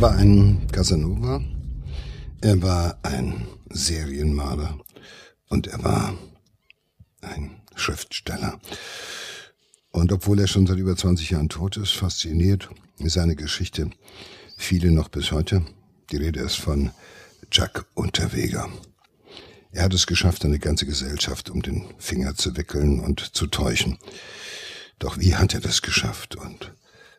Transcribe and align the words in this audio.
Er 0.00 0.06
war 0.12 0.16
ein 0.16 0.66
Casanova, 0.72 1.44
er 2.40 2.62
war 2.62 2.98
ein 3.02 3.46
Serienmaler 3.68 4.80
und 5.50 5.66
er 5.66 5.84
war 5.84 6.16
ein 7.20 7.60
Schriftsteller. 7.74 8.58
Und 9.90 10.10
obwohl 10.10 10.40
er 10.40 10.46
schon 10.46 10.66
seit 10.66 10.78
über 10.78 10.96
20 10.96 11.28
Jahren 11.28 11.50
tot 11.50 11.76
ist, 11.76 11.92
fasziniert 11.92 12.70
seine 12.96 13.36
Geschichte 13.36 13.90
viele 14.56 14.90
noch 14.90 15.10
bis 15.10 15.32
heute. 15.32 15.66
Die 16.10 16.16
Rede 16.16 16.40
ist 16.40 16.56
von 16.56 16.92
Jack 17.52 17.84
Unterweger. 17.92 18.70
Er 19.70 19.82
hat 19.82 19.92
es 19.92 20.06
geschafft, 20.06 20.46
eine 20.46 20.58
ganze 20.58 20.86
Gesellschaft 20.86 21.50
um 21.50 21.60
den 21.60 21.84
Finger 21.98 22.34
zu 22.36 22.56
wickeln 22.56 23.00
und 23.00 23.20
zu 23.20 23.48
täuschen. 23.48 23.98
Doch 24.98 25.18
wie 25.18 25.36
hat 25.36 25.52
er 25.52 25.60
das 25.60 25.82
geschafft 25.82 26.36
und 26.36 26.72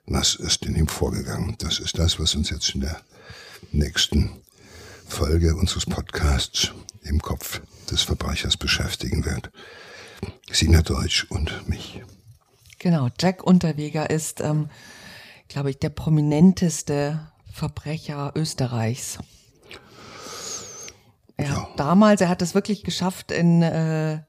was 0.05 0.36
ist 0.36 0.66
in 0.66 0.76
ihm 0.76 0.88
vorgegangen? 0.88 1.55
Das 1.60 1.80
ist 1.80 1.98
das, 1.98 2.20
was 2.20 2.36
uns 2.36 2.50
jetzt 2.50 2.76
in 2.76 2.82
der 2.82 3.02
nächsten 3.72 4.42
Folge 5.08 5.55
unseres 5.55 5.86
Podcasts 5.86 6.72
im 7.04 7.22
Kopf 7.22 7.62
des 7.90 8.04
Verbrechers 8.04 8.58
beschäftigen 8.58 9.26
wird. 9.26 9.52
Sina 10.52 10.82
Deutsch 10.82 11.26
und 11.30 11.68
mich. 11.68 12.02
Genau, 12.80 13.09
Jack 13.20 13.44
Unterweger 13.44 14.09
ist, 14.09 14.42
ähm, 14.42 14.70
glaube 15.48 15.70
ich, 15.70 15.80
der 15.80 15.90
prominenteste 15.90 17.31
Verbrecher 17.52 18.31
Österreichs. 18.36 19.20
Ja, 21.38 21.45
ja, 21.45 21.70
damals, 21.76 22.22
er 22.22 22.30
hat 22.30 22.42
es 22.42 22.56
wirklich 22.56 22.84
geschafft, 22.84 23.31
in, 23.31 23.62
äh, 23.62 24.22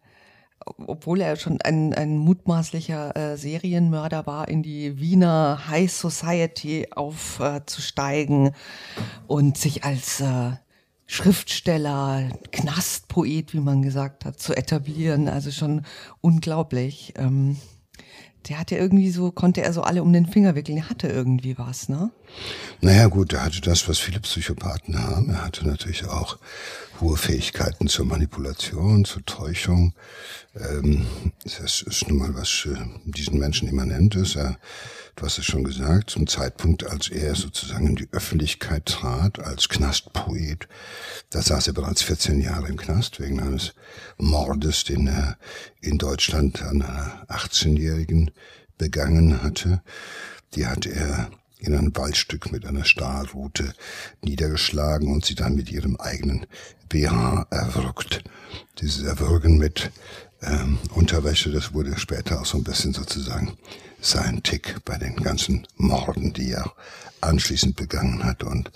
obwohl 0.65 1.21
er 1.21 1.37
schon 1.37 1.61
ein, 1.63 1.95
ein 1.95 2.17
mutmaßlicher 2.17 3.17
äh, 3.17 3.37
Serienmörder 3.37 4.27
war, 4.27 4.49
in 4.49 4.63
die 4.63 4.99
Wiener 4.99 5.69
High 5.69 5.91
Society 5.91 6.89
aufzusteigen 6.91 8.49
äh, 8.49 8.53
und 9.27 9.59
sich 9.59 9.85
als 9.85 10.21
äh, 10.21 10.53
Schriftsteller, 11.07 12.31
Knastpoet, 12.53 13.53
wie 13.53 13.61
man 13.61 13.83
gesagt 13.83 14.25
hat, 14.25 14.41
zu 14.41 14.57
etablieren. 14.57 15.29
Also 15.29 15.51
schon 15.51 15.83
unglaublich. 16.21 17.13
Ähm, 17.17 17.59
der 18.49 18.59
hatte 18.59 18.77
irgendwie 18.77 19.11
so, 19.11 19.31
konnte 19.31 19.63
er 19.63 19.73
so 19.73 19.83
alle 19.83 20.03
um 20.03 20.13
den 20.13 20.27
Finger 20.27 20.55
wickeln. 20.55 20.79
Er 20.79 20.91
hatte 20.91 21.09
irgendwie 21.09 21.59
was, 21.59 21.89
ne? 21.89 22.11
Naja, 22.81 23.07
gut, 23.07 23.33
er 23.33 23.45
hatte 23.45 23.61
das, 23.61 23.89
was 23.89 23.99
viele 23.99 24.21
Psychopathen 24.21 25.01
haben. 25.01 25.31
Er 25.31 25.45
hatte 25.45 25.67
natürlich 25.67 26.07
auch 26.07 26.39
hohe 27.03 27.17
Fähigkeiten 27.17 27.89
zur 27.89 28.07
Manipulation, 28.07 29.05
zur 29.05 29.25
Täuschung. 29.27 29.93
Ähm, 30.55 31.07
das 31.45 31.83
ist 31.83 32.09
nun 32.09 32.19
mal, 32.19 32.35
was 32.35 32.67
äh, 32.67 32.77
diesen 33.05 33.39
Menschen 33.39 33.69
immanent 33.69 34.15
ist. 34.15 34.37
Du 35.17 35.27
hast 35.27 35.39
es 35.39 35.45
schon 35.45 35.65
gesagt, 35.65 36.11
zum 36.11 36.27
Zeitpunkt, 36.27 36.87
als 36.87 37.09
er 37.09 37.35
sozusagen 37.35 37.89
in 37.89 37.97
die 37.97 38.09
Öffentlichkeit 38.13 38.87
trat, 38.87 39.41
als 39.41 39.69
Knastpoet, 39.69 40.69
da 41.31 41.43
saß 41.43 41.67
er 41.67 41.75
bereits 41.75 42.03
14 42.03 42.41
Jahre 42.41 42.69
im 42.69 42.77
Knast 42.77 43.21
wegen 43.21 43.41
eines 43.41 43.75
Mordes, 44.17 44.85
den 44.85 45.09
er 45.09 45.37
in 45.81 45.99
Deutschland 45.99 46.63
an 46.63 46.83
einer 46.83 47.27
18-Jährigen 47.29 48.31
begangen 48.79 49.43
hatte. 49.43 49.83
Die 50.55 50.67
hat 50.67 50.87
er 50.87 51.31
in 51.63 51.75
ein 51.75 51.97
Waldstück 51.97 52.51
mit 52.51 52.67
einer 52.67 52.85
Stahlrute 52.85 53.73
niedergeschlagen 54.21 55.13
und 55.13 55.25
sie 55.25 55.35
dann 55.35 55.55
mit 55.55 55.71
ihrem 55.71 55.97
eigenen 55.97 56.47
BH 56.89 57.47
erwürgt. 57.51 58.25
Dieses 58.81 59.05
Erwürgen 59.05 59.59
mit 59.59 59.91
ähm, 60.43 60.79
Unterwäsche, 60.95 61.51
das 61.53 61.73
wurde 61.73 61.99
später 61.99 62.41
auch 62.41 62.47
so 62.47 62.59
ein 62.59 62.65
bisschen 62.65 62.93
sozusagen 62.93 63.57
sein 64.01 64.43
Tick 64.43 64.85
bei 64.85 64.99
den 64.99 65.17
ganzen 65.17 65.67
Morden, 65.77 66.33
die 66.33 66.51
er 66.51 66.73
anschließend 67.21 67.77
begangen 67.77 68.25
hat. 68.25 68.43
Und 68.43 68.73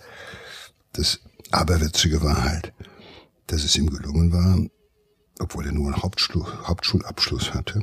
das 0.92 1.20
Aberwitzige 1.50 2.22
war 2.22 2.44
halt, 2.44 2.72
dass 3.48 3.64
es 3.64 3.76
ihm 3.76 3.90
gelungen 3.90 4.32
war, 4.32 4.60
obwohl 5.40 5.66
er 5.66 5.72
nur 5.72 5.92
einen 5.92 6.02
Hauptschul 6.02 6.46
Hauptschulabschluss 6.66 7.52
hatte, 7.52 7.82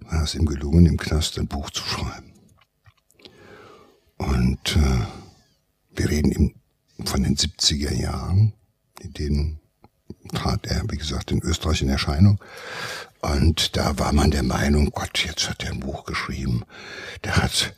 war 0.00 0.24
es 0.24 0.34
ihm 0.34 0.46
gelungen, 0.46 0.86
im 0.86 0.96
Knast 0.96 1.38
ein 1.38 1.46
Buch 1.46 1.70
zu 1.70 1.84
schreiben. 1.84 2.31
Und 4.22 4.76
äh, 4.76 5.06
wir 5.94 6.10
reden 6.10 6.54
von 7.04 7.22
den 7.22 7.36
70er 7.36 7.92
Jahren, 7.92 8.54
in 9.00 9.12
denen 9.12 9.60
trat 10.32 10.66
er, 10.66 10.82
wie 10.88 10.96
gesagt, 10.96 11.32
in 11.32 11.42
Österreich 11.42 11.82
in 11.82 11.88
Erscheinung. 11.88 12.40
Und 13.20 13.76
da 13.76 13.98
war 13.98 14.12
man 14.12 14.30
der 14.30 14.42
Meinung, 14.42 14.90
Gott, 14.90 15.24
jetzt 15.24 15.48
hat 15.48 15.62
er 15.62 15.70
ein 15.70 15.80
Buch 15.80 16.04
geschrieben. 16.04 16.64
Der 17.24 17.36
hat 17.36 17.74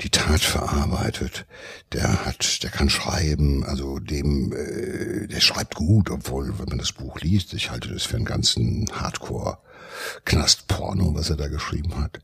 die 0.00 0.10
Tat 0.10 0.40
verarbeitet. 0.40 1.46
Der 1.92 2.24
hat, 2.24 2.62
der 2.62 2.70
kann 2.70 2.90
schreiben. 2.90 3.64
Also 3.64 3.98
dem, 3.98 4.52
äh, 4.52 5.26
der 5.26 5.40
schreibt 5.40 5.74
gut, 5.74 6.10
obwohl, 6.10 6.58
wenn 6.58 6.68
man 6.68 6.78
das 6.78 6.92
Buch 6.92 7.20
liest, 7.20 7.54
ich 7.54 7.70
halte 7.70 7.92
das 7.92 8.04
für 8.04 8.16
einen 8.16 8.24
ganzen 8.24 8.86
Hardcore-Knastporno, 8.92 11.14
was 11.14 11.30
er 11.30 11.36
da 11.36 11.48
geschrieben 11.48 11.96
hat. 11.96 12.20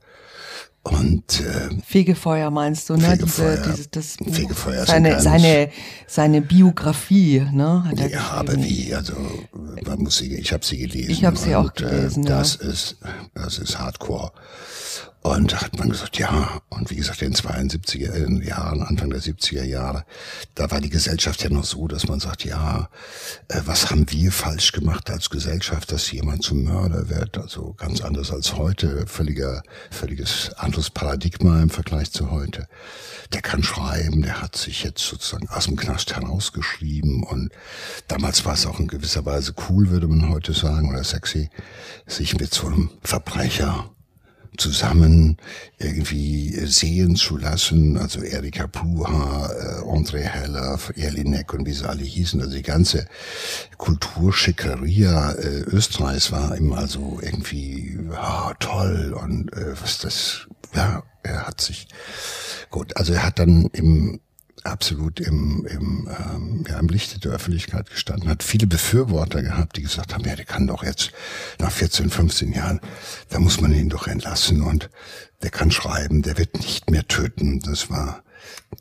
Und 0.84 1.41
äh, 1.41 1.71
Fegefeuer 1.83 2.50
meinst 2.50 2.91
du, 2.91 2.97
ne? 2.97 3.09
Fegefeuer, 3.09 3.56
Diese, 3.56 3.72
diese, 3.72 3.89
das 3.89 4.17
Fegefeuer 4.31 4.84
seine, 4.84 5.19
seine, 5.19 5.71
seine 6.06 6.43
Biografie, 6.43 7.47
ne? 7.53 7.84
Hat 7.84 8.00
er 8.00 8.11
ja, 8.11 8.21
aber 8.33 8.55
wie, 8.62 8.94
also 8.94 9.15
man 9.87 10.00
muss 10.00 10.19
sie, 10.19 10.34
ich 10.34 10.53
habe 10.53 10.62
sie 10.62 10.77
gelesen. 10.77 11.11
Ich 11.11 11.25
habe 11.25 11.39
sie 11.39 11.56
auch 11.56 11.73
gelesen. 11.73 12.25
Äh, 12.25 12.28
das 12.28 12.59
ja. 12.61 12.69
ist, 12.69 12.99
das 13.33 13.59
ist 13.59 13.78
Hardcore. 13.78 14.33
Und 15.27 15.53
da 15.53 15.62
hat 15.62 15.79
man 15.79 15.89
gesagt, 15.89 16.19
ja, 16.19 16.61
und 16.69 16.91
wie 16.91 16.97
gesagt, 16.97 17.23
in 17.23 17.33
den 17.33 17.41
72er 17.41 18.45
Jahren, 18.45 18.83
Anfang 18.83 19.09
der 19.09 19.23
70er 19.23 19.65
Jahre, 19.65 20.05
da 20.55 20.71
war 20.71 20.83
die 20.83 20.91
Gesellschaft 20.91 21.43
ja 21.43 21.49
noch 21.49 21.65
so, 21.65 21.89
dass 21.89 22.07
man 22.07 22.21
sagt, 22.21 22.45
ja, 22.45 22.91
äh, 23.49 23.62
was 23.65 23.91
haben 23.91 24.05
wir 24.11 24.31
falsch 24.31 24.73
gemacht 24.73 25.09
als 25.09 25.31
Gesellschaft, 25.31 25.91
dass 25.93 26.12
jemand 26.12 26.43
zum 26.43 26.65
Mörder 26.65 27.09
wird? 27.09 27.39
Also 27.39 27.73
ganz 27.73 28.03
anders 28.03 28.31
als 28.33 28.57
heute, 28.57 29.07
völliger, 29.07 29.62
völliges 29.91 30.53
anderes 30.59 30.91
Paradigma 30.91 31.62
im 31.62 31.71
Vergleich 31.71 32.12
zu 32.12 32.31
heute. 32.31 32.69
Der 33.33 33.41
kann 33.41 33.62
schreiben, 33.62 34.21
der 34.21 34.43
hat 34.43 34.56
sich 34.56 34.85
jetzt 34.85 35.06
sozusagen 35.09 35.49
aus 35.49 35.65
dem 35.65 35.77
Knast 35.77 36.15
herausgeschrieben 36.15 37.23
und 37.23 37.51
damals 38.09 38.45
war 38.45 38.53
es 38.53 38.67
auch 38.67 38.79
in 38.79 38.89
gewisser 38.89 39.25
Weise 39.25 39.55
cool, 39.71 39.89
würde 39.89 40.06
man 40.06 40.29
heute 40.29 40.53
sagen, 40.53 40.91
oder 40.91 41.03
sexy, 41.03 41.49
sich 42.06 42.39
mit 42.39 42.53
so 42.53 42.67
einem 42.67 42.91
Verbrecher 43.03 43.94
zusammen 44.56 45.37
irgendwie 45.78 46.50
sehen 46.66 47.16
zu 47.16 47.37
lassen. 47.37 47.97
Also 47.97 48.22
Erika 48.22 48.66
Puha, 48.66 49.48
äh, 49.48 49.82
André 49.88 50.22
Heller, 50.22 50.78
Jelinek 50.94 51.53
und 51.54 51.66
wie 51.66 51.72
sie 51.72 51.88
alle 51.88 52.03
hießen. 52.03 52.41
Also 52.41 52.56
die 52.56 52.62
ganze 52.62 53.06
Kulturschickeria 53.78 55.32
äh, 55.32 55.60
Österreichs 55.62 56.32
war 56.32 56.56
ihm 56.56 56.72
also 56.72 57.19
irgendwie 57.20 57.98
ja, 58.10 58.54
toll 58.60 59.14
und 59.20 59.53
äh, 59.53 59.81
was 59.81 59.98
das, 59.98 60.47
ja, 60.75 61.03
er 61.22 61.47
hat 61.47 61.60
sich 61.60 61.88
gut, 62.70 62.97
also 62.97 63.14
er 63.14 63.25
hat 63.25 63.38
dann 63.38 63.70
im 63.72 64.20
absolut 64.64 65.20
im, 65.20 65.66
im, 65.66 66.08
ähm, 66.08 66.64
ja, 66.69 66.78
im 66.78 66.88
Lichte 66.88 67.20
der 67.20 67.32
Öffentlichkeit 67.32 67.91
gestanden, 67.91 68.28
hat 68.28 68.42
viele 68.42 68.66
Befürworter 68.66 69.42
gehabt, 69.42 69.76
die 69.76 69.82
gesagt 69.82 70.14
haben, 70.14 70.25
ja, 70.25 70.34
der 70.34 70.47
kann 70.47 70.66
doch 70.66 70.82
jetzt 70.82 71.12
nach 71.58 71.70
14, 71.70 72.10
15 72.10 72.52
Jahren, 72.52 72.80
da 73.28 73.38
muss 73.38 73.60
man 73.60 73.72
ihn 73.72 73.91
doch 73.91 74.06
entlassen 74.06 74.62
und 74.62 74.91
der 75.42 75.50
kann 75.50 75.70
schreiben, 75.70 76.22
der 76.22 76.38
wird 76.38 76.54
nicht 76.56 76.91
mehr 76.91 77.06
töten. 77.06 77.60
Das 77.60 77.91
war 77.91 78.22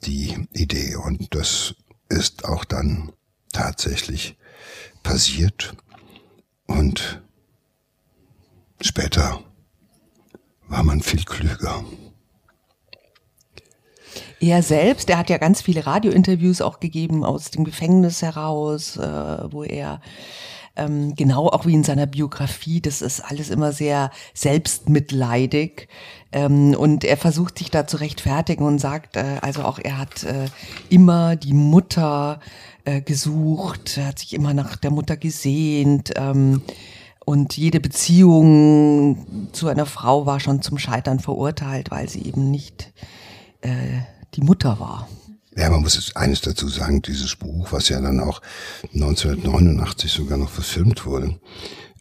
die 0.03 0.47
Idee 0.53 0.95
und 0.95 1.35
das 1.35 1.75
ist 2.09 2.45
auch 2.45 2.63
dann 2.63 3.11
tatsächlich 3.51 4.37
passiert 5.03 5.75
und 6.65 7.21
später 8.81 9.43
war 10.67 10.83
man 10.83 11.01
viel 11.01 11.23
klüger. 11.23 11.83
Er 14.43 14.61
selbst, 14.61 15.09
er 15.09 15.17
hat 15.17 15.29
ja 15.29 15.37
ganz 15.37 15.61
viele 15.61 15.85
Radiointerviews 15.85 16.59
auch 16.59 16.81
gegeben 16.81 17.23
aus 17.23 17.49
dem 17.49 17.63
Gefängnis 17.63 18.21
heraus, 18.21 18.97
äh, 18.97 19.53
wo 19.53 19.63
er 19.63 20.01
ähm, 20.75 21.15
genau 21.15 21.47
auch 21.47 21.65
wie 21.65 21.73
in 21.73 21.85
seiner 21.85 22.07
Biografie, 22.07 22.81
das 22.81 23.01
ist 23.01 23.21
alles 23.21 23.49
immer 23.49 23.71
sehr 23.71 24.11
selbstmitleidig. 24.33 25.87
Ähm, 26.33 26.75
und 26.77 27.05
er 27.05 27.15
versucht 27.15 27.57
sich 27.57 27.71
da 27.71 27.87
zu 27.87 27.95
rechtfertigen 27.95 28.65
und 28.65 28.79
sagt, 28.79 29.15
äh, 29.15 29.37
also 29.41 29.63
auch 29.63 29.79
er 29.79 29.97
hat 29.97 30.25
äh, 30.25 30.47
immer 30.89 31.37
die 31.37 31.53
Mutter 31.53 32.41
äh, 32.83 32.99
gesucht, 32.99 33.97
hat 33.97 34.19
sich 34.19 34.33
immer 34.33 34.53
nach 34.53 34.75
der 34.75 34.91
Mutter 34.91 35.15
gesehnt. 35.15 36.11
Ähm, 36.17 36.63
und 37.23 37.55
jede 37.55 37.79
Beziehung 37.79 39.47
zu 39.53 39.69
einer 39.69 39.85
Frau 39.85 40.25
war 40.25 40.41
schon 40.41 40.61
zum 40.61 40.79
Scheitern 40.79 41.21
verurteilt, 41.21 41.91
weil 41.91 42.09
sie 42.09 42.23
eben 42.23 42.51
nicht 42.51 42.91
äh, 43.61 44.01
die 44.35 44.41
Mutter 44.41 44.79
war. 44.79 45.07
Ja, 45.55 45.69
man 45.69 45.81
muss 45.81 45.95
jetzt 45.95 46.17
eines 46.17 46.41
dazu 46.41 46.67
sagen, 46.67 47.01
dieses 47.01 47.35
Buch, 47.35 47.71
was 47.71 47.89
ja 47.89 48.01
dann 48.01 48.19
auch 48.19 48.41
1989 48.93 50.11
sogar 50.11 50.37
noch 50.37 50.49
verfilmt 50.49 51.05
wurde, 51.05 51.39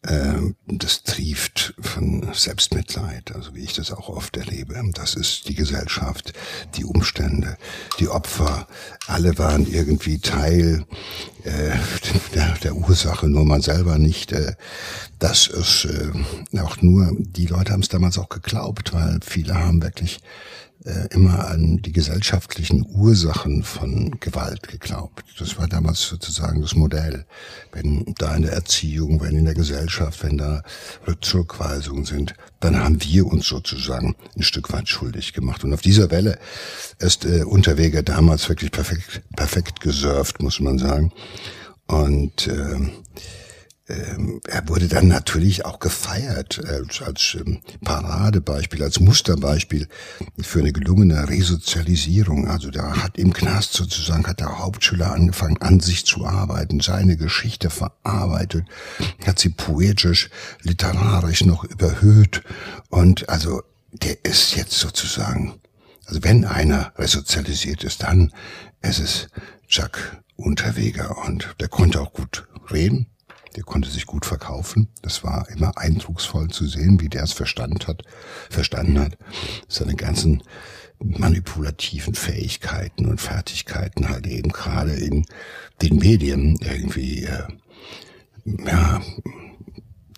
äh, 0.05 0.35
das 0.67 1.03
trieft 1.05 1.75
von 1.79 2.29
Selbstmitleid, 2.33 3.35
also 3.35 3.55
wie 3.55 3.63
ich 3.63 3.75
das 3.75 3.93
auch 3.93 4.09
oft 4.09 4.37
erlebe. 4.37 4.83
Das 4.95 5.15
ist 5.15 5.49
die 5.49 5.55
Gesellschaft, 5.55 6.33
die 6.77 6.85
Umstände, 6.85 7.57
die 8.01 8.09
Opfer, 8.09 8.67
alle 9.07 9.39
waren 9.39 9.71
irgendwie 9.71 10.19
Teil 10.19 10.87
äh, 11.45 11.77
der, 12.35 12.55
der 12.65 12.75
Ursache, 12.75 13.29
nur 13.29 13.45
man 13.45 13.61
selber 13.61 13.99
nicht. 13.99 14.33
Äh, 14.33 14.55
das 15.19 15.47
ist 15.47 15.85
äh, 15.85 16.59
auch 16.61 16.81
nur, 16.81 17.15
die 17.19 17.47
Leute 17.47 17.73
haben 17.73 17.83
es 17.83 17.89
damals 17.89 18.19
auch 18.19 18.29
geglaubt, 18.29 18.93
weil 18.95 19.21
viele 19.23 19.55
haben 19.55 19.83
wirklich 19.83 20.21
immer 21.11 21.47
an 21.49 21.79
die 21.83 21.93
gesellschaftlichen 21.93 22.85
Ursachen 22.89 23.63
von 23.63 24.19
Gewalt 24.19 24.67
geglaubt. 24.67 25.25
Das 25.39 25.57
war 25.57 25.69
damals 25.69 26.03
sozusagen 26.03 26.61
das 26.61 26.75
Modell. 26.75 27.25
Wenn 27.71 28.15
da 28.19 28.35
in 28.35 28.43
der 28.43 28.53
Erziehung, 28.53 29.21
wenn 29.21 29.37
in 29.37 29.45
der 29.45 29.55
Gesellschaft, 29.55 30.25
wenn 30.25 30.39
da 30.39 30.63
Zurückweisungen 31.21 32.05
sind, 32.05 32.35
dann 32.61 32.79
haben 32.79 33.03
wir 33.03 33.27
uns 33.27 33.47
sozusagen 33.47 34.17
ein 34.37 34.43
Stück 34.43 34.73
weit 34.73 34.89
schuldig 34.89 35.33
gemacht. 35.33 35.63
Und 35.65 35.73
auf 35.73 35.83
dieser 35.83 36.11
Welle 36.11 36.39
ist 36.99 37.25
äh, 37.25 37.45
Unterweger 37.45 38.03
damals 38.03 38.49
wirklich 38.49 38.71
perfekt, 38.71 39.23
perfekt 39.37 39.81
gesurft, 39.81 40.43
muss 40.43 40.61
man 40.61 40.79
sagen. 40.79 41.13
Und 41.87 42.49
äh, 42.49 42.91
ähm, 43.89 44.41
er 44.47 44.69
wurde 44.69 44.87
dann 44.87 45.09
natürlich 45.09 45.65
auch 45.65 45.81
gefeiert 45.81 46.65
als, 46.65 47.03
als 47.03 47.37
ähm, 47.41 47.61
Paradebeispiel, 47.83 48.83
als 48.83 49.01
Musterbeispiel 49.01 49.89
für 50.41 50.61
eine 50.61 50.73
gelungene 50.73 51.29
Resozialisierung. 51.29 52.47
Also 52.49 52.71
da 52.71 53.03
hat 53.03 53.19
im 53.19 53.33
Knast 53.33 53.73
sozusagen, 53.73 54.27
hat 54.27 54.41
der 54.41 54.59
Hauptschüler 54.61 55.13
angefangen, 55.13 55.61
an 55.61 55.81
sich 55.81 56.07
zu 56.07 56.25
arbeiten, 56.25 56.81
seine 56.81 57.17
Geschichte 57.17 57.71
verarbeitet, 57.71 58.67
hat 59.27 59.41
sie 59.41 59.49
poetisch, 59.49 60.31
literarisch 60.63 61.45
noch 61.45 61.65
überhöht. 61.65 62.43
Und 62.89 63.29
also 63.29 63.63
der 63.91 64.25
ist 64.25 64.55
jetzt 64.55 64.79
sozusagen, 64.79 65.55
also 66.07 66.23
wenn 66.23 66.45
einer 66.45 66.93
resozialisiert 66.97 67.83
ist, 67.83 68.05
dann 68.05 68.33
ist 68.81 69.01
es 69.01 69.27
Chuck 69.67 69.99
Unterweger. 70.37 71.19
Und 71.25 71.55
der 71.61 71.69
konnte 71.69 72.01
auch 72.01 72.13
gut 72.13 72.47
reden, 72.71 73.07
der 73.57 73.65
konnte 73.65 73.91
sich 73.91 74.07
gut 74.07 74.25
verkaufen. 74.25 74.89
Das 75.03 75.25
war 75.25 75.49
immer 75.51 75.77
eindrucksvoll 75.77 76.49
zu 76.49 76.67
sehen, 76.67 77.01
wie 77.01 77.09
der 77.09 77.25
es 77.25 77.33
verstanden 77.33 77.87
hat, 77.87 78.03
verstanden 78.51 78.99
hat. 78.99 79.19
Seine 79.69 79.95
ganzen 79.95 80.43
manipulativen 80.99 82.15
Fähigkeiten 82.15 83.07
und 83.07 83.21
Fertigkeiten 83.21 84.09
halt 84.09 84.27
eben 84.27 84.51
gerade 84.51 84.93
in 84.93 85.25
den 85.81 85.97
Medien 85.97 86.59
irgendwie 86.61 87.25
äh, 87.25 87.49
ja, 88.45 89.01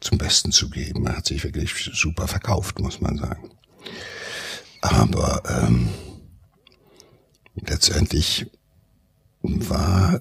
zum 0.01 0.19
Besten 0.19 0.53
zu 0.53 0.69
geben. 0.69 1.07
Er 1.07 1.17
hat 1.17 1.27
sich 1.27 1.43
wirklich 1.45 1.73
super 1.93 2.29
verkauft, 2.29 2.79
muss 2.79 3.01
man 3.01 3.17
sagen. 3.17 3.51
Aber 4.83 5.43
ähm, 5.49 5.89
letztendlich 7.55 8.47
war 9.41 10.21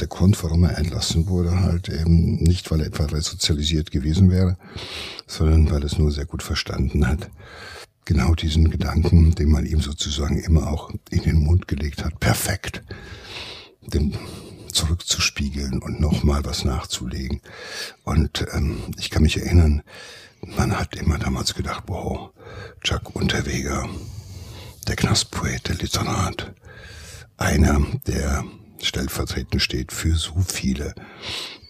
der 0.00 0.08
Grund, 0.08 0.42
warum 0.42 0.64
er 0.64 0.78
entlassen 0.78 1.28
wurde, 1.28 1.60
halt 1.62 1.88
eben 1.88 2.36
nicht, 2.42 2.70
weil 2.70 2.80
er 2.80 2.86
etwa 2.86 3.04
resozialisiert 3.04 3.90
gewesen 3.90 4.30
wäre, 4.30 4.56
sondern 5.26 5.70
weil 5.70 5.82
er 5.82 5.86
es 5.86 5.98
nur 5.98 6.10
sehr 6.10 6.26
gut 6.26 6.42
verstanden 6.42 7.06
hat. 7.06 7.30
Genau 8.04 8.34
diesen 8.34 8.70
Gedanken, 8.70 9.34
den 9.34 9.50
man 9.50 9.64
ihm 9.64 9.80
sozusagen 9.80 10.38
immer 10.38 10.70
auch 10.70 10.90
in 11.10 11.22
den 11.22 11.42
Mund 11.42 11.68
gelegt 11.68 12.04
hat, 12.04 12.20
perfekt, 12.20 12.82
den 13.80 14.14
zurückzuspiegeln 14.70 15.78
und 15.80 16.00
nochmal 16.00 16.44
was 16.44 16.64
nachzulegen. 16.64 17.40
Und 18.02 18.44
ähm, 18.52 18.78
ich 18.98 19.10
kann 19.10 19.22
mich 19.22 19.38
erinnern, 19.38 19.82
man 20.56 20.78
hat 20.78 20.96
immer 20.96 21.18
damals 21.18 21.54
gedacht, 21.54 21.84
wow, 21.86 22.30
Chuck 22.82 23.14
Unterweger, 23.16 23.88
der 24.86 24.96
Knastpoet, 24.96 25.68
der 25.68 25.76
Literat, 25.76 26.54
einer, 27.36 27.80
der 28.06 28.44
stellvertretend 28.80 29.62
steht 29.62 29.92
für 29.92 30.14
so 30.14 30.34
viele, 30.46 30.94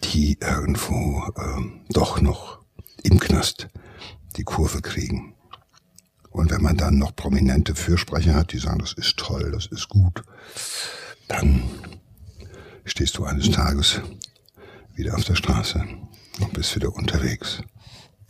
die 0.04 0.38
irgendwo 0.40 1.22
ähm, 1.38 1.80
doch 1.90 2.20
noch 2.20 2.60
im 3.02 3.18
Knast 3.20 3.68
die 4.36 4.44
Kurve 4.44 4.80
kriegen. 4.80 5.34
Und 6.30 6.50
wenn 6.50 6.62
man 6.62 6.76
dann 6.76 6.98
noch 6.98 7.14
prominente 7.14 7.74
Fürsprecher 7.74 8.34
hat, 8.34 8.52
die 8.52 8.58
sagen, 8.58 8.80
das 8.80 8.92
ist 8.94 9.16
toll, 9.16 9.52
das 9.52 9.66
ist 9.66 9.88
gut, 9.88 10.22
dann 11.28 11.62
stehst 12.84 13.16
du 13.18 13.24
eines 13.24 13.50
Tages 13.50 14.00
wieder 14.94 15.14
auf 15.14 15.24
der 15.24 15.36
Straße 15.36 15.84
und 16.40 16.52
bist 16.52 16.74
wieder 16.74 16.94
unterwegs. 16.94 17.62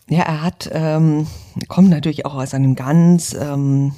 Ja, 0.08 0.22
er 0.24 0.42
hat, 0.42 0.68
ähm, 0.70 1.26
kommt 1.68 1.88
natürlich 1.88 2.26
auch 2.26 2.34
aus 2.34 2.52
einem 2.52 2.74
ganz 2.74 3.32
ähm, 3.32 3.94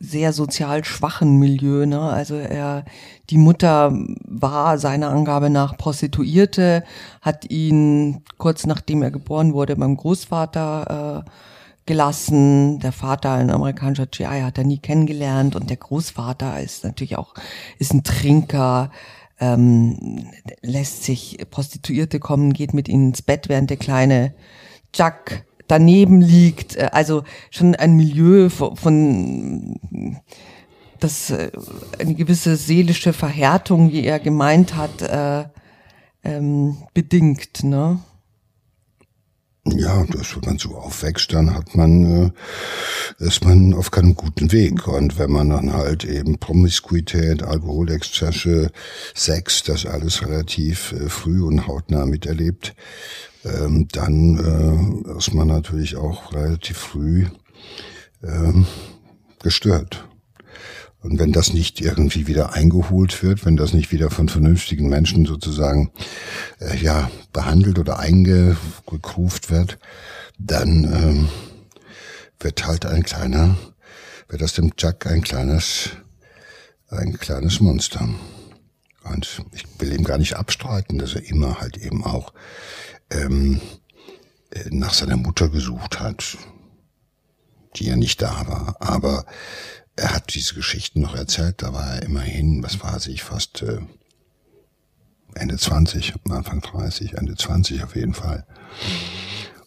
sehr 0.00 0.32
sozial 0.32 0.84
schwachen 0.84 1.38
Milieu. 1.38 1.86
Ne? 1.86 2.00
Also 2.00 2.36
er, 2.36 2.84
die 3.30 3.38
Mutter 3.38 3.92
war 4.24 4.78
seiner 4.78 5.10
Angabe 5.10 5.50
nach 5.50 5.76
Prostituierte, 5.76 6.84
hat 7.20 7.50
ihn 7.50 8.22
kurz 8.38 8.66
nachdem 8.66 9.02
er 9.02 9.10
geboren 9.10 9.54
wurde 9.54 9.76
beim 9.76 9.96
Großvater 9.96 11.24
äh, 11.26 11.30
gelassen. 11.86 12.78
Der 12.78 12.92
Vater, 12.92 13.32
ein 13.32 13.50
amerikanischer 13.50 14.06
GI, 14.06 14.42
hat 14.42 14.58
er 14.58 14.64
nie 14.64 14.78
kennengelernt 14.78 15.56
und 15.56 15.70
der 15.70 15.78
Großvater 15.78 16.60
ist 16.60 16.84
natürlich 16.84 17.16
auch 17.16 17.34
ist 17.78 17.92
ein 17.92 18.04
Trinker. 18.04 18.90
Ähm, 19.40 20.26
lässt 20.62 21.04
sich 21.04 21.38
Prostituierte 21.50 22.18
kommen, 22.18 22.52
geht 22.52 22.74
mit 22.74 22.88
ihnen 22.88 23.10
ins 23.10 23.22
Bett, 23.22 23.48
während 23.48 23.70
der 23.70 23.76
kleine 23.76 24.34
Jack 24.92 25.44
daneben 25.68 26.20
liegt. 26.20 26.76
Äh, 26.76 26.90
also 26.92 27.24
schon 27.50 27.74
ein 27.74 27.94
Milieu 27.94 28.48
von, 28.48 28.76
von 28.76 29.80
das 31.00 31.30
äh, 31.30 31.50
eine 31.98 32.14
gewisse 32.14 32.56
seelische 32.56 33.12
Verhärtung, 33.12 33.92
wie 33.92 34.04
er 34.04 34.18
gemeint 34.18 34.74
hat, 34.74 35.02
äh, 35.02 35.44
ähm, 36.24 36.78
bedingt, 36.94 37.62
ne? 37.62 38.00
Ja, 39.76 40.04
das, 40.08 40.34
wenn 40.34 40.42
man 40.46 40.58
so 40.58 40.76
aufwächst, 40.76 41.32
dann 41.32 41.54
hat 41.54 41.74
man, 41.74 42.32
äh, 43.20 43.24
ist 43.24 43.44
man 43.44 43.74
auf 43.74 43.90
keinem 43.90 44.14
guten 44.14 44.50
Weg. 44.50 44.88
Und 44.88 45.18
wenn 45.18 45.30
man 45.30 45.50
dann 45.50 45.72
halt 45.72 46.04
eben 46.04 46.38
Promiskuität, 46.38 47.42
Alkoholexzesse, 47.42 48.70
Sex, 49.14 49.64
das 49.64 49.84
alles 49.84 50.22
relativ 50.22 50.92
äh, 50.92 51.08
früh 51.08 51.42
und 51.42 51.66
hautnah 51.66 52.06
miterlebt, 52.06 52.74
ähm, 53.44 53.88
dann 53.92 55.04
äh, 55.14 55.18
ist 55.18 55.34
man 55.34 55.48
natürlich 55.48 55.96
auch 55.96 56.32
relativ 56.32 56.76
früh 56.76 57.26
ähm, 58.22 58.66
gestört. 59.42 60.08
Und 61.00 61.20
wenn 61.20 61.32
das 61.32 61.52
nicht 61.52 61.80
irgendwie 61.80 62.26
wieder 62.26 62.54
eingeholt 62.54 63.22
wird, 63.22 63.46
wenn 63.46 63.56
das 63.56 63.72
nicht 63.72 63.92
wieder 63.92 64.10
von 64.10 64.28
vernünftigen 64.28 64.88
Menschen 64.88 65.26
sozusagen 65.26 65.92
äh, 66.60 66.76
ja 66.76 67.10
behandelt 67.32 67.78
oder 67.78 68.00
eingekruft 68.00 69.50
wird, 69.50 69.78
dann 70.38 70.84
ähm, 70.84 71.28
wird 72.40 72.66
halt 72.66 72.84
ein 72.84 73.04
kleiner, 73.04 73.56
wird 74.28 74.42
aus 74.42 74.54
dem 74.54 74.72
Jack 74.76 75.06
ein 75.06 75.22
kleines, 75.22 75.90
ein 76.90 77.16
kleines 77.18 77.60
Monster. 77.60 78.08
Und 79.04 79.44
ich 79.52 79.64
will 79.78 79.92
ihm 79.92 80.04
gar 80.04 80.18
nicht 80.18 80.34
abstreiten, 80.34 80.98
dass 80.98 81.14
er 81.14 81.24
immer 81.24 81.60
halt 81.60 81.76
eben 81.76 82.04
auch 82.04 82.32
ähm, 83.10 83.60
äh, 84.50 84.64
nach 84.70 84.94
seiner 84.94 85.16
Mutter 85.16 85.48
gesucht 85.48 86.00
hat, 86.00 86.38
die 87.76 87.86
ja 87.86 87.96
nicht 87.96 88.22
da 88.22 88.46
war. 88.46 88.76
Aber 88.80 89.26
er 89.96 90.14
hat 90.14 90.34
diese 90.34 90.54
Geschichten 90.54 91.00
noch 91.00 91.14
erzählt, 91.14 91.62
da 91.62 91.72
war 91.72 91.94
er 91.94 92.02
immerhin, 92.02 92.62
was 92.62 92.82
weiß 92.82 93.08
ich, 93.08 93.22
fast 93.22 93.62
äh, 93.62 93.80
Ende 95.34 95.56
20, 95.56 96.14
Anfang 96.30 96.60
30, 96.60 97.14
Ende 97.14 97.36
20 97.36 97.84
auf 97.84 97.94
jeden 97.96 98.14
Fall. 98.14 98.46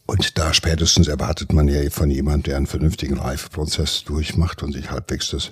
Und 0.05 0.37
da 0.37 0.53
spätestens 0.53 1.07
erwartet 1.07 1.53
man 1.53 1.67
ja 1.67 1.89
von 1.89 2.09
jemand, 2.09 2.47
der 2.47 2.57
einen 2.57 2.67
vernünftigen 2.67 3.17
Reifeprozess 3.17 4.03
durchmacht 4.03 4.63
und 4.63 4.73
sich 4.73 4.91
halbwegs 4.91 5.29
das 5.29 5.51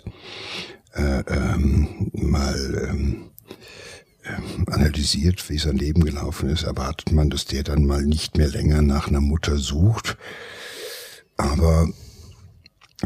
äh, 0.94 1.20
ähm, 1.28 2.10
mal 2.14 2.90
ähm, 2.90 3.29
analysiert, 4.68 5.50
wie 5.50 5.58
sein 5.58 5.78
Leben 5.78 6.04
gelaufen 6.04 6.50
ist, 6.50 6.64
erwartet 6.64 7.12
man, 7.12 7.30
dass 7.30 7.46
der 7.46 7.64
dann 7.64 7.86
mal 7.86 8.04
nicht 8.04 8.38
mehr 8.38 8.50
länger 8.50 8.82
nach 8.82 9.08
einer 9.08 9.22
Mutter 9.22 9.58
sucht. 9.58 10.18
Aber 11.38 11.88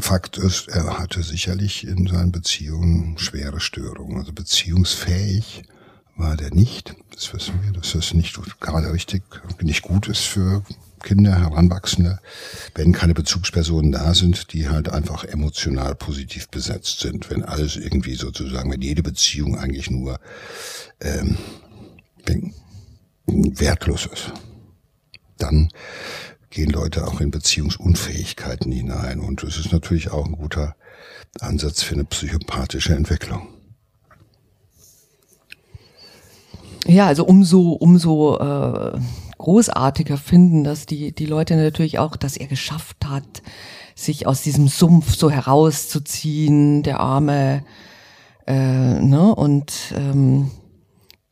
Fakt 0.00 0.38
ist, 0.38 0.68
er 0.68 0.98
hatte 0.98 1.22
sicherlich 1.22 1.86
in 1.86 2.06
seinen 2.08 2.32
Beziehungen 2.32 3.16
schwere 3.16 3.60
Störungen. 3.60 4.18
Also 4.18 4.32
beziehungsfähig 4.32 5.62
war 6.16 6.36
der 6.36 6.52
nicht. 6.52 6.94
Das 7.12 7.32
wissen 7.32 7.60
wir, 7.62 7.72
dass 7.72 7.92
das 7.92 8.14
nicht 8.14 8.38
gerade 8.60 8.92
richtig, 8.92 9.22
nicht 9.60 9.82
gut 9.82 10.08
ist 10.08 10.22
für 10.22 10.62
Kinder, 11.02 11.38
Heranwachsende, 11.38 12.18
wenn 12.74 12.92
keine 12.92 13.14
Bezugspersonen 13.14 13.92
da 13.92 14.14
sind, 14.14 14.52
die 14.52 14.68
halt 14.68 14.88
einfach 14.88 15.24
emotional 15.24 15.94
positiv 15.94 16.48
besetzt 16.48 17.00
sind. 17.00 17.30
Wenn 17.30 17.44
alles 17.44 17.76
irgendwie 17.76 18.14
sozusagen, 18.14 18.72
wenn 18.72 18.80
jede 18.80 19.02
Beziehung 19.02 19.56
eigentlich 19.58 19.90
nur 19.90 20.18
ähm, 21.00 21.36
wertlos 23.26 24.06
ist. 24.06 24.32
dann 25.38 25.68
gehen 26.50 26.70
Leute 26.70 27.06
auch 27.06 27.20
in 27.20 27.30
Beziehungsunfähigkeiten 27.30 28.70
hinein. 28.70 29.20
Und 29.20 29.42
das 29.42 29.58
ist 29.58 29.72
natürlich 29.72 30.10
auch 30.10 30.24
ein 30.24 30.36
guter 30.36 30.76
Ansatz 31.40 31.82
für 31.82 31.94
eine 31.94 32.04
psychopathische 32.04 32.94
Entwicklung. 32.94 33.53
Ja, 36.86 37.06
also 37.06 37.24
umso, 37.24 37.72
umso 37.72 38.38
äh, 38.38 38.98
großartiger 39.38 40.16
finden, 40.16 40.64
dass 40.64 40.86
die, 40.86 41.12
die 41.12 41.26
Leute 41.26 41.56
natürlich 41.56 41.98
auch, 41.98 42.16
dass 42.16 42.36
er 42.36 42.46
geschafft 42.46 43.06
hat, 43.06 43.42
sich 43.94 44.26
aus 44.26 44.42
diesem 44.42 44.68
Sumpf 44.68 45.14
so 45.16 45.30
herauszuziehen, 45.30 46.82
der 46.82 47.00
arme, 47.00 47.64
äh, 48.46 49.00
ne, 49.00 49.34
und 49.34 49.72
ähm, 49.96 50.50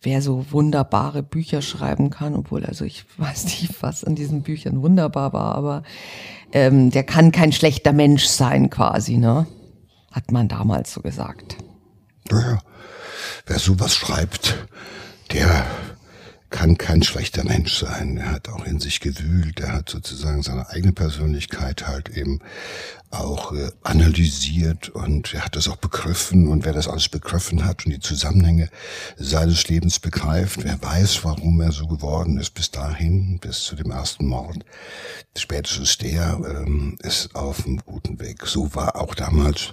wer 0.01 0.23
so 0.23 0.47
wunderbare 0.51 1.23
Bücher 1.23 1.63
schreiben 1.63 2.11
kann, 2.11 2.35
obwohl, 2.35 2.65
also 2.65 2.85
ich 2.85 3.05
weiß 3.19 3.45
nicht, 3.45 3.83
was 3.83 4.05
an 4.05 4.15
diesen 4.15 4.43
Büchern 4.43 4.83
wunderbar 4.83 5.33
war, 5.33 5.55
aber 5.55 5.83
ähm, 6.53 6.91
der 6.91 7.05
kann 7.05 7.33
kein 7.33 7.53
schlechter 7.53 7.93
Mensch 7.93 8.27
sein, 8.27 8.71
quasi, 8.71 9.17
ne? 9.17 9.47
Hat 10.11 10.31
man 10.31 10.49
damals 10.49 10.93
so 10.93 11.01
gesagt. 11.01 11.57
Naja, 12.31 12.59
wer 13.47 13.59
sowas 13.59 13.95
schreibt, 13.95 14.67
der 15.33 15.67
kann 16.51 16.77
kein 16.77 17.03
schlechter 17.03 17.45
Mensch 17.45 17.79
sein. 17.79 18.19
Er 18.19 18.33
hat 18.33 18.51
auch 18.51 18.67
in 18.67 18.79
sich 18.79 19.01
gewühlt, 19.01 19.61
er 19.61 19.73
hat 19.73 19.89
sozusagen 19.89 20.43
seine 20.43 20.69
eigene 20.69 20.93
Persönlichkeit 20.93 21.87
halt 21.87 22.11
eben 22.11 22.41
auch 23.11 23.53
äh, 23.53 23.71
analysiert 23.83 24.91
und 24.91 25.33
er 25.33 25.47
hat 25.47 25.57
das 25.57 25.69
auch 25.69 25.77
begriffen. 25.77 26.49
Und 26.49 26.67
wer 26.67 26.75
das 26.75 26.89
alles 26.89 27.09
begriffen 27.09 27.65
hat 27.65 27.87
und 27.87 27.93
die 27.93 28.01
Zusammenhänge 28.01 28.69
seines 29.17 29.69
Lebens 29.69 29.99
begreift, 29.99 30.65
wer 30.65 30.81
weiß, 30.83 31.25
warum 31.25 31.61
er 31.63 31.73
so 31.73 31.87
geworden 31.87 32.39
ist. 32.39 32.51
Bis 32.51 32.71
dahin, 32.71 33.39
bis 33.39 33.65
zu 33.65 33.75
dem 33.75 33.91
ersten 33.91 34.27
Mord, 34.27 34.59
spätestens 35.37 35.97
der 35.97 36.39
ähm, 36.45 36.99
ist 37.03 37.35
auf 37.35 37.67
einem 37.67 37.79
guten 37.79 38.21
Weg. 38.21 38.47
So 38.47 38.75
war 38.75 38.97
auch 38.97 39.15
damals 39.15 39.73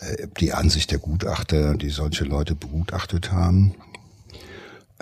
äh, 0.00 0.26
die 0.38 0.52
Ansicht 0.52 0.90
der 0.90 0.98
Gutachter, 0.98 1.74
die 1.74 1.90
solche 1.90 2.24
Leute 2.24 2.54
begutachtet 2.54 3.32
haben 3.32 3.74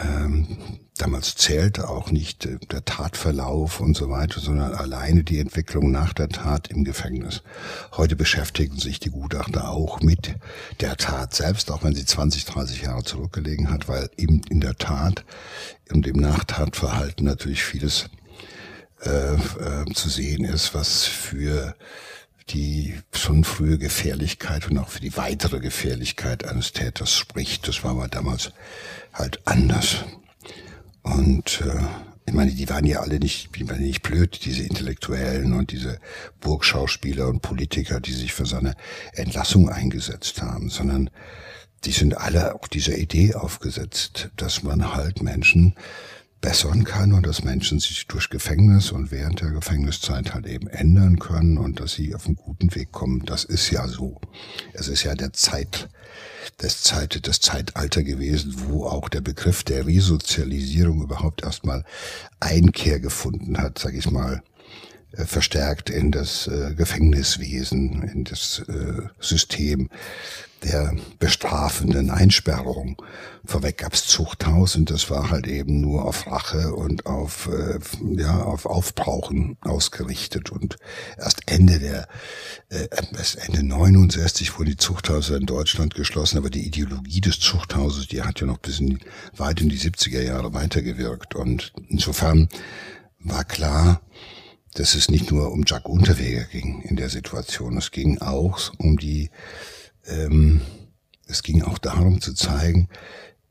ähm, 0.01 0.59
damals 0.97 1.35
zählte 1.37 1.89
auch 1.89 2.11
nicht 2.11 2.47
äh, 2.47 2.59
der 2.71 2.85
Tatverlauf 2.85 3.81
und 3.81 3.97
so 3.97 4.11
weiter, 4.11 4.41
sondern 4.41 4.75
alleine 4.75 5.25
die 5.25 5.39
Entwicklung 5.39 5.91
nach 5.91 6.13
der 6.13 6.29
Tat 6.29 6.69
im 6.69 6.85
Gefängnis. 6.85 7.43
Heute 7.93 8.17
beschäftigen 8.17 8.79
sich 8.79 9.01
die 9.01 9.11
Gutachter 9.11 9.71
auch 9.71 10.01
mit 10.01 10.37
der 10.81 10.97
Tat 10.97 11.35
selbst, 11.35 11.71
auch 11.71 11.85
wenn 11.85 11.95
sie 11.95 12.05
20, 12.05 12.45
30 12.45 12.83
Jahre 12.83 13.05
zurückgelegen 13.05 13.71
hat, 13.71 13.89
weil 13.89 14.11
eben 14.17 14.43
in 14.49 14.61
der 14.61 14.77
Tat 14.77 15.25
und 15.91 16.07
im 16.07 16.17
Nachtatverhalten 16.17 17.25
natürlich 17.25 17.63
vieles 17.63 18.09
äh, 19.03 19.35
äh, 19.35 19.93
zu 19.95 20.09
sehen 20.09 20.45
ist, 20.45 20.75
was 20.75 21.05
für 21.05 21.75
die 22.51 22.95
schon 23.13 23.45
frühe 23.45 23.79
Gefährlichkeit 23.79 24.69
und 24.71 24.79
auch 24.79 24.89
für 24.89 25.01
die 25.01 25.17
weitere 25.17 25.61
Gefährlichkeit 25.61 26.45
eines 26.45 26.73
Täters 26.73 27.15
spricht. 27.15 27.69
Das 27.69 27.85
war 27.85 27.93
aber 27.93 28.09
damals 28.09 28.53
halt 29.13 29.41
anders. 29.47 30.05
Und 31.03 31.63
äh, 31.63 31.81
ich 32.27 32.35
meine, 32.35 32.53
die 32.53 32.69
waren 32.69 32.87
ja 32.87 33.01
alle 33.01 33.19
nicht, 33.19 33.57
die 33.57 33.69
waren 33.69 33.81
nicht 33.81 34.03
blöd, 34.03 34.45
diese 34.45 34.63
Intellektuellen 34.63 35.53
und 35.53 35.73
diese 35.73 35.99
Burgschauspieler 36.41 37.29
und 37.29 37.43
Politiker, 37.43 38.01
die 38.01 38.13
sich 38.13 38.33
für 38.33 38.47
seine 38.47 38.75
Entlassung 39.15 39.69
eingesetzt 39.69 40.41
haben, 40.43 40.69
sondern 40.69 41.11
die 41.85 41.93
sind 41.93 42.19
alle 42.19 42.55
auch 42.55 42.69
dieser 42.69 42.99
Idee 42.99 43.35
aufgesetzt, 43.35 44.31
dass 44.37 44.63
man 44.63 44.95
halt 44.95 45.23
Menschen 45.23 45.75
bessern 46.41 46.85
kann 46.85 47.13
und 47.13 47.27
dass 47.27 47.45
Menschen 47.45 47.79
sich 47.81 48.07
durch 48.07 48.31
Gefängnis 48.31 48.93
und 48.93 49.11
während 49.11 49.41
der 49.41 49.51
Gefängniszeit 49.51 50.33
halt 50.33 50.47
eben 50.47 50.69
ändern 50.69 51.19
können 51.19 51.59
und 51.59 51.81
dass 51.81 51.93
sie 51.93 52.15
auf 52.15 52.27
einen 52.27 52.37
guten 52.37 52.75
Weg 52.75 52.93
kommen. 52.93 53.25
Das 53.27 53.45
ist 53.45 53.71
ja 53.71 53.87
so. 53.87 54.21
Es 54.73 54.89
ist 54.89 55.03
ja 55.03 55.15
der 55.15 55.33
Zeit, 55.33 55.89
das 56.59 56.83
Zeit, 56.83 57.27
das 57.27 57.41
Zeitalter 57.41 58.03
gewesen, 58.03 58.55
wo 58.69 58.87
auch 58.87 59.09
der 59.09 59.21
Begriff 59.21 59.65
der 59.65 59.87
Resozialisierung 59.87 61.03
überhaupt 61.03 61.43
erstmal 61.43 61.85
Einkehr 62.41 63.01
gefunden 63.01 63.59
hat, 63.59 63.79
sag 63.79 63.95
ich 63.95 64.11
mal, 64.11 64.43
äh, 65.13 65.25
verstärkt 65.25 65.91
in 65.91 66.11
das 66.11 66.47
äh, 66.47 66.75
Gefängniswesen, 66.75 68.03
in 68.03 68.25
das 68.25 68.61
äh, 68.69 69.03
System 69.19 69.91
der 70.65 70.95
bestrafenden 71.19 72.11
Einsperrung. 72.11 73.01
Vorweg 73.45 73.79
gab's 73.79 74.07
Zuchthaus 74.07 74.77
und 74.77 74.91
das 74.91 75.11
war 75.11 75.31
halt 75.31 75.47
eben 75.47 75.81
nur 75.81 76.05
auf 76.05 76.27
Rache 76.27 76.75
und 76.75 77.07
auf 77.07 77.49
äh, 77.49 77.79
ja 78.17 78.43
auf 78.43 78.67
Aufbrauchen 78.67 79.57
ausgerichtet. 79.63 80.51
Und 80.51 80.77
erst 81.19 81.41
Ende 81.47 81.79
der 81.79 82.09
äh, 82.69 82.89
erst 83.17 83.37
Ende 83.37 83.63
69 83.63 84.59
wurden 84.59 84.71
die 84.71 84.77
Zuchthäuser 84.77 85.37
in 85.37 85.47
Deutschland 85.47 85.95
geschlossen, 85.95 86.39
aber 86.39 86.51
die 86.51 86.67
Ideologie 86.67 87.21
des 87.21 87.41
Zuchthauses, 87.41 88.09
die 88.09 88.23
hat 88.23 88.41
ja 88.41 88.47
noch 88.47 88.59
bis 88.59 88.81
in, 88.81 89.01
weit 89.37 89.61
in 89.61 89.69
die 89.69 89.79
70er 89.79 90.23
Jahre 90.23 90.53
weitergewirkt. 90.53 91.35
Und 91.35 91.73
insofern 91.89 92.49
war 93.19 93.45
klar, 93.45 94.01
dass 94.75 94.95
es 94.95 95.11
nicht 95.11 95.31
nur 95.31 95.51
um 95.51 95.65
Jack 95.67 95.89
Unterweger 95.89 96.45
ging 96.45 96.83
in 96.83 96.97
der 96.97 97.09
Situation, 97.09 97.77
es 97.77 97.91
ging 97.91 98.19
auch 98.19 98.73
um 98.79 98.99
die 98.99 99.31
ähm, 100.07 100.61
es 101.27 101.43
ging 101.43 101.63
auch 101.63 101.79
darum 101.79 102.21
zu 102.21 102.35
zeigen, 102.35 102.89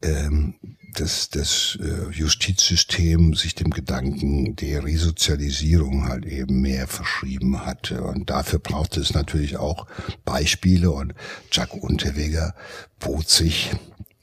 ähm, 0.01 0.55
dass 0.93 1.29
das 1.29 1.77
äh, 1.81 2.11
Justizsystem 2.11 3.33
sich 3.35 3.55
dem 3.55 3.69
Gedanken 3.69 4.55
der 4.55 4.83
Resozialisierung 4.83 6.07
halt 6.07 6.25
eben 6.25 6.61
mehr 6.61 6.87
verschrieben 6.87 7.65
hatte. 7.65 8.03
Und 8.03 8.29
dafür 8.29 8.59
brauchte 8.59 8.99
es 8.99 9.13
natürlich 9.13 9.57
auch 9.57 9.87
Beispiele 10.25 10.91
und 10.91 11.13
Jack 11.51 11.73
Unterweger 11.73 12.55
bot 12.99 13.29
sich 13.29 13.71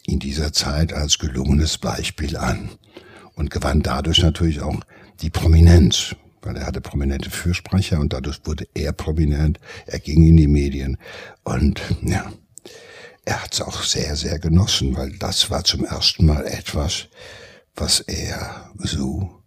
in 0.06 0.18
dieser 0.18 0.52
Zeit 0.52 0.92
als 0.92 1.18
gelungenes 1.18 1.78
Beispiel 1.78 2.36
an 2.36 2.70
und 3.34 3.50
gewann 3.50 3.82
dadurch 3.82 4.22
natürlich 4.22 4.60
auch 4.60 4.80
die 5.20 5.30
Prominenz, 5.30 6.14
weil 6.46 6.56
er 6.56 6.66
hatte 6.66 6.80
prominente 6.80 7.30
Fürsprecher 7.30 8.00
und 8.00 8.12
dadurch 8.12 8.40
wurde 8.44 8.66
er 8.74 8.92
prominent, 8.92 9.58
er 9.86 9.98
ging 9.98 10.22
in 10.22 10.36
die 10.36 10.46
Medien 10.46 10.98
und 11.44 11.80
ja, 12.02 12.32
er 13.24 13.42
hat 13.42 13.54
es 13.54 13.60
auch 13.60 13.82
sehr, 13.82 14.16
sehr 14.16 14.38
genossen, 14.38 14.96
weil 14.96 15.10
das 15.18 15.50
war 15.50 15.64
zum 15.64 15.84
ersten 15.84 16.26
Mal 16.26 16.46
etwas, 16.46 17.08
was 17.74 18.00
er 18.00 18.70
so 18.78 19.42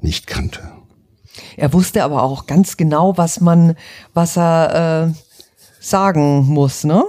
nicht 0.00 0.26
kannte. 0.26 0.60
Er 1.56 1.72
wusste 1.72 2.04
aber 2.04 2.22
auch 2.22 2.46
ganz 2.46 2.76
genau, 2.76 3.16
was 3.16 3.40
man, 3.40 3.76
was 4.14 4.36
er 4.36 5.10
äh, 5.10 5.14
sagen 5.80 6.44
muss, 6.46 6.84
ne? 6.84 7.04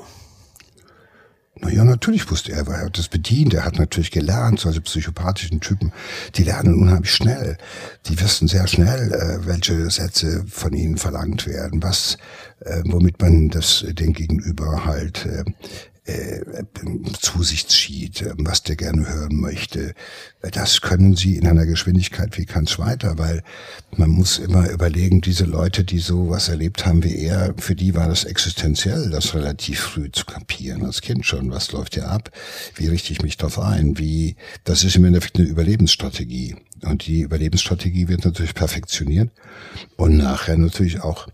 Naja, 1.62 1.84
natürlich 1.84 2.30
wusste 2.30 2.52
er, 2.52 2.68
weil 2.68 2.76
er 2.76 2.86
hat 2.86 2.98
das 2.98 3.08
bedient. 3.08 3.54
Er 3.54 3.66
hat 3.66 3.80
natürlich 3.80 4.12
gelernt, 4.12 4.60
solche 4.60 4.82
psychopathischen 4.82 5.60
Typen, 5.60 5.92
die 6.36 6.44
lernen 6.44 6.76
unheimlich 6.76 7.12
schnell. 7.12 7.58
Die 8.06 8.20
wissen 8.20 8.48
sehr 8.48 8.68
schnell, 8.68 9.12
äh, 9.14 9.46
welche 9.46 9.90
Sätze 9.90 10.46
von 10.48 10.74
ihnen 10.74 10.98
verlangt 10.98 11.48
werden, 11.48 11.82
was, 11.82 12.18
äh, 12.60 12.82
womit 12.86 13.22
man 13.22 13.50
das 13.50 13.86
den 13.88 14.14
Gegenüber 14.14 14.86
halt 14.86 15.26
äh, 15.26 15.44
äh, 16.08 16.42
zu 17.20 17.44
sich 17.44 17.68
zieht, 17.68 18.22
äh, 18.22 18.34
was 18.38 18.64
der 18.64 18.76
gerne 18.76 19.08
hören 19.08 19.36
möchte. 19.36 19.94
Das 20.54 20.82
können 20.82 21.16
sie 21.16 21.36
in 21.36 21.48
einer 21.48 21.66
Geschwindigkeit 21.66 22.38
wie 22.38 22.46
kein 22.46 22.66
zweiter, 22.66 23.18
weil 23.18 23.44
man 23.96 24.10
muss 24.10 24.38
immer 24.38 24.70
überlegen, 24.70 25.20
diese 25.20 25.44
Leute, 25.44 25.84
die 25.84 26.00
so 26.00 26.30
was 26.30 26.48
erlebt 26.48 26.86
haben 26.86 27.04
wie 27.04 27.18
er, 27.18 27.54
für 27.58 27.76
die 27.76 27.94
war 27.96 28.08
das 28.08 28.24
existenziell, 28.24 29.10
das 29.10 29.36
relativ 29.36 29.80
früh 29.80 30.10
zu 30.12 30.26
kapieren, 30.26 30.86
als 30.86 31.02
Kind 31.02 31.26
schon. 31.26 31.52
Was 31.52 31.72
läuft 31.74 31.96
hier 31.96 32.10
ab? 32.10 32.32
Wie 32.76 32.88
richte 32.88 33.12
ich 33.12 33.22
mich 33.22 33.36
darauf 33.36 33.60
ein? 33.60 33.98
Wie, 33.98 34.38
das 34.64 34.84
ist 34.84 34.96
im 34.96 35.06
Endeffekt 35.06 35.38
eine 35.38 35.48
Überlebensstrategie. 35.48 36.56
Und 36.84 37.08
die 37.08 37.22
Überlebensstrategie 37.22 38.08
wird 38.08 38.24
natürlich 38.24 38.54
perfektioniert 38.54 39.32
und 39.96 40.16
nachher 40.16 40.58
natürlich 40.58 41.02
auch 41.02 41.28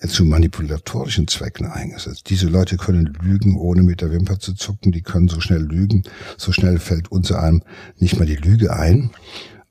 zu 0.00 0.24
manipulatorischen 0.24 1.28
Zwecken 1.28 1.66
eingesetzt. 1.66 2.28
Diese 2.28 2.48
Leute 2.48 2.76
können 2.76 3.16
lügen, 3.20 3.56
ohne 3.56 3.82
mit 3.82 4.00
der 4.00 4.12
Wimper 4.12 4.38
zu 4.38 4.54
zucken. 4.54 4.92
Die 4.92 5.02
können 5.02 5.28
so 5.28 5.40
schnell 5.40 5.62
lügen. 5.62 6.02
So 6.36 6.52
schnell 6.52 6.78
fällt 6.78 7.10
uns 7.10 7.32
einem 7.32 7.62
nicht 7.98 8.18
mal 8.18 8.26
die 8.26 8.36
Lüge 8.36 8.72
ein. 8.74 9.10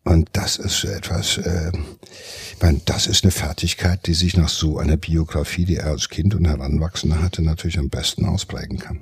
Und 0.03 0.29
das 0.33 0.57
ist 0.57 0.83
etwas, 0.83 1.37
äh, 1.37 1.71
ich 2.51 2.61
meine, 2.61 2.79
das 2.85 3.07
ist 3.07 3.23
eine 3.23 3.31
Fertigkeit, 3.31 4.05
die 4.05 4.13
sich 4.13 4.37
nach 4.37 4.49
so 4.49 4.77
einer 4.77 4.97
Biografie, 4.97 5.65
die 5.65 5.77
er 5.77 5.87
als 5.87 6.09
Kind 6.09 6.35
und 6.35 6.45
Heranwachsender 6.45 7.21
hatte, 7.21 7.41
natürlich 7.41 7.79
am 7.79 7.89
besten 7.89 8.25
ausprägen 8.25 8.77
kann. 8.77 8.99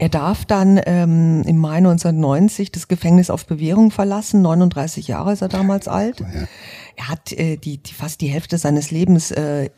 Er 0.00 0.08
darf 0.08 0.44
dann 0.44 0.80
ähm, 0.86 1.42
im 1.44 1.58
Mai 1.58 1.78
1990 1.78 2.70
das 2.70 2.86
Gefängnis 2.86 3.30
auf 3.30 3.46
Bewährung 3.46 3.90
verlassen. 3.90 4.42
39 4.42 5.08
Jahre 5.08 5.32
ist 5.32 5.42
er 5.42 5.48
damals 5.48 5.88
alt. 5.88 6.20
Ja. 6.20 6.26
Er 6.94 7.08
hat 7.08 7.32
äh, 7.32 7.56
die, 7.56 7.78
die 7.78 7.94
fast 7.94 8.20
die 8.20 8.28
Hälfte 8.28 8.58
seines 8.58 8.92
Lebens 8.92 9.32
äh, 9.32 9.70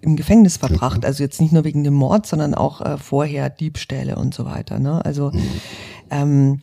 im 0.00 0.14
Gefängnis 0.14 0.58
verbracht. 0.58 1.04
Also 1.04 1.24
jetzt 1.24 1.40
nicht 1.40 1.52
nur 1.52 1.64
wegen 1.64 1.82
dem 1.82 1.94
Mord, 1.94 2.24
sondern 2.24 2.54
auch 2.54 2.80
äh, 2.80 2.98
vorher 2.98 3.50
Diebstähle 3.50 4.14
und 4.14 4.32
so 4.32 4.44
weiter. 4.44 4.78
Ne? 4.78 5.04
Also 5.04 5.32
mhm. 5.32 5.50
ähm, 6.10 6.62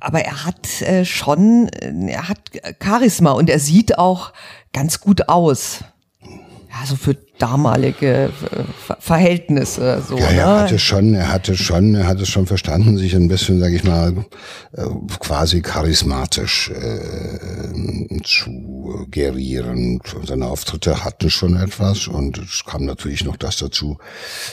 aber 0.00 0.20
er 0.20 0.46
hat 0.46 0.80
äh, 0.80 1.04
schon, 1.04 1.68
er 1.68 2.28
hat 2.28 2.50
Charisma 2.82 3.32
und 3.32 3.50
er 3.50 3.58
sieht 3.58 3.98
auch 3.98 4.32
ganz 4.72 5.00
gut 5.00 5.28
aus. 5.28 5.84
Ja, 6.22 6.86
so 6.86 6.96
für 6.96 7.16
damalige 7.40 8.24
äh, 8.26 8.94
Verhältnisse. 9.00 10.02
So, 10.06 10.18
ja, 10.18 10.26
er 10.26 10.46
ne? 10.46 10.60
hatte 10.60 10.78
schon, 10.78 11.14
er 11.14 11.32
hatte 11.32 11.56
schon, 11.56 11.94
er 11.94 12.06
hatte 12.06 12.26
schon 12.26 12.46
verstanden, 12.46 12.98
sich 12.98 13.14
ein 13.16 13.28
bisschen, 13.28 13.58
sage 13.60 13.74
ich 13.74 13.84
mal, 13.84 14.24
äh, 14.72 14.84
quasi 15.18 15.62
charismatisch 15.62 16.70
äh, 16.70 18.22
zu 18.22 19.06
gerieren. 19.10 20.00
Seine 20.24 20.46
Auftritte 20.46 21.04
hatten 21.04 21.30
schon 21.30 21.56
etwas 21.56 22.06
und 22.06 22.38
es 22.38 22.64
kam 22.64 22.84
natürlich 22.84 23.24
noch 23.24 23.36
das 23.36 23.56
dazu, 23.56 23.98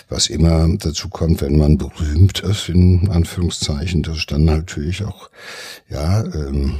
was 0.09 0.27
immer 0.27 0.67
dazu 0.77 1.09
kommt, 1.09 1.41
wenn 1.41 1.57
man 1.57 1.77
berühmt 1.77 2.39
ist, 2.39 2.69
in 2.69 3.09
Anführungszeichen, 3.11 4.03
das 4.03 4.17
ist 4.17 4.31
dann 4.31 4.45
natürlich 4.45 5.03
auch, 5.03 5.29
ja, 5.89 6.23
ähm, 6.23 6.77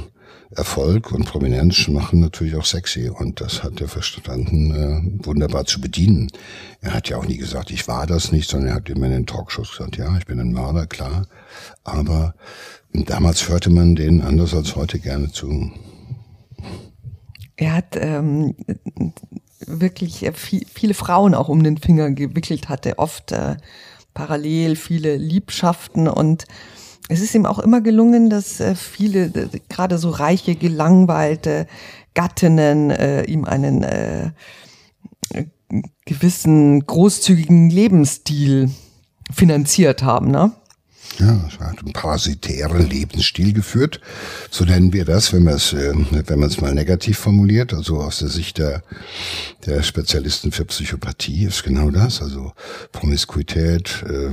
Erfolg 0.50 1.12
und 1.12 1.26
Prominenz 1.26 1.88
machen 1.88 2.20
natürlich 2.20 2.56
auch 2.56 2.64
sexy 2.64 3.10
und 3.10 3.40
das 3.40 3.62
hat 3.62 3.80
er 3.80 3.88
verstanden, 3.88 4.70
äh, 5.20 5.26
wunderbar 5.26 5.66
zu 5.66 5.80
bedienen. 5.80 6.30
Er 6.80 6.94
hat 6.94 7.08
ja 7.10 7.18
auch 7.18 7.26
nie 7.26 7.36
gesagt, 7.36 7.70
ich 7.70 7.86
war 7.86 8.06
das 8.06 8.32
nicht, 8.32 8.48
sondern 8.48 8.70
er 8.70 8.74
hat 8.76 8.88
immer 8.88 9.06
in 9.06 9.12
den 9.12 9.26
Talkshows 9.26 9.76
gesagt, 9.76 9.98
ja, 9.98 10.16
ich 10.16 10.26
bin 10.26 10.40
ein 10.40 10.52
Mörder, 10.52 10.86
klar, 10.86 11.26
aber 11.84 12.34
damals 12.92 13.48
hörte 13.48 13.68
man 13.68 13.94
den 13.94 14.22
anders 14.22 14.54
als 14.54 14.74
heute 14.74 14.98
gerne 14.98 15.30
zu. 15.30 15.70
Er 17.56 17.74
hat 17.74 17.96
ähm, 17.96 18.54
wirklich 19.66 20.30
viel, 20.34 20.64
viele 20.72 20.94
Frauen 20.94 21.34
auch 21.34 21.48
um 21.48 21.62
den 21.62 21.76
Finger 21.76 22.10
gewickelt, 22.10 22.68
hatte 22.70 22.98
oft 22.98 23.32
äh, 23.32 23.56
parallel 24.14 24.76
viele 24.76 25.16
Liebschaften 25.16 26.08
und 26.08 26.46
es 27.08 27.20
ist 27.20 27.34
ihm 27.34 27.46
auch 27.46 27.58
immer 27.58 27.80
gelungen, 27.80 28.30
dass 28.30 28.60
äh, 28.60 28.74
viele, 28.74 29.30
gerade 29.68 29.98
so 29.98 30.10
reiche, 30.10 30.54
gelangweilte 30.54 31.66
Gattinnen 32.14 32.90
äh, 32.90 33.24
ihm 33.24 33.44
einen 33.44 33.82
äh, 33.82 34.30
gewissen 36.04 36.86
großzügigen 36.86 37.70
Lebensstil 37.70 38.70
finanziert 39.30 40.02
haben. 40.02 40.30
Ne? 40.30 40.52
Ja, 41.18 41.48
es 41.48 41.58
hat 41.58 41.80
einen 41.80 41.92
parasitären 41.92 42.88
Lebensstil 42.88 43.52
geführt. 43.52 44.00
So 44.50 44.64
nennen 44.64 44.92
wir 44.92 45.04
das, 45.04 45.32
wenn 45.32 45.42
man 45.42 45.54
es, 45.54 45.72
äh, 45.72 45.92
wenn 46.26 46.38
man 46.38 46.48
es 46.48 46.60
mal 46.60 46.74
negativ 46.74 47.18
formuliert. 47.18 47.74
Also 47.74 47.98
aus 47.98 48.20
der 48.20 48.28
Sicht 48.28 48.58
der, 48.58 48.82
der 49.66 49.82
Spezialisten 49.82 50.52
für 50.52 50.64
Psychopathie 50.64 51.44
ist 51.44 51.64
genau 51.64 51.90
das. 51.90 52.22
Also 52.22 52.52
Promiskuität, 52.92 54.04
äh, 54.08 54.30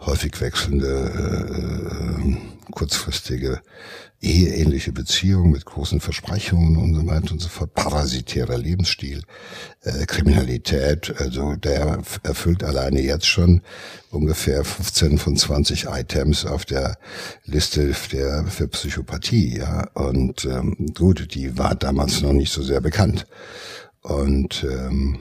häufig 0.00 0.38
wechselnde, 0.40 0.86
äh, 2.20 2.55
kurzfristige 2.70 3.60
eheähnliche 4.20 4.92
Beziehungen 4.92 5.52
mit 5.52 5.66
großen 5.66 6.00
Versprechungen 6.00 6.76
und 6.76 6.94
so 6.94 7.06
weiter 7.06 7.32
und 7.32 7.40
so 7.40 7.48
fort, 7.48 7.74
parasitärer 7.74 8.56
Lebensstil, 8.56 9.22
äh, 9.82 10.06
Kriminalität, 10.06 11.14
also 11.18 11.54
der 11.54 12.02
erfüllt 12.22 12.64
alleine 12.64 13.02
jetzt 13.02 13.26
schon 13.26 13.62
ungefähr 14.10 14.64
15 14.64 15.18
von 15.18 15.36
20 15.36 15.86
Items 15.88 16.46
auf 16.46 16.64
der 16.64 16.98
Liste 17.44 17.94
der 18.12 18.44
für 18.46 18.68
Psychopathie, 18.68 19.58
ja. 19.58 19.88
Und 19.94 20.44
ähm, 20.46 20.92
gut, 20.94 21.34
die 21.34 21.58
war 21.58 21.74
damals 21.74 22.22
noch 22.22 22.32
nicht 22.32 22.52
so 22.52 22.62
sehr 22.62 22.80
bekannt. 22.80 23.26
Und 24.00 24.64
ähm, 24.64 25.18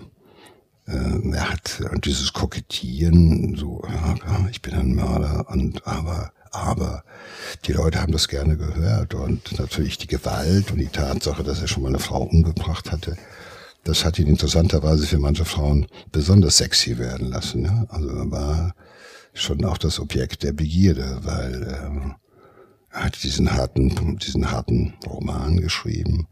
äh, 0.88 1.32
er 1.34 1.50
hat 1.52 1.82
und 1.92 2.06
dieses 2.06 2.32
Kokettieren, 2.34 3.56
so, 3.56 3.84
ja, 3.88 4.48
ich 4.50 4.62
bin 4.62 4.74
ein 4.74 4.96
Mörder 4.96 5.48
und 5.50 5.86
aber 5.86 6.32
aber 6.56 7.04
die 7.66 7.74
Leute 7.74 8.02
haben 8.02 8.12
das 8.12 8.28
gerne 8.28 8.58
gehört 8.58 9.14
und 9.14 9.60
natürlich 9.60 9.98
die 9.98 10.08
Gewalt 10.08 10.72
und 10.72 10.78
die 10.78 10.88
Tatsache, 10.88 11.44
dass 11.44 11.62
er 11.62 11.68
schon 11.68 11.84
mal 11.84 11.90
eine 11.90 12.00
Frau 12.00 12.24
umgebracht 12.24 12.92
hatte, 12.92 13.16
das 13.84 14.04
hat 14.04 14.18
ihn 14.18 14.28
interessanterweise 14.28 15.06
für 15.06 15.20
manche 15.20 15.46
Frauen 15.46 15.88
besonders 16.12 16.58
sexy 16.58 16.98
werden 16.98 17.28
lassen. 17.28 17.66
Ja? 17.66 17.86
Also 17.90 18.10
er 18.10 18.32
war 18.32 18.76
schon 19.34 19.64
auch 19.64 19.78
das 19.78 20.00
Objekt 20.00 20.44
der 20.44 20.54
Begierde, 20.54 21.20
weil 21.22 21.80
ähm, 21.84 22.16
er 22.90 23.04
hat 23.06 23.24
diesen 23.24 23.54
harten, 23.54 24.18
diesen 24.18 24.50
harten 24.52 24.96
Roman 25.06 25.58
geschrieben 25.58 26.28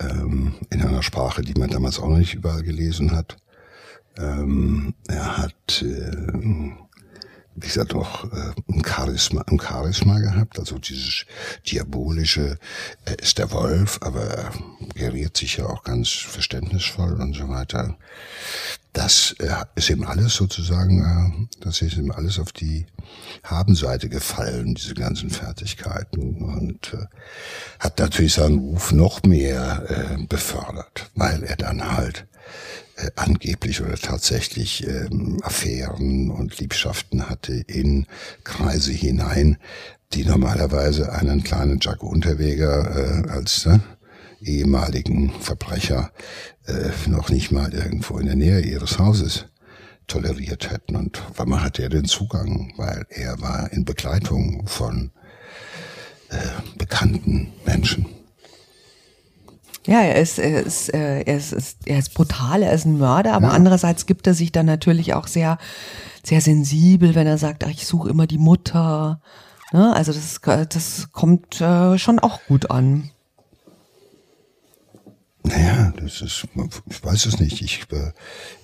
ähm, 0.00 0.54
in 0.70 0.82
einer 0.82 1.02
Sprache, 1.02 1.42
die 1.42 1.54
man 1.54 1.70
damals 1.70 2.00
auch 2.00 2.08
noch 2.08 2.18
nicht 2.18 2.34
überall 2.34 2.62
gelesen 2.62 3.12
hat. 3.12 3.36
Ähm, 4.16 4.94
er 5.06 5.38
hat 5.38 5.82
äh, 5.82 6.72
wie 7.56 7.66
gesagt, 7.66 7.94
auch 7.94 8.24
äh, 8.32 8.52
ein 8.68 8.84
Charisma, 8.84 9.42
ein 9.46 9.60
Charisma 9.60 10.18
gehabt, 10.18 10.58
also 10.58 10.78
dieses 10.78 11.24
diabolische, 11.66 12.58
er 13.04 13.18
ist 13.18 13.38
der 13.38 13.50
Wolf, 13.52 13.98
aber 14.02 14.22
er 14.24 14.52
geriert 14.94 15.36
sich 15.36 15.56
ja 15.58 15.66
auch 15.66 15.84
ganz 15.84 16.10
verständnisvoll 16.10 17.20
und 17.20 17.34
so 17.34 17.48
weiter. 17.48 17.96
Das 18.92 19.34
äh, 19.38 19.52
ist 19.74 19.90
ihm 19.90 20.04
alles 20.04 20.34
sozusagen, 20.34 21.48
äh, 21.50 21.60
das 21.60 21.82
ist 21.82 21.96
ihm 21.96 22.10
alles 22.10 22.38
auf 22.38 22.52
die 22.52 22.86
Habenseite 23.42 24.08
gefallen, 24.08 24.74
diese 24.74 24.94
ganzen 24.94 25.30
Fertigkeiten 25.30 26.42
und 26.42 26.94
äh, 26.94 27.06
hat 27.80 27.98
natürlich 27.98 28.34
seinen 28.34 28.58
Ruf 28.58 28.92
noch 28.92 29.22
mehr 29.24 29.84
äh, 29.88 30.26
befördert, 30.26 31.10
weil 31.14 31.42
er 31.42 31.56
dann 31.56 31.96
halt 31.96 32.26
äh, 32.96 33.10
angeblich 33.16 33.82
oder 33.82 33.96
tatsächlich 33.96 34.86
ähm, 34.86 35.38
Affären 35.42 36.30
und 36.30 36.58
Liebschaften 36.58 37.28
hatte 37.28 37.54
in 37.54 38.06
Kreise 38.44 38.92
hinein, 38.92 39.58
die 40.12 40.24
normalerweise 40.24 41.12
einen 41.12 41.42
kleinen 41.42 41.80
Jack 41.80 42.02
Unterweger 42.02 43.24
äh, 43.26 43.30
als 43.30 43.66
ne, 43.66 43.80
ehemaligen 44.40 45.32
Verbrecher 45.40 46.12
äh, 46.66 46.90
noch 47.08 47.30
nicht 47.30 47.50
mal 47.50 47.72
irgendwo 47.72 48.18
in 48.18 48.26
der 48.26 48.36
Nähe 48.36 48.60
ihres 48.60 48.98
Hauses 48.98 49.46
toleriert 50.06 50.70
hätten. 50.70 50.96
Und 50.96 51.22
man 51.44 51.62
hatte 51.62 51.82
ja 51.82 51.88
den 51.88 52.04
Zugang, 52.04 52.72
weil 52.76 53.06
er 53.08 53.40
war 53.40 53.72
in 53.72 53.84
Begleitung 53.84 54.66
von 54.66 55.10
äh, 56.28 56.36
bekannten 56.76 57.52
Menschen. 57.64 58.06
Ja, 59.86 60.00
er 60.00 60.16
ist, 60.16 60.38
er 60.38 60.62
ist, 60.62 60.94
äh, 60.94 61.22
er 61.22 61.36
ist, 61.36 61.76
er 61.84 61.98
ist 61.98 62.14
brutal, 62.14 62.62
er 62.62 62.72
ist 62.72 62.86
ein 62.86 62.98
Mörder, 62.98 63.34
aber 63.34 63.48
ja. 63.48 63.52
andererseits 63.52 64.06
gibt 64.06 64.26
er 64.26 64.34
sich 64.34 64.50
dann 64.50 64.66
natürlich 64.66 65.12
auch 65.12 65.26
sehr, 65.26 65.58
sehr 66.24 66.40
sensibel, 66.40 67.14
wenn 67.14 67.26
er 67.26 67.36
sagt, 67.36 67.64
ach, 67.64 67.70
ich 67.70 67.86
suche 67.86 68.08
immer 68.08 68.26
die 68.26 68.38
Mutter. 68.38 69.20
Ne? 69.72 69.94
Also 69.94 70.12
das, 70.12 70.40
das 70.68 71.12
kommt 71.12 71.60
äh, 71.60 71.98
schon 71.98 72.18
auch 72.18 72.40
gut 72.48 72.70
an. 72.70 73.10
Naja, 75.46 75.92
das 75.98 76.22
ist, 76.22 76.46
ich 76.88 77.04
weiß 77.04 77.26
es 77.26 77.38
nicht. 77.38 77.60
Ich, 77.60 77.82
äh, 77.92 78.12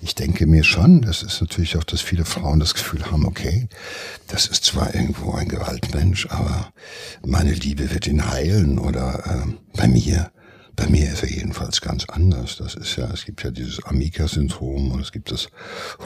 ich 0.01 0.15
denke 0.15 0.47
mir 0.47 0.63
schon, 0.63 1.01
das 1.03 1.21
ist 1.21 1.39
natürlich 1.39 1.77
auch, 1.77 1.83
dass 1.83 2.01
viele 2.01 2.25
Frauen 2.25 2.59
das 2.59 2.73
Gefühl 2.73 3.05
haben, 3.11 3.27
okay, 3.27 3.69
das 4.27 4.47
ist 4.47 4.65
zwar 4.65 4.95
irgendwo 4.95 5.33
ein 5.33 5.47
Gewaltmensch, 5.47 6.25
aber 6.31 6.73
meine 7.23 7.53
Liebe 7.53 7.91
wird 7.91 8.07
ihn 8.07 8.31
heilen 8.31 8.79
oder 8.79 9.23
äh, 9.45 9.77
bei 9.77 9.87
mir 9.87 10.31
bei 10.75 10.87
mir 10.87 11.11
ist 11.11 11.23
er 11.23 11.29
jedenfalls 11.29 11.81
ganz 11.81 12.05
anders. 12.05 12.57
Das 12.57 12.75
ist 12.75 12.95
ja, 12.95 13.09
es 13.11 13.25
gibt 13.25 13.43
ja 13.43 13.51
dieses 13.51 13.83
Amica-Syndrom 13.83 14.91
und 14.91 15.01
es 15.01 15.11
gibt 15.11 15.31
das 15.31 15.49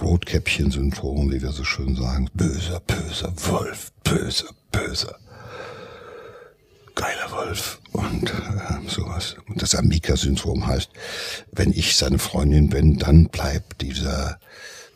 Rotkäppchen-Syndrom, 0.02 1.32
wie 1.32 1.42
wir 1.42 1.52
so 1.52 1.64
schön 1.64 1.96
sagen. 1.96 2.30
Böser, 2.34 2.80
böser 2.82 3.34
Wolf, 3.48 3.92
böser, 4.04 4.50
böser. 4.72 5.16
Geiler 6.96 7.32
Wolf 7.32 7.82
und 7.92 8.30
äh, 8.30 8.90
sowas. 8.90 9.36
Und 9.48 9.62
das 9.62 9.76
Amica-Syndrom 9.76 10.66
heißt, 10.66 10.90
wenn 11.52 11.72
ich 11.72 11.98
seine 11.98 12.20
Freundin 12.20 12.70
bin, 12.70 12.98
dann 12.98 13.28
bleibt 13.28 13.82
dieser 13.82 14.40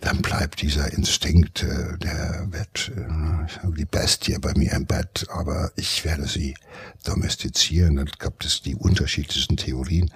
dann 0.02 0.22
bleibt 0.22 0.62
dieser 0.62 0.94
Instinkt, 0.94 1.64
äh, 1.64 1.98
der 1.98 2.48
wird, 2.52 2.92
äh, 2.96 3.46
ich 3.48 3.58
habe 3.62 3.76
die 3.76 3.86
Bestie 3.86 4.38
bei 4.40 4.54
mir 4.56 4.72
im 4.72 4.86
Bett, 4.86 5.28
aber 5.30 5.72
ich 5.76 6.06
werde 6.06 6.26
sie 6.26 6.56
domestizieren. 7.04 7.98
Dann 7.98 8.10
gab 8.18 8.44
es 8.44 8.62
die 8.62 8.76
unterschiedlichsten 8.76 9.58
Theorien, 9.58 10.12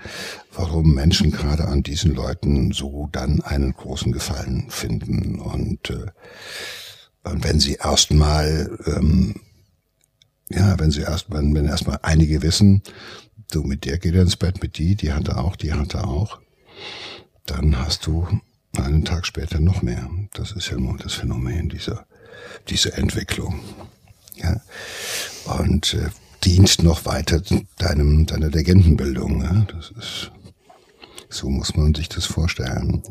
warum 0.53 0.93
Menschen 0.93 1.31
gerade 1.31 1.65
an 1.65 1.83
diesen 1.83 2.15
Leuten 2.15 2.71
so 2.71 3.09
dann 3.11 3.41
einen 3.41 3.73
großen 3.73 4.13
Gefallen 4.13 4.69
finden. 4.69 5.39
Und, 5.39 5.89
äh, 5.89 6.11
und 7.23 7.43
wenn 7.43 7.59
sie 7.59 7.75
erstmal, 7.75 8.77
ähm, 8.85 9.35
ja, 10.49 10.79
wenn 10.79 10.91
sie 10.91 11.01
erstmal, 11.01 11.41
wenn 11.41 11.65
erstmal 11.65 11.99
einige 12.03 12.41
wissen, 12.41 12.83
du 13.51 13.63
mit 13.63 13.83
der 13.83 13.97
geht 13.99 14.15
ins 14.15 14.37
Bett, 14.37 14.61
mit 14.61 14.77
die, 14.77 14.95
die 14.95 15.11
hat 15.11 15.27
er 15.27 15.43
auch, 15.43 15.57
die 15.57 15.73
hat 15.73 15.93
er 15.93 16.07
auch, 16.07 16.39
dann 17.45 17.77
hast 17.77 18.07
du 18.07 18.27
einen 18.77 19.05
Tag 19.05 19.25
später 19.25 19.59
noch 19.59 19.81
mehr. 19.81 20.09
Das 20.33 20.51
ist 20.51 20.69
ja 20.69 20.77
nur 20.77 20.97
das 20.97 21.13
Phänomen 21.13 21.69
dieser, 21.69 22.05
dieser 22.69 22.97
Entwicklung. 22.97 23.59
Ja. 24.35 24.61
Und 25.59 25.93
äh, 25.93 26.09
dient 26.43 26.83
noch 26.83 27.05
weiter 27.05 27.41
deinem, 27.77 28.25
deiner 28.25 28.49
Legendenbildung. 28.49 29.43
Ja. 29.43 29.65
Das 29.73 29.91
ist, 29.91 30.31
so 31.29 31.49
muss 31.49 31.75
man 31.75 31.93
sich 31.93 32.09
das 32.09 32.25
vorstellen. 32.25 33.03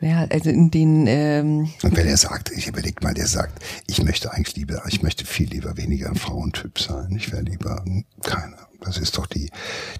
Ja, 0.00 0.26
also 0.30 0.50
in 0.50 0.72
den. 0.72 1.06
Ähm 1.06 1.70
und 1.82 1.96
wenn 1.96 2.08
er 2.08 2.16
sagt, 2.16 2.50
ich 2.50 2.66
überleg 2.66 3.04
mal, 3.04 3.14
der 3.14 3.28
sagt, 3.28 3.62
ich 3.86 4.02
möchte 4.02 4.32
eigentlich 4.32 4.56
lieber, 4.56 4.82
ich 4.88 5.00
möchte 5.00 5.24
viel 5.24 5.48
lieber 5.48 5.76
weniger 5.76 6.08
ein 6.08 6.16
Frauentyp 6.16 6.80
sein. 6.80 7.14
Ich 7.16 7.30
wäre 7.30 7.42
lieber 7.42 7.84
keiner. 8.24 8.68
Das 8.80 8.98
ist 8.98 9.16
doch 9.16 9.26
die, 9.26 9.48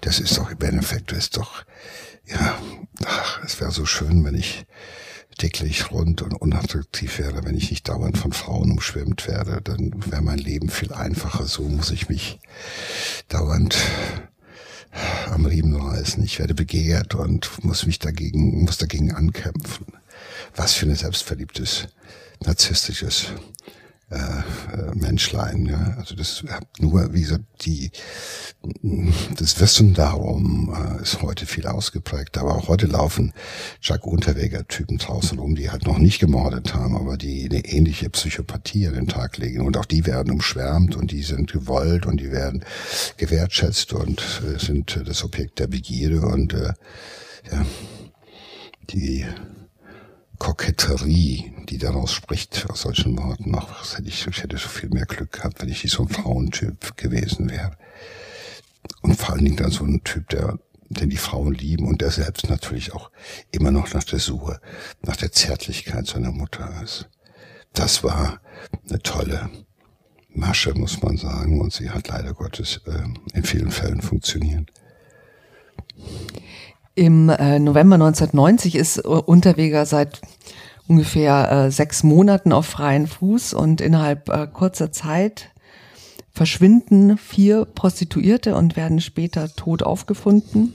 das 0.00 0.18
ist 0.18 0.36
doch 0.36 0.50
im 0.50 0.60
Endeffekt, 0.60 1.12
das 1.12 1.18
ist 1.18 1.36
doch, 1.36 1.64
ja, 2.26 2.60
ach, 3.04 3.42
es 3.44 3.60
wäre 3.60 3.70
so 3.70 3.84
schön, 3.84 4.24
wenn 4.24 4.34
ich 4.34 4.64
täglich 5.38 5.90
rund 5.90 6.22
und 6.22 6.34
unattraktiv 6.34 7.18
wäre, 7.18 7.44
wenn 7.44 7.56
ich 7.56 7.70
nicht 7.70 7.88
dauernd 7.88 8.18
von 8.18 8.32
Frauen 8.32 8.70
umschwimmt 8.70 9.26
werde, 9.26 9.60
dann 9.62 9.92
wäre 10.10 10.22
mein 10.22 10.38
Leben 10.38 10.68
viel 10.68 10.92
einfacher. 10.92 11.46
So 11.46 11.62
muss 11.62 11.90
ich 11.90 12.08
mich 12.08 12.38
dauernd 13.28 13.76
am 15.30 15.46
Riemen 15.46 15.74
reißen. 15.74 16.22
Ich 16.22 16.38
werde 16.38 16.54
begehrt 16.54 17.14
und 17.14 17.64
muss 17.64 17.86
mich 17.86 17.98
dagegen, 17.98 18.62
muss 18.64 18.78
dagegen 18.78 19.12
ankämpfen. 19.12 19.86
Was 20.54 20.74
für 20.74 20.86
ein 20.86 20.94
selbstverliebtes, 20.94 21.88
narzisstisches 22.44 23.28
äh, 24.12 24.16
äh, 24.74 24.94
Menschlein. 24.94 25.66
Ja? 25.66 25.96
Also 25.98 26.14
das 26.14 26.44
nur, 26.78 27.12
wie 27.14 27.22
gesagt, 27.22 27.44
die 27.64 27.90
das 29.38 29.58
Wissen 29.60 29.94
darum 29.94 30.74
äh, 30.74 31.02
ist 31.02 31.22
heute 31.22 31.46
viel 31.46 31.66
ausgeprägt. 31.66 32.38
Aber 32.38 32.56
auch 32.56 32.68
heute 32.68 32.86
laufen 32.86 33.32
Jack 33.80 34.06
Unterweger-Typen 34.06 34.98
draußen 34.98 35.38
rum, 35.38 35.54
die 35.54 35.70
halt 35.70 35.86
noch 35.86 35.98
nicht 35.98 36.20
gemordet 36.20 36.74
haben, 36.74 36.94
aber 36.94 37.16
die 37.16 37.48
eine 37.50 37.64
ähnliche 37.64 38.10
Psychopathie 38.10 38.86
an 38.86 38.94
den 38.94 39.08
Tag 39.08 39.38
legen. 39.38 39.62
Und 39.62 39.76
auch 39.76 39.86
die 39.86 40.06
werden 40.06 40.32
umschwärmt 40.32 40.94
und 40.94 41.10
die 41.10 41.22
sind 41.22 41.50
gewollt 41.50 42.06
und 42.06 42.20
die 42.20 42.30
werden 42.30 42.64
gewertschätzt 43.16 43.92
und 43.92 44.42
äh, 44.46 44.58
sind 44.58 45.00
das 45.06 45.24
Objekt 45.24 45.58
der 45.58 45.68
Begierde 45.68 46.20
und 46.20 46.52
äh, 46.52 46.74
ja, 47.50 47.66
die 48.90 49.24
Koketterie, 50.42 51.52
die 51.68 51.78
daraus 51.78 52.12
spricht, 52.12 52.66
aus 52.68 52.80
solchen 52.80 53.16
Worten. 53.16 53.54
Ach, 53.54 53.80
was 53.80 53.96
hätte 53.96 54.08
ich, 54.08 54.26
ich 54.26 54.42
hätte 54.42 54.56
so 54.56 54.68
viel 54.68 54.88
mehr 54.88 55.06
Glück 55.06 55.30
gehabt, 55.30 55.62
wenn 55.62 55.68
ich 55.68 55.88
so 55.88 56.02
ein 56.02 56.08
Frauentyp 56.08 56.96
gewesen 56.96 57.48
wäre. 57.48 57.76
Und 59.02 59.14
vor 59.14 59.34
allen 59.34 59.44
Dingen 59.44 59.56
dann 59.56 59.70
so 59.70 59.84
ein 59.84 60.02
Typ, 60.02 60.28
der, 60.30 60.58
den 60.88 61.10
die 61.10 61.16
Frauen 61.16 61.54
lieben 61.54 61.86
und 61.86 62.00
der 62.00 62.10
selbst 62.10 62.50
natürlich 62.50 62.92
auch 62.92 63.12
immer 63.52 63.70
noch 63.70 63.94
nach 63.94 64.02
der 64.02 64.18
Suche, 64.18 64.60
nach 65.02 65.14
der 65.14 65.30
Zärtlichkeit 65.30 66.08
seiner 66.08 66.32
Mutter 66.32 66.82
ist. 66.82 67.08
Das 67.72 68.02
war 68.02 68.40
eine 68.88 68.98
tolle 68.98 69.48
Masche, 70.28 70.74
muss 70.74 71.00
man 71.02 71.18
sagen, 71.18 71.60
und 71.60 71.72
sie 71.72 71.90
hat 71.90 72.08
leider 72.08 72.34
Gottes 72.34 72.80
äh, 72.86 73.04
in 73.32 73.44
vielen 73.44 73.70
Fällen 73.70 74.02
funktioniert. 74.02 74.72
Im 76.94 77.30
äh, 77.30 77.58
November 77.58 77.94
1990 77.94 78.74
ist 78.74 78.98
Unterweger 78.98 79.86
seit 79.86 80.20
ungefähr 80.88 81.50
äh, 81.50 81.70
sechs 81.70 82.02
Monaten 82.02 82.52
auf 82.52 82.66
freien 82.66 83.06
Fuß 83.06 83.54
und 83.54 83.80
innerhalb 83.80 84.28
äh, 84.28 84.46
kurzer 84.46 84.92
Zeit 84.92 85.50
verschwinden 86.32 87.18
vier 87.18 87.64
Prostituierte 87.64 88.56
und 88.56 88.76
werden 88.76 89.00
später 89.00 89.54
tot 89.54 89.82
aufgefunden. 89.82 90.74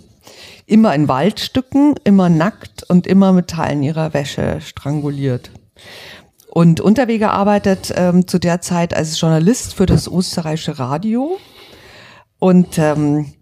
Immer 0.65 0.93
in 0.93 1.07
Waldstücken, 1.07 1.95
immer 2.03 2.29
nackt 2.29 2.83
und 2.89 3.07
immer 3.07 3.31
mit 3.31 3.47
Teilen 3.47 3.83
ihrer 3.83 4.13
Wäsche 4.13 4.59
stranguliert. 4.61 5.51
Und 6.49 6.81
Unterweger 6.81 7.31
arbeitet 7.31 7.93
ähm, 7.95 8.27
zu 8.27 8.39
der 8.39 8.61
Zeit 8.61 8.95
als 8.95 9.19
Journalist 9.19 9.75
für 9.75 9.85
das 9.85 10.07
österreichische 10.07 10.79
Radio 10.79 11.37
und 12.39 12.77
ähm, 12.77 13.33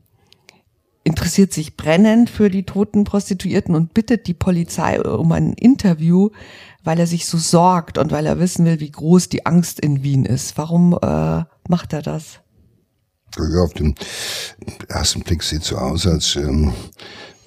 interessiert 1.06 1.54
sich 1.54 1.78
brennend 1.78 2.30
für 2.30 2.50
die 2.50 2.64
toten 2.64 3.04
Prostituierten 3.06 3.76
und 3.76 3.94
bittet 3.94 4.28
die 4.28 4.34
Polizei 4.34 5.00
um 5.00 5.32
ein 5.32 5.54
Interview, 5.54 6.32
weil 6.84 7.00
er 7.00 7.08
sich 7.08 7.28
so 7.28 7.38
sorgt 7.38 7.98
und 7.98 8.12
weil 8.12 8.26
er 8.26 8.40
wissen 8.40 8.66
will, 8.66 8.80
wie 8.80 8.92
groß 8.92 9.30
die 9.30 9.46
Angst 9.46 9.80
in 9.80 10.04
Wien 10.04 10.26
ist. 10.26 10.58
Warum 10.58 10.98
äh, 11.02 11.44
macht 11.70 11.94
er 11.94 12.02
das? 12.02 12.40
Ja, 13.38 13.62
auf 13.62 13.74
den 13.74 13.96
ersten 14.88 15.22
Blick 15.22 15.44
sieht 15.44 15.64
so 15.64 15.78
aus, 15.78 16.08
als 16.08 16.36
ähm, 16.36 16.74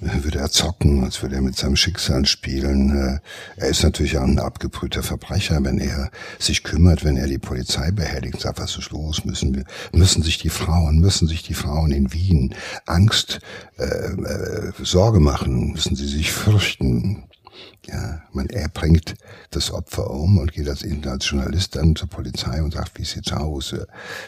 würde 0.01 0.39
er 0.39 0.51
zocken, 0.51 1.05
als 1.05 1.23
würde 1.23 1.37
er 1.37 1.43
mit 1.43 1.57
seinem 1.57 1.77
Schicksal 1.77 2.27
spielen. 2.27 2.97
Äh, 2.97 3.21
er 3.57 3.69
ist 3.69 3.83
natürlich 3.83 4.19
auch 4.19 4.25
ein 4.25 4.39
abgebrühter 4.39 5.03
Verbrecher, 5.03 5.63
wenn 5.65 5.79
er 5.79 6.11
sich 6.39 6.63
kümmert, 6.63 7.05
wenn 7.05 7.17
er 7.17 7.27
die 7.27 7.39
Polizei 7.39 7.91
behelligt, 7.91 8.41
sagt, 8.41 8.61
was 8.61 8.77
ist 8.77 8.91
los, 8.91 9.25
müssen 9.25 9.55
wir, 9.55 9.65
müssen 9.93 10.23
sich 10.23 10.39
die 10.39 10.51
Frauen, 10.51 11.01
müssen 11.01 11.29
sich 11.29 11.43
die 11.43 11.55
Frauen 11.55 11.91
in 11.91 12.13
Wien 12.13 12.55
Angst, 12.87 13.41
äh, 13.79 13.85
äh, 13.85 14.73
Sorge 14.83 15.21
machen, 15.21 15.73
müssen 15.73 15.97
sie 15.97 16.09
sich 16.09 16.33
fürchten. 16.33 17.28
Ja, 17.87 18.23
man, 18.33 18.49
er 18.51 18.68
bringt 18.68 19.14
das 19.51 19.71
Opfer 19.71 20.11
um 20.11 20.38
und 20.38 20.53
geht 20.53 20.68
als, 20.68 20.85
Journalist 21.27 21.75
dann 21.75 21.97
zur 21.97 22.09
Polizei 22.09 22.62
und 22.62 22.75
sagt, 22.75 22.99
wie 22.99 23.05
sieht's 23.05 23.33
aus? 23.33 23.73
Äh, 23.73 23.87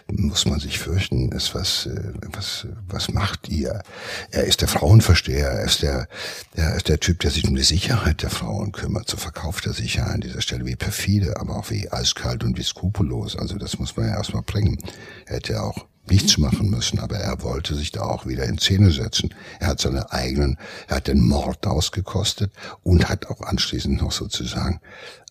muss 0.09 0.47
man 0.47 0.61
sich 0.61 0.79
fürchten? 0.79 1.31
Ist 1.33 1.55
was, 1.55 1.87
äh, 1.87 2.13
was, 2.33 2.67
was 2.89 3.11
macht 3.13 3.49
ihr? 3.49 3.83
Er 4.31 4.45
ist 4.45 4.63
der 4.63 4.69
Frauenversteher, 4.69 5.49
er 5.49 5.65
ist 5.65 5.83
der, 5.83 6.09
er 6.55 6.77
ist 6.77 6.89
der 6.89 7.01
Typ, 7.01 7.21
der 7.21 7.31
sich 7.31 7.47
um 7.47 7.55
die 7.55 7.63
Sicherheit 7.63 8.23
der 8.23 8.31
Frauen 8.31 8.73
kümmert. 8.73 9.11
So 9.11 9.17
verkauft 9.17 9.67
er 9.67 9.75
sich 9.75 9.97
ja 9.97 10.05
an 10.05 10.21
dieser 10.21 10.41
Stelle 10.41 10.65
wie 10.65 10.77
perfide, 10.77 11.39
aber 11.39 11.57
auch 11.57 11.71
wie 11.71 11.91
eiskalt 11.91 12.45
und 12.45 12.57
wie 12.57 12.63
skrupellos. 12.63 13.37
Also 13.37 13.57
das 13.57 13.79
muss 13.79 13.97
man 13.97 14.09
ja 14.09 14.17
erstmal 14.17 14.43
bringen. 14.43 14.79
Er 15.27 15.37
hätte 15.37 15.63
auch 15.63 15.87
nichts 16.11 16.39
machen 16.39 16.71
müssen, 16.71 16.99
aber 16.99 17.17
er 17.17 17.43
wollte 17.43 17.75
sich 17.75 17.93
da 17.93 18.03
auch 18.03 18.27
wieder 18.27 18.45
in 18.45 18.59
Szene 18.59 18.91
setzen. 18.91 19.35
Er 19.59 19.69
hat 19.69 19.81
seine 19.81 20.13
eigenen, 20.13 20.59
er 20.89 20.97
hat 20.97 21.09
den 21.09 21.21
Mord 21.21 21.67
ausgekostet 21.67 22.53
und 22.83 23.09
hat 23.09 23.27
auch 23.27 23.41
anschließend 23.41 24.01
noch 24.01 24.13
sozusagen 24.13 24.81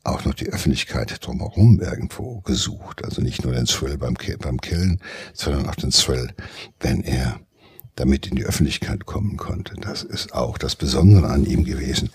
auch 0.04 0.26
noch 0.26 0.34
die 0.34 0.48
Öffentlichkeit 0.48 1.26
drumherum 1.26 1.80
irgendwo 1.82 2.42
gesucht. 2.42 3.04
Also 3.04 3.22
nicht 3.22 3.44
nur 3.44 3.54
den 3.54 3.66
Thrill 3.66 3.98
beim, 3.98 4.16
beim 4.40 4.62
Killen, 4.62 5.02
sondern 5.34 5.68
auch 5.68 5.76
den 5.76 5.92
Thrill, 5.92 6.34
wenn 6.80 7.04
er 7.04 7.40
damit 7.96 8.28
in 8.28 8.38
die 8.38 8.46
Öffentlichkeit 8.46 9.06
kommen 9.06 9.36
konnte. 9.36 9.76
Das 9.76 10.04
ist 10.04 10.34
auch 10.34 10.58
das 10.58 10.76
Besondere 10.76 11.28
an 11.28 11.46
ihm 11.46 11.66
gewesen. 11.66 12.10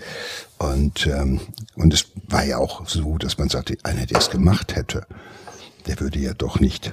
Und, 0.57 1.07
ähm, 1.07 1.41
und 1.75 1.93
es 1.93 2.07
war 2.27 2.45
ja 2.45 2.57
auch 2.57 2.89
so, 2.89 3.19
dass 3.19 3.37
man 3.37 3.51
sagte, 3.51 3.77
einer, 3.83 4.07
der 4.07 4.19
es 4.19 4.31
gemacht 4.31 4.75
hätte, 4.77 5.07
der 5.87 6.01
würde 6.01 6.19
ja 6.19 6.33
doch 6.33 6.59
nicht 6.59 6.93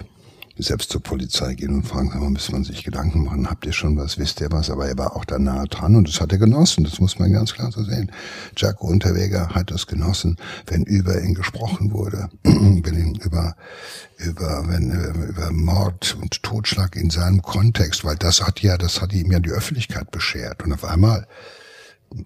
selbst 0.62 0.91
zur 0.91 1.02
Polizei 1.02 1.56
gehen 1.56 1.74
und 1.74 1.88
fragen, 1.88 2.12
aber 2.13 2.30
müssen 2.30 2.54
man 2.54 2.63
sich 2.63 2.84
Gedanken 2.84 3.24
machen, 3.26 3.50
habt 3.50 3.65
ihr 3.65 3.74
schon 3.74 3.97
was, 3.97 4.17
wisst 4.17 4.41
ihr 4.41 4.52
was? 4.52 4.69
Aber 4.69 4.88
er 4.88 4.97
war 4.97 5.15
auch 5.15 5.26
da 5.26 5.39
nahe 5.39 5.67
dran 5.67 5.95
und 5.95 6.08
das 6.08 6.21
hat 6.21 6.32
er 6.32 6.38
genossen, 6.38 6.84
das 6.84 7.00
muss 7.00 7.19
man 7.19 7.32
ganz 7.32 7.54
klar 7.54 7.71
so 7.71 7.84
sehen. 7.84 8.12
Jack 8.56 8.82
Unterweger 8.82 9.50
hat 9.50 9.71
es 9.71 9.88
genossen, 9.88 10.38
wenn 10.67 10.84
über 10.84 11.21
ihn 11.21 11.34
gesprochen 11.34 11.91
wurde, 11.91 12.30
wenn 12.43 12.95
ihn 12.95 13.15
über, 13.15 13.56
über, 14.17 14.63
wenn, 14.67 14.91
über 15.30 15.52
Mord 15.52 16.17
und 16.21 16.43
Totschlag 16.43 16.95
in 16.95 17.10
seinem 17.10 17.41
Kontext, 17.41 18.06
weil 18.06 18.15
das 18.15 18.41
hat 18.41 18.62
ja, 18.62 18.78
das 18.78 19.02
hat 19.02 19.13
ihm 19.13 19.32
ja 19.32 19.39
die 19.39 19.52
Öffentlichkeit 19.52 20.12
beschert 20.12 20.63
und 20.63 20.74
auf 20.74 20.86
einmal 20.86 21.28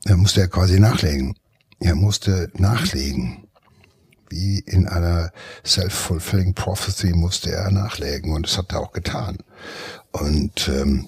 er 0.06 0.18
musste 0.18 0.42
er 0.42 0.48
quasi 0.48 0.80
nachlegen. 0.80 1.36
Er 1.80 1.96
musste 1.96 2.50
nachlegen 2.56 3.45
wie 4.30 4.60
in 4.60 4.88
einer 4.88 5.32
self-fulfilling 5.66 6.54
prophecy 6.54 7.14
musste 7.14 7.52
er 7.52 7.72
nachlegen 7.72 8.34
und 8.34 8.48
das 8.48 8.58
hat 8.58 8.72
er 8.72 8.80
auch 8.80 8.92
getan. 8.92 9.38
Und 10.12 10.68
ähm, 10.68 11.08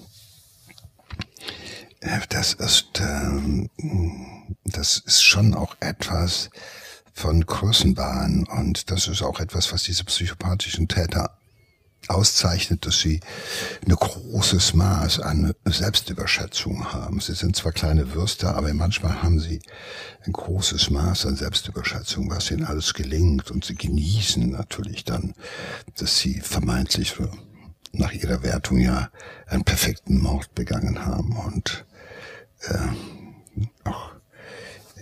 das 2.28 2.54
ist 2.54 3.00
ähm, 3.00 3.70
das 4.64 4.98
ist 4.98 5.22
schon 5.22 5.54
auch 5.54 5.76
etwas 5.80 6.50
von 7.12 7.44
Größenwahn 7.44 8.46
und 8.46 8.90
das 8.90 9.08
ist 9.08 9.22
auch 9.22 9.40
etwas, 9.40 9.72
was 9.72 9.82
diese 9.82 10.04
psychopathischen 10.04 10.86
Täter 10.86 11.37
auszeichnet, 12.08 12.86
dass 12.86 13.00
sie 13.00 13.20
ein 13.86 13.94
großes 13.94 14.74
Maß 14.74 15.20
an 15.20 15.54
Selbstüberschätzung 15.64 16.92
haben. 16.92 17.20
Sie 17.20 17.34
sind 17.34 17.56
zwar 17.56 17.72
kleine 17.72 18.14
Würste, 18.14 18.54
aber 18.54 18.72
manchmal 18.74 19.22
haben 19.22 19.40
sie 19.40 19.60
ein 20.24 20.32
großes 20.32 20.90
Maß 20.90 21.26
an 21.26 21.36
Selbstüberschätzung, 21.36 22.30
was 22.30 22.50
ihnen 22.50 22.64
alles 22.64 22.94
gelingt. 22.94 23.50
Und 23.50 23.64
sie 23.64 23.74
genießen 23.74 24.50
natürlich 24.50 25.04
dann, 25.04 25.34
dass 25.96 26.18
sie 26.18 26.40
vermeintlich 26.40 27.14
nach 27.92 28.12
ihrer 28.12 28.42
Wertung 28.42 28.78
ja 28.78 29.10
einen 29.46 29.64
perfekten 29.64 30.20
Mord 30.20 30.54
begangen 30.54 31.04
haben 31.04 31.36
und 31.36 31.86
äh, 32.62 33.88
auch 33.88 34.17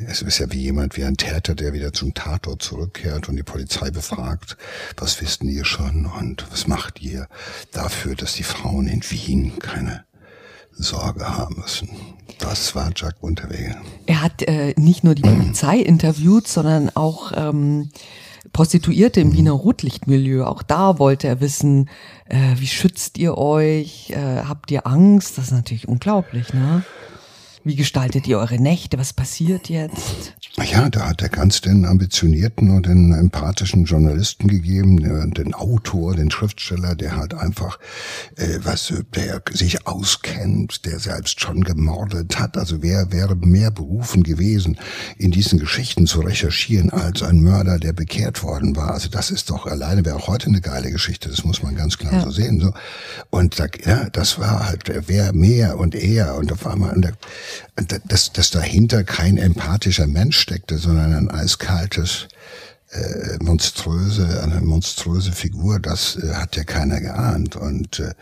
es 0.07 0.23
ist 0.23 0.39
ja 0.39 0.51
wie 0.53 0.61
jemand, 0.61 0.97
wie 0.97 1.05
ein 1.05 1.17
Täter, 1.17 1.55
der 1.55 1.73
wieder 1.73 1.93
zum 1.93 2.15
Tatort 2.15 2.63
zurückkehrt 2.63 3.29
und 3.29 3.37
die 3.37 3.43
Polizei 3.43 3.91
befragt, 3.91 4.57
was 4.97 5.21
wisst 5.21 5.43
ihr 5.43 5.65
schon 5.65 6.07
und 6.07 6.47
was 6.51 6.67
macht 6.67 7.01
ihr 7.01 7.29
dafür, 7.73 8.15
dass 8.15 8.35
die 8.35 8.43
Frauen 8.43 8.87
in 8.87 9.03
Wien 9.09 9.59
keine 9.59 10.05
Sorge 10.73 11.27
haben 11.27 11.57
müssen. 11.61 11.89
Das 12.39 12.75
war 12.75 12.91
Jack 12.95 13.17
Unterweger. 13.21 13.77
Er 14.07 14.23
hat 14.23 14.43
äh, 14.43 14.75
nicht 14.77 15.05
nur 15.05 15.15
die 15.15 15.23
Polizei 15.23 15.79
interviewt, 15.79 16.47
sondern 16.47 16.91
auch 16.95 17.33
ähm, 17.35 17.91
Prostituierte 18.53 19.21
im 19.21 19.33
Wiener 19.33 19.53
Rotlichtmilieu. 19.53 20.45
Auch 20.45 20.63
da 20.63 20.99
wollte 20.99 21.29
er 21.29 21.41
wissen, 21.41 21.89
äh, 22.29 22.55
wie 22.57 22.67
schützt 22.67 23.17
ihr 23.19 23.39
euch? 23.39 24.11
Äh, 24.11 24.43
habt 24.45 24.71
ihr 24.71 24.87
Angst? 24.87 25.39
Das 25.39 25.47
ist 25.47 25.53
natürlich 25.53 25.89
unglaublich, 25.89 26.53
ne? 26.53 26.85
Wie 27.67 27.75
gestaltet 27.75 28.29
ihr 28.29 28.39
eure 28.39 28.61
Nächte? 28.61 28.97
Was 28.97 29.13
passiert 29.13 29.69
jetzt? 29.69 30.35
Ja, 30.71 30.89
da 30.89 31.09
hat 31.09 31.21
er 31.21 31.29
ganz 31.29 31.61
den 31.61 31.85
ambitionierten 31.85 32.71
und 32.71 32.87
den 32.87 33.13
empathischen 33.13 33.87
Journalisten 33.87 34.47
gegeben, 34.47 35.33
den 35.35 35.53
Autor, 35.53 36.15
den 36.15 36.31
Schriftsteller, 36.31 36.95
der 36.95 37.17
halt 37.17 37.35
einfach, 37.35 37.81
äh, 38.37 38.61
was, 38.63 38.95
der 39.17 39.43
sich 39.51 39.85
auskennt, 39.85 40.87
der 40.87 41.01
selbst 41.01 41.41
schon 41.41 41.65
gemordet 41.65 42.39
hat. 42.39 42.57
Also 42.57 42.83
wer 42.83 43.11
wäre 43.11 43.35
mehr 43.35 43.73
berufen 43.73 44.23
gewesen, 44.23 44.79
in 45.19 45.33
diesen 45.33 45.59
Geschichten 45.59 46.07
zu 46.07 46.21
recherchieren, 46.21 46.91
als 46.91 47.25
ein 47.25 47.41
Mörder, 47.41 47.81
der 47.81 47.93
bekehrt 47.93 48.45
worden 48.45 48.77
war. 48.77 48.93
Also 48.93 49.09
das 49.09 49.33
ist 49.33 49.51
doch 49.51 49.67
alleine, 49.67 50.05
wäre 50.05 50.15
auch 50.15 50.29
heute 50.29 50.47
eine 50.47 50.61
geile 50.61 50.93
Geschichte, 50.93 51.29
das 51.31 51.43
muss 51.43 51.65
man 51.65 51.75
ganz 51.75 51.99
klar 51.99 52.13
ja. 52.13 52.23
so 52.23 52.31
sehen. 52.31 52.61
So. 52.61 52.73
Und 53.31 53.59
da, 53.59 53.67
ja, 53.85 54.09
das 54.11 54.39
war 54.39 54.69
halt, 54.69 54.85
wer 55.09 55.33
mehr 55.33 55.81
und 55.81 55.97
eher 55.97 56.37
und 56.37 56.53
auf 56.53 56.65
einmal, 56.65 56.95
und 56.95 57.05
da, 57.05 57.11
dass, 58.05 58.33
dass 58.33 58.51
dahinter 58.51 59.05
kein 59.05 59.37
empathischer 59.37 60.07
Mensch 60.07 60.39
steckte, 60.39 60.79
sondern 60.79 61.15
ein 61.15 61.31
eiskaltes, 61.31 62.29
äh, 62.93 63.43
monströse, 63.43 64.43
eine 64.43 64.61
monströse 64.61 65.33
Figur, 65.33 65.81
das 65.81 66.17
äh, 66.17 66.35
hat 66.35 66.57
ja 66.57 66.65
keiner 66.65 67.01
geahnt. 67.01 67.57
Und 67.57 68.01
äh, 68.01 68.15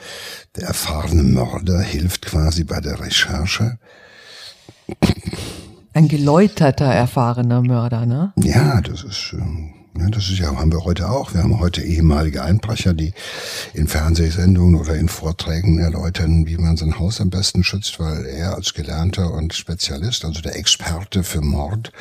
der 0.56 0.68
erfahrene 0.68 1.22
Mörder 1.22 1.80
hilft 1.80 2.26
quasi 2.26 2.64
bei 2.64 2.80
der 2.80 3.00
Recherche. 3.00 3.78
Ein 5.92 6.08
geläuterter, 6.08 6.86
erfahrener 6.86 7.62
Mörder, 7.62 8.06
ne? 8.06 8.32
Ja, 8.36 8.80
das 8.80 9.04
ist 9.04 9.34
ähm, 9.34 9.73
ja, 9.96 10.08
das 10.10 10.28
ist 10.28 10.38
ja, 10.38 10.54
haben 10.56 10.72
wir 10.72 10.84
heute 10.84 11.08
auch. 11.08 11.34
Wir 11.34 11.42
haben 11.42 11.60
heute 11.60 11.80
ehemalige 11.80 12.42
Einbrecher, 12.42 12.94
die 12.94 13.12
in 13.74 13.86
Fernsehsendungen 13.86 14.74
oder 14.74 14.96
in 14.96 15.08
Vorträgen 15.08 15.78
erläutern, 15.78 16.46
wie 16.46 16.56
man 16.56 16.76
sein 16.76 16.98
Haus 16.98 17.20
am 17.20 17.30
besten 17.30 17.62
schützt, 17.62 18.00
weil 18.00 18.26
er 18.26 18.56
als 18.56 18.74
Gelernter 18.74 19.32
und 19.32 19.54
Spezialist, 19.54 20.24
also 20.24 20.40
der 20.40 20.56
Experte 20.56 21.22
für 21.22 21.42
Mord, 21.42 21.92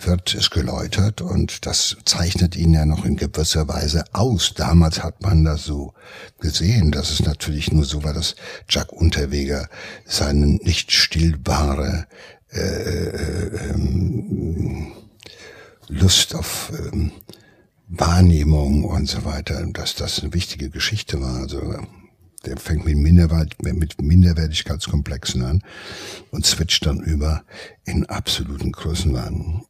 wird 0.00 0.34
es 0.34 0.50
geläutert 0.50 1.22
und 1.22 1.66
das 1.66 1.96
zeichnet 2.04 2.54
ihn 2.54 2.72
ja 2.72 2.86
noch 2.86 3.04
in 3.04 3.16
gewisser 3.16 3.66
Weise 3.66 4.04
aus. 4.12 4.54
Damals 4.54 5.02
hat 5.02 5.20
man 5.20 5.44
das 5.44 5.64
so 5.64 5.92
gesehen, 6.38 6.92
dass 6.92 7.10
es 7.10 7.24
natürlich 7.24 7.72
nur 7.72 7.84
so 7.84 8.04
war, 8.04 8.14
dass 8.14 8.36
Jack 8.68 8.92
Unterweger 8.92 9.68
seine 10.06 10.46
nicht 10.46 10.92
stillbare 10.92 12.06
äh, 12.52 12.60
äh, 12.60 13.70
ähm, 13.70 14.92
Lust 15.88 16.34
auf 16.34 16.72
ähm, 16.92 17.12
Wahrnehmung 17.88 18.84
und 18.84 19.08
so 19.08 19.24
weiter, 19.24 19.64
dass 19.66 19.94
das 19.94 20.20
eine 20.20 20.32
wichtige 20.32 20.70
Geschichte 20.70 21.20
war. 21.20 21.36
Also 21.36 21.60
der 22.46 22.56
fängt 22.56 22.84
mit, 22.84 22.96
Minderwert, 22.96 23.62
mit 23.62 24.00
Minderwertigkeitskomplexen 24.00 25.42
an 25.42 25.62
und 26.30 26.44
switcht 26.44 26.86
dann 26.86 27.00
über 27.00 27.42
in 27.84 28.06
absoluten 28.06 28.72
Größenwahn. 28.72 29.62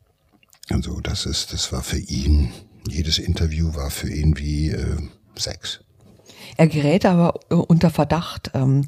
Also 0.71 1.01
das 1.01 1.27
ist, 1.27 1.53
das 1.53 1.73
war 1.73 1.83
für 1.83 1.99
ihn, 1.99 2.53
jedes 2.89 3.19
Interview 3.19 3.75
war 3.75 3.91
für 3.91 4.11
ihn 4.11 4.37
wie 4.39 4.71
äh, 4.71 4.97
Sex. 5.37 5.81
Er 6.57 6.69
gerät 6.69 7.05
aber 7.07 7.35
unter 7.51 7.91
Verdacht, 7.91 8.51
ähm, 8.55 8.85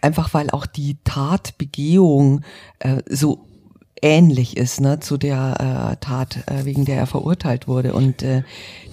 einfach 0.00 0.34
weil 0.34 0.50
auch 0.50 0.66
die 0.66 0.98
Tatbegehung 1.04 2.42
äh, 2.80 3.02
so 3.08 3.46
ähnlich 4.02 4.56
ist 4.56 4.80
ne, 4.80 5.00
zu 5.00 5.16
der 5.16 5.92
äh, 5.92 6.04
Tat, 6.04 6.38
äh, 6.46 6.64
wegen 6.64 6.84
der 6.84 6.96
er 6.96 7.06
verurteilt 7.06 7.68
wurde. 7.68 7.94
Und 7.94 8.22
äh, 8.22 8.42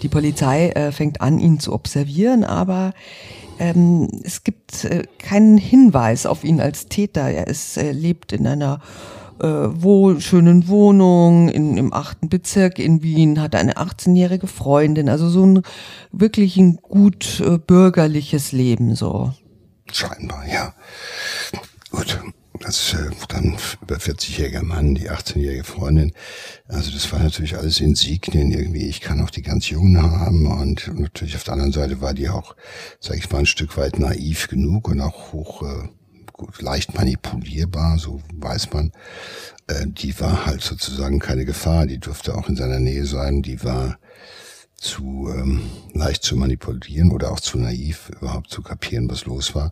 die 0.01 0.07
Polizei 0.07 0.69
äh, 0.69 0.91
fängt 0.91 1.21
an, 1.21 1.39
ihn 1.39 1.59
zu 1.59 1.73
observieren, 1.73 2.43
aber 2.43 2.93
ähm, 3.59 4.07
es 4.23 4.43
gibt 4.43 4.85
äh, 4.85 5.03
keinen 5.17 5.57
Hinweis 5.57 6.25
auf 6.25 6.43
ihn 6.43 6.61
als 6.61 6.87
Täter. 6.87 7.29
Er 7.29 7.47
ist, 7.47 7.77
er 7.77 7.93
lebt 7.93 8.31
in 8.31 8.47
einer 8.47 8.79
äh, 9.41 9.47
wo, 9.47 10.19
schönen 10.19 10.67
Wohnung 10.67 11.49
in, 11.49 11.77
im 11.77 11.93
achten 11.93 12.29
Bezirk 12.29 12.79
in 12.79 13.03
Wien, 13.03 13.41
hat 13.41 13.55
eine 13.55 13.77
18-jährige 13.77 14.47
Freundin, 14.47 15.09
also 15.09 15.29
so 15.29 15.45
ein 15.45 15.61
wirklich 16.11 16.57
ein 16.57 16.77
gut 16.77 17.41
äh, 17.45 17.57
bürgerliches 17.57 18.51
Leben 18.51 18.95
so. 18.95 19.33
Scheinbar, 19.91 20.45
ja. 20.47 20.73
Als 22.69 22.93
äh, 22.93 23.09
dann 23.29 23.57
über 23.81 23.95
40-jähriger 23.95 24.61
Mann, 24.61 24.93
die 24.93 25.09
18-jährige 25.09 25.63
Freundin. 25.63 26.11
Also 26.67 26.91
das 26.91 27.11
war 27.11 27.17
natürlich 27.17 27.57
alles 27.57 27.79
Insignien 27.79 28.51
irgendwie. 28.51 28.87
Ich 28.87 29.01
kann 29.01 29.19
auch 29.21 29.31
die 29.31 29.41
ganz 29.41 29.71
Jungen 29.71 29.99
haben 29.99 30.45
und 30.45 30.87
natürlich 30.99 31.35
auf 31.35 31.43
der 31.43 31.53
anderen 31.53 31.71
Seite 31.71 31.99
war 31.99 32.13
die 32.13 32.29
auch, 32.29 32.55
sag 32.99 33.17
ich 33.17 33.27
mal, 33.31 33.39
ein 33.39 33.47
Stück 33.47 33.75
weit 33.75 33.97
naiv 33.97 34.49
genug 34.49 34.87
und 34.87 35.01
auch 35.01 35.33
hoch 35.33 35.63
äh, 35.63 35.87
gut, 36.31 36.61
leicht 36.61 36.93
manipulierbar, 36.93 37.97
so 37.97 38.21
weiß 38.35 38.71
man. 38.71 38.91
Äh, 39.65 39.87
die 39.87 40.19
war 40.19 40.45
halt 40.45 40.61
sozusagen 40.61 41.17
keine 41.17 41.45
Gefahr. 41.45 41.87
Die 41.87 41.97
durfte 41.97 42.35
auch 42.35 42.49
in 42.49 42.55
seiner 42.55 42.79
Nähe 42.79 43.07
sein. 43.07 43.41
Die 43.41 43.63
war 43.63 43.97
zu 44.79 45.29
ähm, 45.33 45.61
leicht 45.93 46.23
zu 46.23 46.35
manipulieren 46.35 47.11
oder 47.11 47.31
auch 47.31 47.39
zu 47.39 47.57
naiv 47.57 48.09
überhaupt 48.19 48.49
zu 48.49 48.61
kapieren, 48.61 49.09
was 49.09 49.25
los 49.25 49.55
war. 49.55 49.71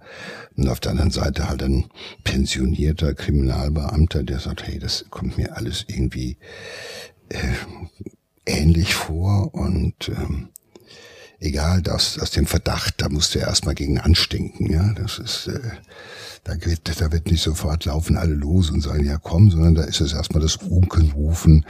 Und 0.55 0.67
auf 0.67 0.79
der 0.79 0.91
anderen 0.91 1.11
Seite 1.11 1.49
halt 1.49 1.63
ein 1.63 1.85
pensionierter 2.23 3.13
Kriminalbeamter, 3.13 4.23
der 4.23 4.39
sagt, 4.39 4.67
hey, 4.67 4.79
das 4.79 5.05
kommt 5.09 5.37
mir 5.37 5.55
alles 5.55 5.85
irgendwie 5.87 6.37
äh, 7.29 7.37
ähnlich 8.45 8.95
vor 8.95 9.53
und 9.53 10.09
ähm, 10.09 10.49
egal, 11.39 11.81
das 11.81 12.19
aus 12.19 12.31
dem 12.31 12.45
Verdacht, 12.45 12.95
da 12.97 13.09
musst 13.09 13.35
du 13.35 13.39
erstmal 13.39 13.75
gegen 13.75 13.99
anstinken, 13.99 14.71
ja, 14.71 14.93
das 14.93 15.19
ist 15.19 15.47
äh, 15.47 15.71
da 16.47 16.53
wird, 16.65 17.01
da 17.01 17.11
wird 17.11 17.29
nicht 17.29 17.43
sofort 17.43 17.85
laufen 17.85 18.17
alle 18.17 18.33
los 18.33 18.69
und 18.69 18.81
sagen, 18.81 19.05
ja 19.05 19.17
komm, 19.17 19.51
sondern 19.51 19.75
da 19.75 19.83
ist 19.83 19.99
es 19.99 20.13
erstmal 20.13 20.41
das 20.41 20.55
Unkenrufen 20.55 21.65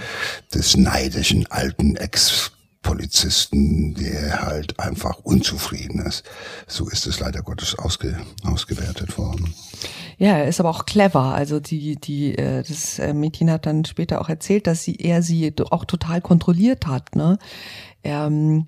des 0.53 0.77
neidischen 0.77 1.47
alten 1.47 1.95
Ex 1.95 2.51
Polizisten, 2.81 3.95
der 3.95 4.43
halt 4.43 4.79
einfach 4.79 5.19
unzufrieden 5.19 5.99
ist. 5.99 6.23
So 6.67 6.87
ist 6.89 7.07
es 7.07 7.19
leider 7.19 7.41
Gottes 7.41 7.77
ausge, 7.77 8.17
ausgewertet 8.43 9.17
worden. 9.17 9.53
Ja, 10.17 10.37
er 10.37 10.47
ist 10.47 10.59
aber 10.59 10.69
auch 10.69 10.85
clever. 10.85 11.33
Also 11.33 11.59
die, 11.59 11.95
die, 11.95 12.37
äh, 12.37 12.63
das 12.63 12.99
äh, 12.99 13.13
Mädchen 13.13 13.51
hat 13.51 13.65
dann 13.65 13.85
später 13.85 14.21
auch 14.21 14.29
erzählt, 14.29 14.67
dass 14.67 14.83
sie 14.83 14.95
er 14.95 15.21
sie 15.21 15.53
auch 15.69 15.85
total 15.85 16.21
kontrolliert 16.21 16.87
hat. 16.87 17.15
Ne? 17.15 17.37
Er, 18.03 18.27
ähm, 18.27 18.67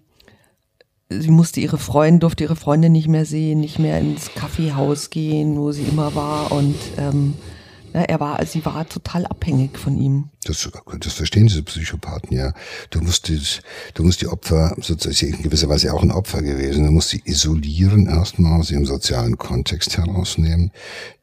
sie 1.10 1.32
musste 1.32 1.60
ihre 1.60 1.78
Freundin, 1.78 2.20
durfte 2.20 2.44
ihre 2.44 2.56
Freundin 2.56 2.92
nicht 2.92 3.08
mehr 3.08 3.26
sehen, 3.26 3.60
nicht 3.60 3.80
mehr 3.80 4.00
ins 4.00 4.34
Kaffeehaus 4.36 5.10
gehen, 5.10 5.58
wo 5.58 5.72
sie 5.72 5.84
immer 5.84 6.14
war 6.14 6.52
und 6.52 6.76
ähm, 6.98 7.34
ja, 7.94 8.02
er 8.02 8.20
war, 8.20 8.46
sie 8.46 8.66
war 8.66 8.88
total 8.88 9.26
abhängig 9.26 9.78
von 9.78 9.98
ihm. 9.98 10.30
Das, 10.44 10.70
das 11.00 11.14
verstehen 11.14 11.48
diese 11.48 11.64
Psychopathen, 11.64 12.36
ja. 12.36 12.54
Du 12.92 13.02
musst, 13.02 13.28
die, 13.28 13.42
du 13.94 14.04
musst 14.04 14.22
die 14.22 14.28
Opfer, 14.28 14.76
sozusagen 14.80 15.34
in 15.34 15.44
gewisser 15.44 15.70
Weise 15.70 15.94
auch 15.94 16.02
ein 16.02 16.12
Opfer 16.12 16.42
gewesen, 16.42 16.86
du 16.86 16.92
musst 16.92 17.10
sie 17.10 17.22
isolieren 17.26 18.08
erstmal, 18.08 18.64
sie 18.64 18.76
im 18.76 18.86
sozialen 18.86 19.38
Kontext 19.38 19.98
herausnehmen. 19.98 20.72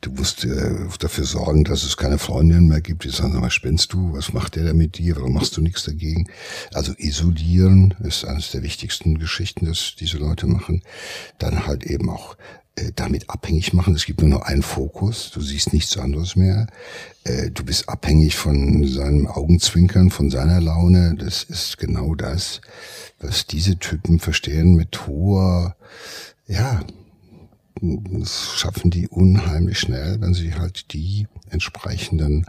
Du 0.00 0.10
musst 0.10 0.44
äh, 0.44 0.86
dafür 0.98 1.24
sorgen, 1.24 1.64
dass 1.64 1.82
es 1.82 1.96
keine 1.96 2.18
Freundinnen 2.18 2.68
mehr 2.68 2.80
gibt, 2.80 3.04
die 3.04 3.10
sagen, 3.10 3.40
was 3.40 3.54
spinnst 3.54 3.92
du, 3.92 4.12
was 4.12 4.32
macht 4.32 4.56
der 4.56 4.64
da 4.64 4.72
mit 4.72 4.98
dir, 4.98 5.16
warum 5.16 5.32
machst 5.32 5.56
du 5.56 5.62
nichts 5.62 5.84
dagegen? 5.84 6.28
Also 6.74 6.92
isolieren 6.96 7.94
ist 8.00 8.24
eines 8.24 8.50
der 8.50 8.62
wichtigsten 8.62 9.18
Geschichten, 9.18 9.66
dass 9.66 9.94
diese 9.98 10.18
Leute 10.18 10.46
machen. 10.46 10.82
Dann 11.38 11.66
halt 11.66 11.84
eben 11.84 12.10
auch 12.10 12.36
äh, 12.76 12.92
damit 12.94 13.30
abhängig 13.30 13.72
machen. 13.72 13.94
Es 13.94 14.06
gibt 14.06 14.20
nur 14.20 14.30
noch 14.30 14.42
einen 14.42 14.62
Fokus, 14.62 15.30
du 15.32 15.40
siehst 15.40 15.72
nichts 15.72 15.96
anderes 15.96 16.36
mehr. 16.36 16.66
Äh, 17.24 17.50
du 17.50 17.64
bist 17.64 17.88
abhängig 17.88 18.36
von 18.36 18.86
seinem 18.86 19.26
Augenzwinkern, 19.26 20.10
von 20.10 20.30
seiner 20.30 20.60
Laune. 20.60 21.16
Das 21.18 21.42
ist 21.42 21.78
genau 21.78 22.14
das, 22.14 22.60
was 23.18 23.46
diese 23.46 23.78
Typen 23.78 24.18
verstehen 24.18 24.74
mit 24.74 25.06
hoher, 25.06 25.76
ja, 26.46 26.82
das 27.80 28.54
schaffen 28.56 28.90
die 28.90 29.08
unheimlich 29.08 29.78
schnell, 29.78 30.20
wenn 30.20 30.34
sie 30.34 30.54
halt 30.54 30.92
die 30.92 31.26
entsprechenden 31.50 32.46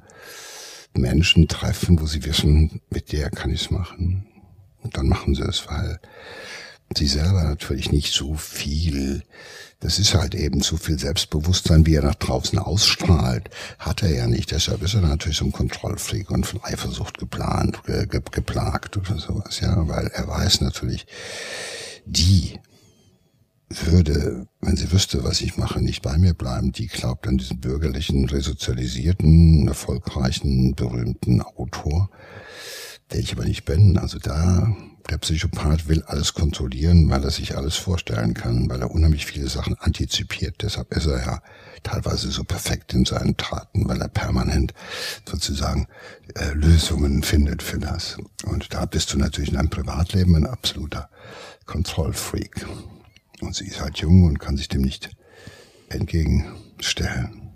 Menschen 0.94 1.48
treffen, 1.48 2.00
wo 2.00 2.06
sie 2.06 2.26
wissen, 2.26 2.82
mit 2.90 3.12
der 3.12 3.30
kann 3.30 3.52
ich 3.52 3.62
es 3.62 3.72
machen. 3.72 4.26
Und 4.84 4.98
dann 4.98 5.08
machen 5.08 5.36
sie 5.36 5.44
es, 5.44 5.68
weil 5.68 6.00
sie 6.96 7.08
selber 7.08 7.44
natürlich 7.44 7.92
nicht 7.92 8.14
so 8.14 8.36
viel 8.36 9.24
das 9.80 10.00
ist 10.00 10.16
halt 10.16 10.34
eben 10.34 10.62
zu 10.62 10.76
viel 10.76 10.98
Selbstbewusstsein, 10.98 11.86
wie 11.86 11.96
er 11.96 12.04
nach 12.04 12.16
draußen 12.16 12.58
ausstrahlt, 12.58 13.50
hat 13.78 14.02
er 14.02 14.10
ja 14.10 14.28
nicht. 14.28 14.52
Deshalb 14.52 14.82
ist 14.82 14.96
er 14.96 15.02
natürlich 15.02 15.38
so 15.38 15.46
ein 15.46 15.52
Kontrollfreak 15.52 16.32
und 16.32 16.48
von 16.48 16.64
Eifersucht 16.64 17.20
geplant, 17.20 17.84
ge, 17.84 18.08
ge, 18.08 18.22
geplagt 18.32 18.98
oder 18.98 19.20
sowas, 19.20 19.60
ja, 19.60 19.88
weil 19.88 20.08
er 20.08 20.28
weiß 20.28 20.62
natürlich, 20.62 21.06
die 22.06 22.60
würde, 23.70 24.48
wenn 24.62 24.78
sie 24.78 24.92
wüsste, 24.92 25.24
was 25.24 25.42
ich 25.42 25.58
mache, 25.58 25.80
nicht 25.80 26.02
bei 26.02 26.18
mir 26.18 26.34
bleiben. 26.34 26.72
Die 26.72 26.88
glaubt 26.88 27.28
an 27.28 27.38
diesen 27.38 27.60
bürgerlichen, 27.60 28.28
resozialisierten, 28.28 29.68
erfolgreichen, 29.68 30.74
berühmten 30.74 31.42
Autor, 31.42 32.10
der 33.12 33.20
ich 33.20 33.34
aber 33.34 33.44
nicht 33.44 33.66
bin. 33.66 33.98
Also 33.98 34.18
da 34.20 34.76
der 35.10 35.18
Psychopath 35.18 35.88
will 35.88 36.04
alles 36.04 36.34
kontrollieren, 36.34 37.10
weil 37.10 37.24
er 37.24 37.32
sich 37.32 37.56
alles 37.56 37.76
vorstellen 37.76 38.34
kann, 38.34 38.70
weil 38.70 38.82
er 38.82 38.92
unheimlich 38.92 39.26
viele 39.26 39.48
Sachen 39.48 39.76
antizipiert. 39.80 40.62
Deshalb 40.62 40.94
ist 40.94 41.06
er 41.06 41.20
ja 41.20 41.42
teilweise 41.84 42.30
so 42.30 42.44
perfekt 42.44 42.94
in 42.94 43.06
seinen 43.06 43.38
Taten, 43.38 43.88
weil 43.88 44.02
er 44.02 44.10
permanent 44.10 44.74
sozusagen 45.28 45.88
äh, 46.36 46.52
Lösungen 46.54 47.24
findet 47.24 47.64
für 47.64 47.80
das. 47.80 48.18
Und 48.46 48.74
da 48.74 48.86
bist 48.86 49.14
du 49.14 49.18
natürlich 49.18 49.50
in 49.50 49.56
deinem 49.56 49.70
Privatleben 49.70 50.36
ein 50.36 50.48
absoluter 50.48 51.10
Kontrollfreak. 51.66 52.66
Und 53.42 53.56
sie 53.56 53.68
ist 53.68 53.80
halt 53.80 54.00
jung 54.00 54.24
und 54.24 54.40
kann 54.40 54.58
sich 54.58 54.68
dem 54.68 54.82
nicht 54.82 55.12
entgegenstellen. 55.90 57.54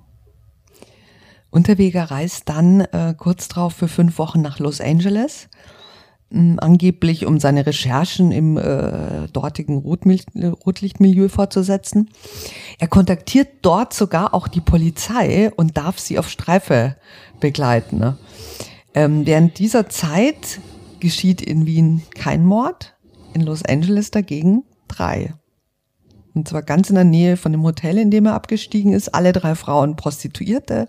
Unterweger 1.49 2.05
reist 2.05 2.47
dann 2.47 2.81
äh, 2.81 3.13
kurz 3.17 3.49
darauf 3.49 3.73
für 3.73 3.89
fünf 3.89 4.17
Wochen 4.17 4.41
nach 4.41 4.59
Los 4.59 4.79
Angeles 4.79 5.49
angeblich 6.33 7.25
um 7.25 7.39
seine 7.39 7.65
Recherchen 7.65 8.31
im 8.31 8.57
äh, 8.57 9.27
dortigen 9.33 9.77
Rotmil 9.77 10.21
Rotlichtmilieu 10.65 11.27
fortzusetzen. 11.27 12.09
Er 12.79 12.87
kontaktiert 12.87 13.49
dort 13.61 13.93
sogar 13.93 14.33
auch 14.33 14.47
die 14.47 14.61
Polizei 14.61 15.51
und 15.55 15.77
darf 15.77 15.99
sie 15.99 16.17
auf 16.17 16.29
Streife 16.29 16.95
begleiten. 17.39 17.97
Ne? 17.97 18.17
Ähm, 18.93 19.25
während 19.25 19.59
dieser 19.59 19.89
Zeit 19.89 20.61
geschieht 20.99 21.41
in 21.41 21.65
Wien 21.65 22.01
kein 22.15 22.45
Mord, 22.45 22.95
in 23.33 23.41
Los 23.41 23.65
Angeles 23.65 24.11
dagegen 24.11 24.63
drei. 24.87 25.33
Und 26.33 26.47
zwar 26.47 26.61
ganz 26.61 26.89
in 26.89 26.95
der 26.95 27.03
Nähe 27.03 27.35
von 27.35 27.51
dem 27.51 27.63
Hotel, 27.63 27.97
in 27.97 28.09
dem 28.09 28.25
er 28.25 28.35
abgestiegen 28.35 28.93
ist. 28.93 29.13
Alle 29.13 29.33
drei 29.33 29.53
Frauen 29.55 29.97
Prostituierte. 29.97 30.87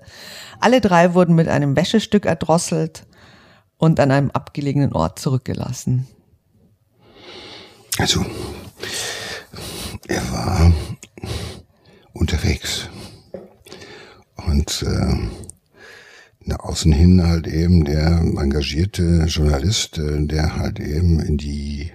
Alle 0.60 0.80
drei 0.80 1.14
wurden 1.14 1.34
mit 1.34 1.48
einem 1.48 1.74
Wäschestück 1.74 2.26
erdrosselt 2.26 3.06
und 3.82 3.98
an 3.98 4.12
einem 4.12 4.30
abgelegenen 4.30 4.92
Ort 4.92 5.18
zurückgelassen? 5.18 6.06
Also, 7.98 8.24
er 10.06 10.22
war 10.30 10.72
unterwegs 12.12 12.88
und 14.46 14.84
äh, 14.86 15.16
nach 16.44 16.60
außen 16.60 16.92
hin 16.92 17.26
halt 17.26 17.48
eben 17.48 17.84
der 17.84 18.20
engagierte 18.20 19.24
Journalist, 19.24 19.98
äh, 19.98 20.26
der 20.26 20.54
halt 20.54 20.78
eben 20.78 21.18
in 21.18 21.36
die 21.36 21.90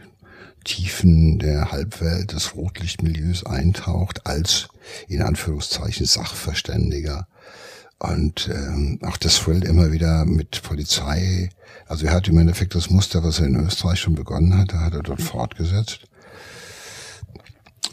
Tiefen 0.65 1.39
der 1.39 1.71
Halbwelt 1.71 2.34
des 2.34 2.54
Rotlichtmilieus 2.54 3.45
eintaucht 3.45 4.28
als 4.28 4.67
in 5.08 5.21
Anführungszeichen 5.21 6.06
Sachverständiger 6.06 7.30
und 8.00 8.50
ähm, 8.54 9.00
auch 9.04 9.18
das 9.18 9.40
Thrill 9.40 9.64
immer 9.64 9.92
wieder 9.92 10.26
mit 10.26 10.62
Polizei. 10.62 11.50
Also 11.88 12.06
er 12.06 12.14
hat 12.14 12.28
im 12.28 12.38
Endeffekt 12.38 12.76
das 12.76 12.90
Muster, 12.90 13.24
was 13.24 13.40
er 13.40 13.48
in 13.48 13.56
Österreich 13.56 14.00
schon 14.00 14.16
begonnen 14.16 14.58
hatte, 14.58 14.80
hat 14.82 14.94
er 14.94 15.04
dort 15.04 15.22
fortgesetzt. 15.22 16.02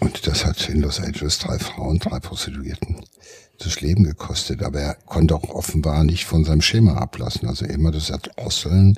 Und 0.00 0.26
das 0.26 0.44
hat 0.44 0.68
in 0.68 0.80
Los 0.80 1.00
Angeles 1.00 1.38
drei 1.38 1.58
Frauen, 1.58 1.98
drei 1.98 2.20
Prostituierten 2.20 3.04
das 3.58 3.80
Leben 3.80 4.04
gekostet. 4.04 4.62
Aber 4.62 4.80
er 4.80 4.94
konnte 5.06 5.34
auch 5.34 5.48
offenbar 5.48 6.04
nicht 6.04 6.26
von 6.26 6.44
seinem 6.44 6.60
Schema 6.60 6.96
ablassen. 6.98 7.48
Also 7.48 7.64
immer 7.64 7.90
das 7.90 8.10
Erdrosseln, 8.10 8.94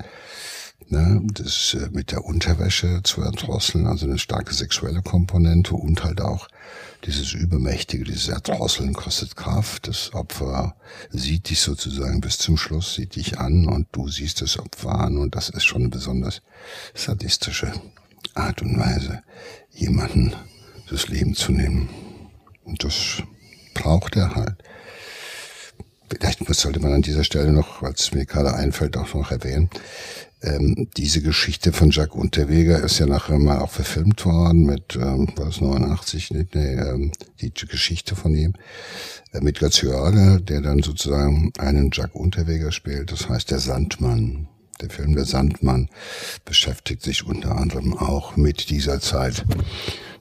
ne, 0.89 1.21
das 1.33 1.75
äh, 1.75 1.89
mit 1.91 2.13
der 2.13 2.25
Unterwäsche 2.25 3.01
zu 3.03 3.23
erdrosseln, 3.23 3.87
also 3.87 4.07
eine 4.07 4.19
starke 4.19 4.55
sexuelle 4.55 5.03
Komponente 5.03 5.75
und 5.75 6.05
halt 6.05 6.21
auch 6.21 6.49
dieses 7.05 7.33
Übermächtige, 7.33 8.05
dieses 8.05 8.29
Erdrosseln 8.29 8.93
kostet 8.93 9.37
Kraft. 9.37 9.89
Das 9.89 10.13
Opfer 10.15 10.77
sieht 11.11 11.51
dich 11.51 11.61
sozusagen 11.61 12.21
bis 12.21 12.39
zum 12.39 12.57
Schluss, 12.57 12.95
sieht 12.95 13.17
dich 13.17 13.39
an 13.39 13.67
und 13.67 13.89
du 13.93 14.09
siehst 14.09 14.43
das 14.43 14.59
Opfer 14.59 14.93
an 15.01 15.19
und 15.19 15.35
das 15.35 15.49
ist 15.49 15.65
schon 15.65 15.83
eine 15.83 15.91
besonders 15.91 16.43
sadistische 16.95 17.73
Art 18.35 18.63
und 18.63 18.79
Weise, 18.79 19.23
jemanden 19.71 20.33
das 20.91 21.09
Leben 21.09 21.35
zu 21.35 21.53
nehmen. 21.53 21.89
Und 22.65 22.83
das 22.85 23.23
braucht 23.75 24.17
er 24.17 24.35
halt. 24.35 24.57
Vielleicht 26.09 26.45
sollte 26.55 26.81
man 26.81 26.93
an 26.93 27.03
dieser 27.03 27.25
Stelle 27.25 27.53
noch, 27.53 27.83
weil 27.83 27.93
es 27.93 28.13
mir 28.13 28.27
gerade 28.27 28.55
einfällt, 28.55 28.97
auch 28.97 29.13
noch 29.15 29.33
erwähnen, 29.33 29.71
ähm, 30.47 30.89
diese 30.97 31.21
Geschichte 31.23 31.73
von 31.73 31.91
Jacques 31.91 32.15
Unterweger 32.15 32.83
ist 32.83 32.99
ja 32.99 33.07
nachher 33.07 33.39
mal 33.39 33.59
auch 33.59 33.71
verfilmt 33.71 34.25
worden 34.25 34.65
mit, 34.65 34.97
ähm, 34.97 35.29
was 35.37 35.61
89, 35.61 36.31
nee, 36.31 36.47
nee, 36.55 36.75
ähm, 36.75 37.13
die 37.41 37.53
Geschichte 37.53 38.15
von 38.15 38.35
ihm, 38.35 38.55
äh, 39.33 39.41
mit 39.41 39.61
Jörger, 39.61 40.41
der 40.41 40.61
dann 40.61 40.83
sozusagen 40.83 41.53
einen 41.59 41.91
Jacques 41.93 42.15
Unterweger 42.15 42.71
spielt, 42.71 43.11
das 43.11 43.29
heißt 43.29 43.51
der 43.51 43.59
Sandmann. 43.59 44.49
Der 44.81 44.91
Film 44.91 45.15
Der 45.15 45.25
Sandmann 45.25 45.89
beschäftigt 46.45 47.03
sich 47.03 47.27
unter 47.27 47.57
anderem 47.57 47.97
auch 47.97 48.37
mit 48.37 48.69
dieser 48.69 49.01
Zeit 49.01 49.45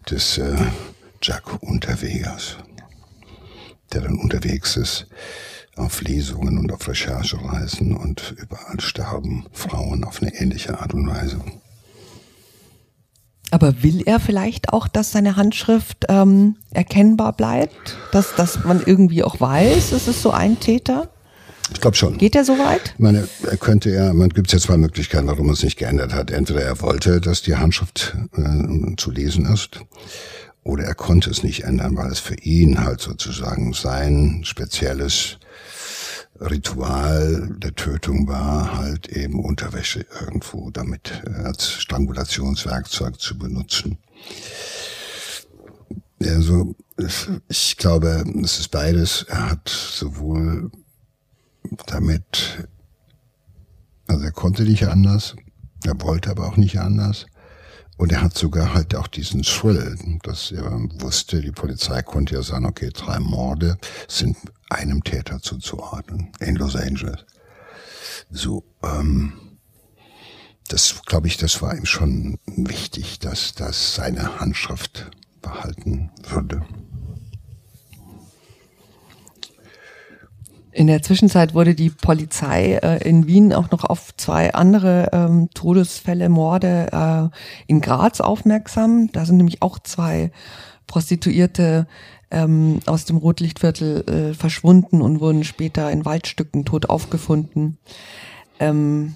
des 0.09 0.38
äh, 0.38 0.55
Jacques 1.21 1.57
Unterwegers, 1.59 2.57
der 3.91 4.01
dann 4.01 4.17
unterwegs 4.17 4.77
ist 4.77 5.07
auf 5.75 6.01
Lesungen 6.01 6.57
und 6.57 6.71
auf 6.71 6.88
Recherchereisen 6.88 7.95
und 7.95 8.35
überall 8.38 8.79
sterben 8.79 9.45
Frauen 9.51 10.03
auf 10.03 10.21
eine 10.21 10.33
ähnliche 10.35 10.79
Art 10.79 10.93
und 10.93 11.07
Weise. 11.07 11.39
Aber 13.51 13.83
will 13.83 14.01
er 14.05 14.19
vielleicht 14.19 14.73
auch, 14.73 14.88
dass 14.88 15.11
seine 15.11 15.35
Handschrift 15.35 16.05
ähm, 16.09 16.55
erkennbar 16.71 17.33
bleibt? 17.33 17.97
Dass, 18.11 18.35
dass 18.35 18.63
man 18.63 18.81
irgendwie 18.85 19.23
auch 19.23 19.39
weiß, 19.39 19.91
es 19.91 20.07
ist 20.07 20.21
so 20.21 20.31
ein 20.31 20.59
Täter? 20.59 21.09
Ich 21.71 21.81
glaube 21.81 21.95
schon. 21.95 22.17
Geht 22.17 22.35
er 22.35 22.45
so 22.45 22.57
weit? 22.59 22.93
Ich 22.93 22.99
meine, 22.99 23.27
er 23.43 23.57
könnte 23.57 23.89
ja, 23.89 24.13
man 24.13 24.29
gibt 24.29 24.51
ja 24.51 24.59
zwei 24.59 24.77
Möglichkeiten, 24.77 25.27
warum 25.27 25.47
er 25.47 25.53
es 25.53 25.63
nicht 25.63 25.77
geändert 25.77 26.13
hat. 26.13 26.31
Entweder 26.31 26.61
er 26.61 26.81
wollte, 26.81 27.21
dass 27.21 27.41
die 27.41 27.55
Handschrift 27.55 28.15
äh, 28.35 28.95
zu 28.97 29.11
lesen 29.11 29.45
ist, 29.45 29.79
oder 30.63 30.83
er 30.83 30.95
konnte 30.95 31.29
es 31.29 31.43
nicht 31.43 31.63
ändern, 31.63 31.95
weil 31.95 32.11
es 32.11 32.19
für 32.19 32.35
ihn 32.35 32.83
halt 32.83 32.99
sozusagen 32.99 33.73
sein 33.73 34.41
spezielles 34.43 35.38
Ritual 36.39 37.56
der 37.58 37.76
Tötung 37.76 38.28
war, 38.28 38.78
halt 38.78 39.08
eben 39.08 39.43
Unterwäsche 39.43 40.06
irgendwo 40.19 40.69
damit 40.69 41.24
äh, 41.26 41.43
als 41.43 41.71
Strangulationswerkzeug 41.71 43.19
zu 43.19 43.38
benutzen. 43.38 43.98
Also 46.21 46.76
ich 47.50 47.78
glaube, 47.78 48.24
es 48.43 48.60
ist 48.60 48.71
beides. 48.71 49.24
Er 49.28 49.52
hat 49.52 49.69
sowohl 49.69 50.71
damit, 51.88 52.67
also 54.08 54.24
er 54.24 54.32
konnte 54.32 54.63
nicht 54.63 54.88
anders, 54.88 55.36
er 55.84 56.00
wollte 56.02 56.32
aber 56.32 56.48
auch 56.48 56.58
nicht 56.58 56.80
anders. 56.80 57.26
Und 57.98 58.12
er 58.12 58.21
hat 58.21 58.38
sogar 58.38 58.74
halt 58.74 58.93
auch 58.95 59.08
diesen 59.08 59.43
Thrill, 59.43 59.98
dass 60.24 60.52
er 60.52 60.69
wusste, 61.00 61.39
die 61.39 61.52
Polizei 61.52 62.02
konnte 62.02 62.36
ja 62.36 62.41
sagen, 62.41 62.65
okay, 62.65 62.89
drei 62.93 63.19
Morde 63.19 63.78
sind 64.10 64.36
einem 64.69 65.04
Täter 65.04 65.41
zuzuordnen 65.41 66.32
in 66.39 66.56
Los 66.56 66.75
Angeles. 66.75 67.25
So, 68.30 68.63
ähm, 68.84 69.34
das 70.67 71.01
glaube 71.06 71.28
ich, 71.28 71.38
das 71.38 71.62
war 71.62 71.75
ihm 71.75 71.86
schon 71.86 72.39
wichtig, 72.45 73.19
dass 73.19 73.54
das 73.54 73.95
seine 73.95 74.39
Handschrift 74.39 75.12
behalten 75.41 76.12
würde. 76.28 76.65
In 80.71 80.88
der 80.88 81.01
Zwischenzeit 81.01 81.54
wurde 81.54 81.73
die 81.73 81.89
Polizei 81.89 82.73
äh, 82.73 83.08
in 83.08 83.28
Wien 83.28 83.54
auch 83.54 83.71
noch 83.71 83.86
auf 83.86 84.13
zwei 84.17 84.54
andere 84.54 85.10
ähm, 85.13 85.49
Todesfälle, 85.54 86.28
Morde 86.28 87.32
äh, 87.32 87.38
in 87.67 87.80
Graz 87.80 88.19
aufmerksam. 88.19 89.10
Da 89.13 89.25
sind 89.25 89.38
nämlich 89.38 89.62
auch 89.62 89.80
zwei 89.80 90.32
Prostituierte 90.86 91.88
ähm, 92.36 92.82
aus 92.86 93.06
dem 93.06 93.17
Rotlichtviertel 93.17 94.04
äh, 94.08 94.34
verschwunden 94.34 95.02
und 95.02 95.21
wurden 95.21 95.43
später 95.43 95.89
in 95.89 96.06
Waldstücken 96.06 96.65
tot 96.65 96.89
aufgefunden. 96.89 97.78
Ähm, 98.60 99.15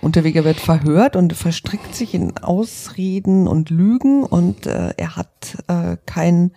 Unterweger 0.00 0.44
wird 0.44 0.60
verhört 0.60 1.16
und 1.16 1.32
verstrickt 1.32 1.94
sich 1.94 2.14
in 2.14 2.36
Ausreden 2.36 3.48
und 3.48 3.70
Lügen 3.70 4.22
und 4.22 4.66
äh, 4.66 4.92
er 4.96 5.16
hat 5.16 5.64
äh, 5.66 5.96
kein 6.06 6.52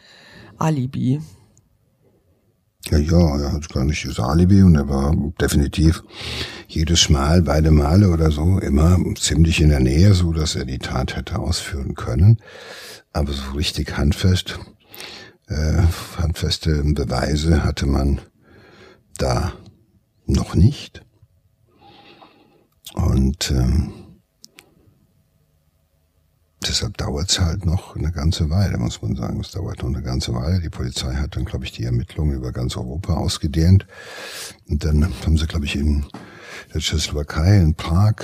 Alibi. 0.58 1.22
Ja, 2.90 2.98
ja, 2.98 3.38
er 3.40 3.54
hat 3.54 3.70
gar 3.70 3.84
nicht 3.84 4.06
das 4.06 4.20
Alibi 4.20 4.64
und 4.64 4.76
er 4.76 4.88
war 4.88 5.16
definitiv 5.42 6.04
jedes 6.68 7.10
Mal, 7.10 7.42
beide 7.42 7.72
Male 7.72 8.10
oder 8.10 8.32
so, 8.32 8.60
immer 8.60 8.98
ziemlich 9.16 9.62
in 9.62 9.70
der 9.70 9.80
Nähe, 9.80 10.14
so 10.14 10.34
dass 10.34 10.56
er 10.56 10.66
die 10.66 10.80
Tat 10.80 11.16
hätte 11.16 11.40
ausführen 11.40 11.96
können. 11.96 12.40
Aber 13.14 13.34
so 13.34 13.54
richtig 13.56 13.98
handfest, 13.98 14.60
äh, 15.48 15.82
handfeste 16.18 16.84
Beweise 16.84 17.64
hatte 17.64 17.86
man 17.86 18.22
da 19.18 19.54
noch 20.26 20.56
nicht. 20.56 21.02
Und 22.94 23.52
ähm, 23.52 23.92
deshalb 26.68 26.98
dauert 26.98 27.30
es 27.30 27.40
halt 27.40 27.66
noch 27.66 27.96
eine 27.96 28.12
ganze 28.12 28.50
Weile, 28.50 28.78
muss 28.78 29.02
man 29.02 29.16
sagen. 29.16 29.40
Es 29.40 29.52
dauert 29.52 29.84
noch 29.84 29.90
eine 29.90 30.02
ganze 30.02 30.34
Weile. 30.34 30.62
Die 30.62 30.70
Polizei 30.70 31.14
hat 31.16 31.36
dann, 31.36 31.46
glaube 31.46 31.66
ich, 31.66 31.72
die 31.72 31.84
Ermittlungen 31.84 32.36
über 32.36 32.52
ganz 32.52 32.76
Europa 32.76 33.14
ausgedehnt. 33.14 33.86
Und 34.68 34.84
dann 34.84 35.06
haben 35.26 35.38
sie, 35.38 35.48
glaube 35.48 35.66
ich, 35.66 35.76
in 35.76 36.06
der 36.74 36.82
Tschechoslowakei, 36.82 37.58
in 37.58 37.76
Prag, 37.76 38.16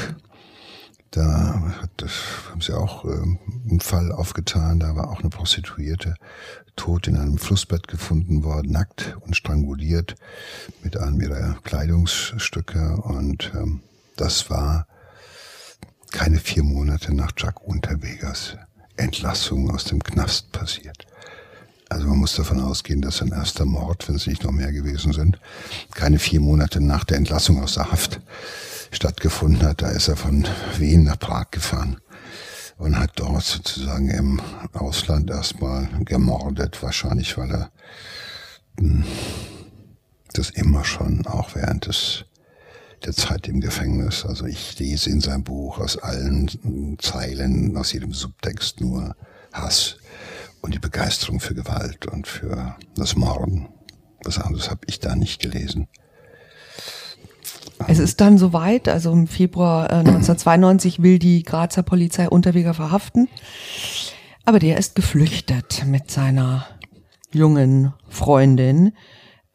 Da 1.14 1.76
hat 1.80 1.91
das, 1.97 2.11
haben 2.49 2.61
sie 2.61 2.76
auch 2.76 3.05
äh, 3.05 3.09
einen 3.70 3.80
Fall 3.80 4.11
aufgetan, 4.11 4.80
da 4.80 4.95
war 4.95 5.11
auch 5.11 5.20
eine 5.20 5.30
Prostituierte 5.30 6.16
tot 6.76 7.07
in 7.07 7.18
einem 7.18 7.38
Flussbett 7.38 7.88
gefunden 7.88 8.43
worden, 8.43 8.72
nackt 8.72 9.16
und 9.22 9.36
stranguliert 9.36 10.16
mit 10.82 10.97
einem 10.97 11.22
ihrer 11.22 11.59
Kleidungsstücke. 11.64 12.97
Und 12.97 13.51
ähm, 13.53 13.82
das 14.16 14.49
war 14.49 14.88
keine 16.11 16.39
vier 16.39 16.64
Monate 16.64 17.14
nach 17.14 17.32
Jack 17.38 17.61
Unterwegers 17.61 18.57
Entlassung 18.97 19.70
aus 19.70 19.86
dem 19.86 20.01
Knast 20.03 20.51
passiert. 20.51 21.05
Also 21.89 22.07
man 22.07 22.18
muss 22.18 22.36
davon 22.36 22.59
ausgehen, 22.59 23.01
dass 23.01 23.22
ein 23.22 23.32
erster 23.32 23.66
Mord, 23.66 24.07
wenn 24.07 24.16
es 24.16 24.26
nicht 24.26 24.43
noch 24.43 24.51
mehr 24.51 24.72
gewesen 24.72 25.14
sind, 25.14 25.39
keine 25.93 26.18
vier 26.18 26.39
Monate 26.39 26.82
nach 26.82 27.03
der 27.03 27.18
Entlassung 27.18 27.61
aus 27.61 27.76
der 27.76 27.91
Haft 27.91 28.20
stattgefunden 28.93 29.67
hat. 29.67 29.81
Da 29.81 29.89
ist 29.89 30.07
er 30.07 30.15
von 30.15 30.45
Wien 30.77 31.03
nach 31.03 31.19
Prag 31.19 31.51
gefahren 31.51 31.97
und 32.77 32.97
hat 32.97 33.11
dort 33.15 33.43
sozusagen 33.43 34.09
im 34.09 34.41
Ausland 34.73 35.29
erstmal 35.29 35.87
gemordet, 36.05 36.81
wahrscheinlich 36.81 37.37
weil 37.37 37.51
er 37.51 37.71
hm, 38.79 39.03
das 40.33 40.49
immer 40.49 40.83
schon, 40.83 41.25
auch 41.27 41.55
während 41.55 41.87
des 41.87 42.25
der 43.05 43.13
Zeit 43.13 43.47
im 43.47 43.59
Gefängnis. 43.59 44.25
Also 44.25 44.45
ich 44.45 44.79
lese 44.79 45.09
in 45.09 45.21
seinem 45.21 45.43
Buch 45.43 45.79
aus 45.79 45.97
allen 45.97 46.97
Zeilen, 46.99 47.75
aus 47.77 47.91
jedem 47.91 48.13
Subtext 48.13 48.81
nur 48.81 49.15
Hass 49.51 49.97
und 50.61 50.73
die 50.73 50.79
Begeisterung 50.79 51.39
für 51.39 51.53
Gewalt 51.53 52.05
und 52.05 52.27
für 52.27 52.75
das 52.95 53.15
Morden. 53.15 53.67
Was 54.23 54.39
anderes 54.39 54.69
habe 54.69 54.81
ich 54.87 54.99
da 54.99 55.15
nicht 55.15 55.41
gelesen. 55.41 55.87
Es 57.88 57.99
ist 57.99 58.21
dann 58.21 58.38
soweit, 58.38 58.88
also 58.88 59.11
im 59.11 59.27
Februar 59.27 59.89
äh, 59.89 59.95
1992 59.95 61.01
will 61.01 61.19
die 61.19 61.43
Grazer 61.43 61.84
Polizei 61.84 62.27
Unterweger 62.27 62.73
verhaften. 62.73 63.27
Aber 64.45 64.59
der 64.59 64.77
ist 64.77 64.95
geflüchtet 64.95 65.86
mit 65.86 66.11
seiner 66.11 66.65
jungen 67.31 67.93
Freundin. 68.09 68.93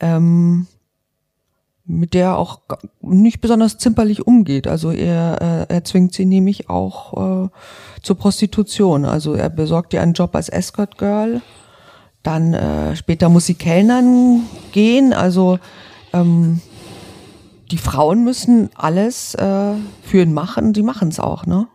Ähm, 0.00 0.66
mit 1.88 2.12
der 2.12 2.26
er 2.26 2.38
auch 2.38 2.60
nicht 3.00 3.40
besonders 3.40 3.78
zimperlich 3.78 4.26
umgeht. 4.26 4.68
Also 4.68 4.90
er, 4.90 5.66
äh, 5.70 5.74
er 5.74 5.84
zwingt 5.84 6.12
sie 6.12 6.26
nämlich 6.26 6.68
auch 6.68 7.46
äh, 7.46 7.48
zur 8.02 8.18
Prostitution. 8.18 9.06
Also 9.06 9.32
er 9.32 9.48
besorgt 9.48 9.94
ihr 9.94 10.02
einen 10.02 10.12
Job 10.12 10.36
als 10.36 10.50
Escort 10.50 10.98
Girl. 10.98 11.40
Dann 12.22 12.52
äh, 12.52 12.94
später 12.94 13.30
muss 13.30 13.46
sie 13.46 13.54
Kellnern 13.54 14.42
gehen. 14.72 15.14
Also 15.14 15.58
ähm, 16.12 16.60
die 17.70 17.78
Frauen 17.78 18.24
müssen 18.24 18.70
alles 18.74 19.34
äh, 19.34 19.74
für 20.02 20.22
ihn 20.22 20.32
machen. 20.32 20.72
Die 20.72 20.82
machen 20.82 21.08
es 21.08 21.20
auch, 21.20 21.46
ne? 21.46 21.68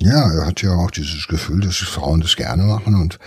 Ja, 0.00 0.32
er 0.32 0.46
hat 0.46 0.62
ja 0.62 0.74
auch 0.74 0.90
dieses 0.90 1.28
Gefühl, 1.28 1.60
dass 1.60 1.76
Frauen 1.76 2.22
das 2.22 2.36
gerne 2.36 2.62
machen 2.62 2.94
und 2.94 3.18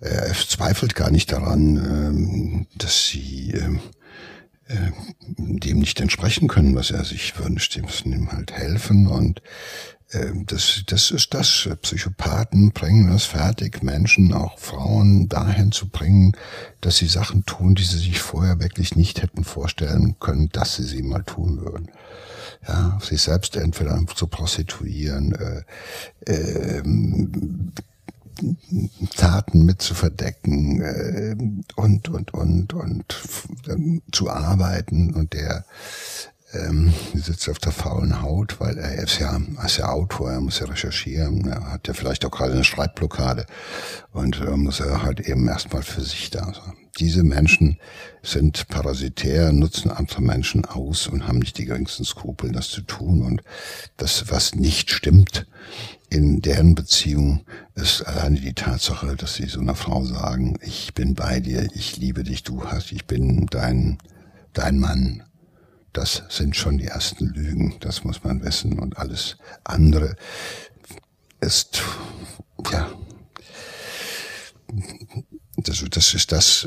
äh, 0.00 0.28
er 0.28 0.34
zweifelt 0.34 0.94
gar 0.94 1.10
nicht 1.10 1.32
daran, 1.32 1.76
ähm, 1.76 2.66
dass 2.76 3.08
sie 3.08 3.50
ähm, 3.50 3.80
äh, 4.72 4.92
dem 5.36 5.78
nicht 5.78 6.00
entsprechen 6.00 6.48
können, 6.48 6.74
was 6.74 6.90
er 6.90 7.04
sich 7.04 7.38
wünscht. 7.38 7.74
Die 7.74 7.82
müssen 7.82 8.12
ihm 8.12 8.32
halt 8.32 8.52
helfen 8.52 9.06
und 9.06 9.42
äh, 10.10 10.32
das, 10.46 10.82
das 10.86 11.10
ist 11.10 11.34
das. 11.34 11.68
Psychopathen 11.82 12.72
bringen 12.72 13.12
es 13.12 13.24
fertig, 13.24 13.82
Menschen, 13.82 14.32
auch 14.32 14.58
Frauen, 14.58 15.28
dahin 15.28 15.72
zu 15.72 15.88
bringen, 15.88 16.36
dass 16.80 16.96
sie 16.96 17.06
Sachen 17.06 17.44
tun, 17.44 17.74
die 17.74 17.84
sie 17.84 17.98
sich 17.98 18.20
vorher 18.20 18.60
wirklich 18.60 18.96
nicht 18.96 19.22
hätten 19.22 19.44
vorstellen 19.44 20.16
können, 20.20 20.48
dass 20.50 20.76
sie 20.76 20.84
sie 20.84 21.02
mal 21.02 21.22
tun 21.22 21.60
würden 21.60 21.88
ja, 22.66 22.98
sich 23.00 23.20
selbst 23.20 23.56
entweder 23.56 23.98
zu 24.14 24.26
prostituieren, 24.26 25.34
äh, 26.26 26.32
äh, 26.32 26.82
Taten 29.16 29.64
mit 29.64 29.82
zu 29.82 29.94
verdecken 29.94 30.80
äh, 30.80 31.36
und 31.76 32.08
und 32.08 32.34
und 32.34 32.74
und 32.74 33.22
zu 34.12 34.30
arbeiten 34.30 35.14
und 35.14 35.32
der 35.32 35.64
ähm, 36.54 36.92
sitzt 37.14 37.48
auf 37.48 37.58
der 37.58 37.72
faulen 37.72 38.22
Haut, 38.22 38.60
weil 38.60 38.78
er 38.78 39.02
ist 39.02 39.18
ja, 39.18 39.40
ist 39.64 39.78
ja 39.78 39.88
Autor, 39.88 40.32
er 40.32 40.40
muss 40.40 40.58
ja 40.58 40.66
recherchieren, 40.66 41.46
er 41.48 41.72
hat 41.72 41.88
ja 41.88 41.94
vielleicht 41.94 42.24
auch 42.24 42.30
gerade 42.30 42.52
eine 42.52 42.64
Schreibblockade 42.64 43.46
und 44.12 44.40
äh, 44.40 44.56
muss 44.56 44.80
er 44.80 45.02
halt 45.02 45.20
eben 45.20 45.48
erstmal 45.48 45.82
für 45.82 46.02
sich 46.02 46.30
da 46.30 46.44
sein. 46.44 46.76
Diese 46.98 47.22
Menschen 47.22 47.78
sind 48.22 48.68
parasitär, 48.68 49.52
nutzen 49.52 49.90
andere 49.90 50.20
Menschen 50.20 50.66
aus 50.66 51.06
und 51.06 51.26
haben 51.26 51.38
nicht 51.38 51.56
die 51.56 51.64
geringsten 51.64 52.04
Skrupel, 52.04 52.52
das 52.52 52.68
zu 52.68 52.82
tun. 52.82 53.22
Und 53.22 53.42
das, 53.96 54.30
was 54.30 54.54
nicht 54.54 54.90
stimmt 54.90 55.46
in 56.12 56.42
deren 56.42 56.74
Beziehung, 56.74 57.40
ist 57.74 58.02
alleine 58.02 58.38
die 58.38 58.52
Tatsache, 58.52 59.16
dass 59.16 59.36
sie 59.36 59.46
so 59.46 59.60
einer 59.60 59.74
Frau 59.74 60.04
sagen, 60.04 60.58
ich 60.60 60.92
bin 60.92 61.14
bei 61.14 61.40
dir, 61.40 61.66
ich 61.74 61.96
liebe 61.96 62.22
dich, 62.22 62.42
du 62.42 62.64
hast, 62.66 62.92
ich 62.92 63.06
bin 63.06 63.46
dein, 63.46 63.96
dein 64.52 64.78
Mann. 64.78 65.22
Das 65.94 66.22
sind 66.28 66.54
schon 66.54 66.76
die 66.76 66.86
ersten 66.86 67.28
Lügen, 67.28 67.76
das 67.80 68.04
muss 68.04 68.24
man 68.24 68.44
wissen. 68.44 68.78
Und 68.78 68.98
alles 68.98 69.38
andere 69.64 70.16
ist, 71.40 71.82
ja, 72.70 72.90
das, 75.62 75.84
das 75.90 76.14
ist 76.14 76.32
das, 76.32 76.66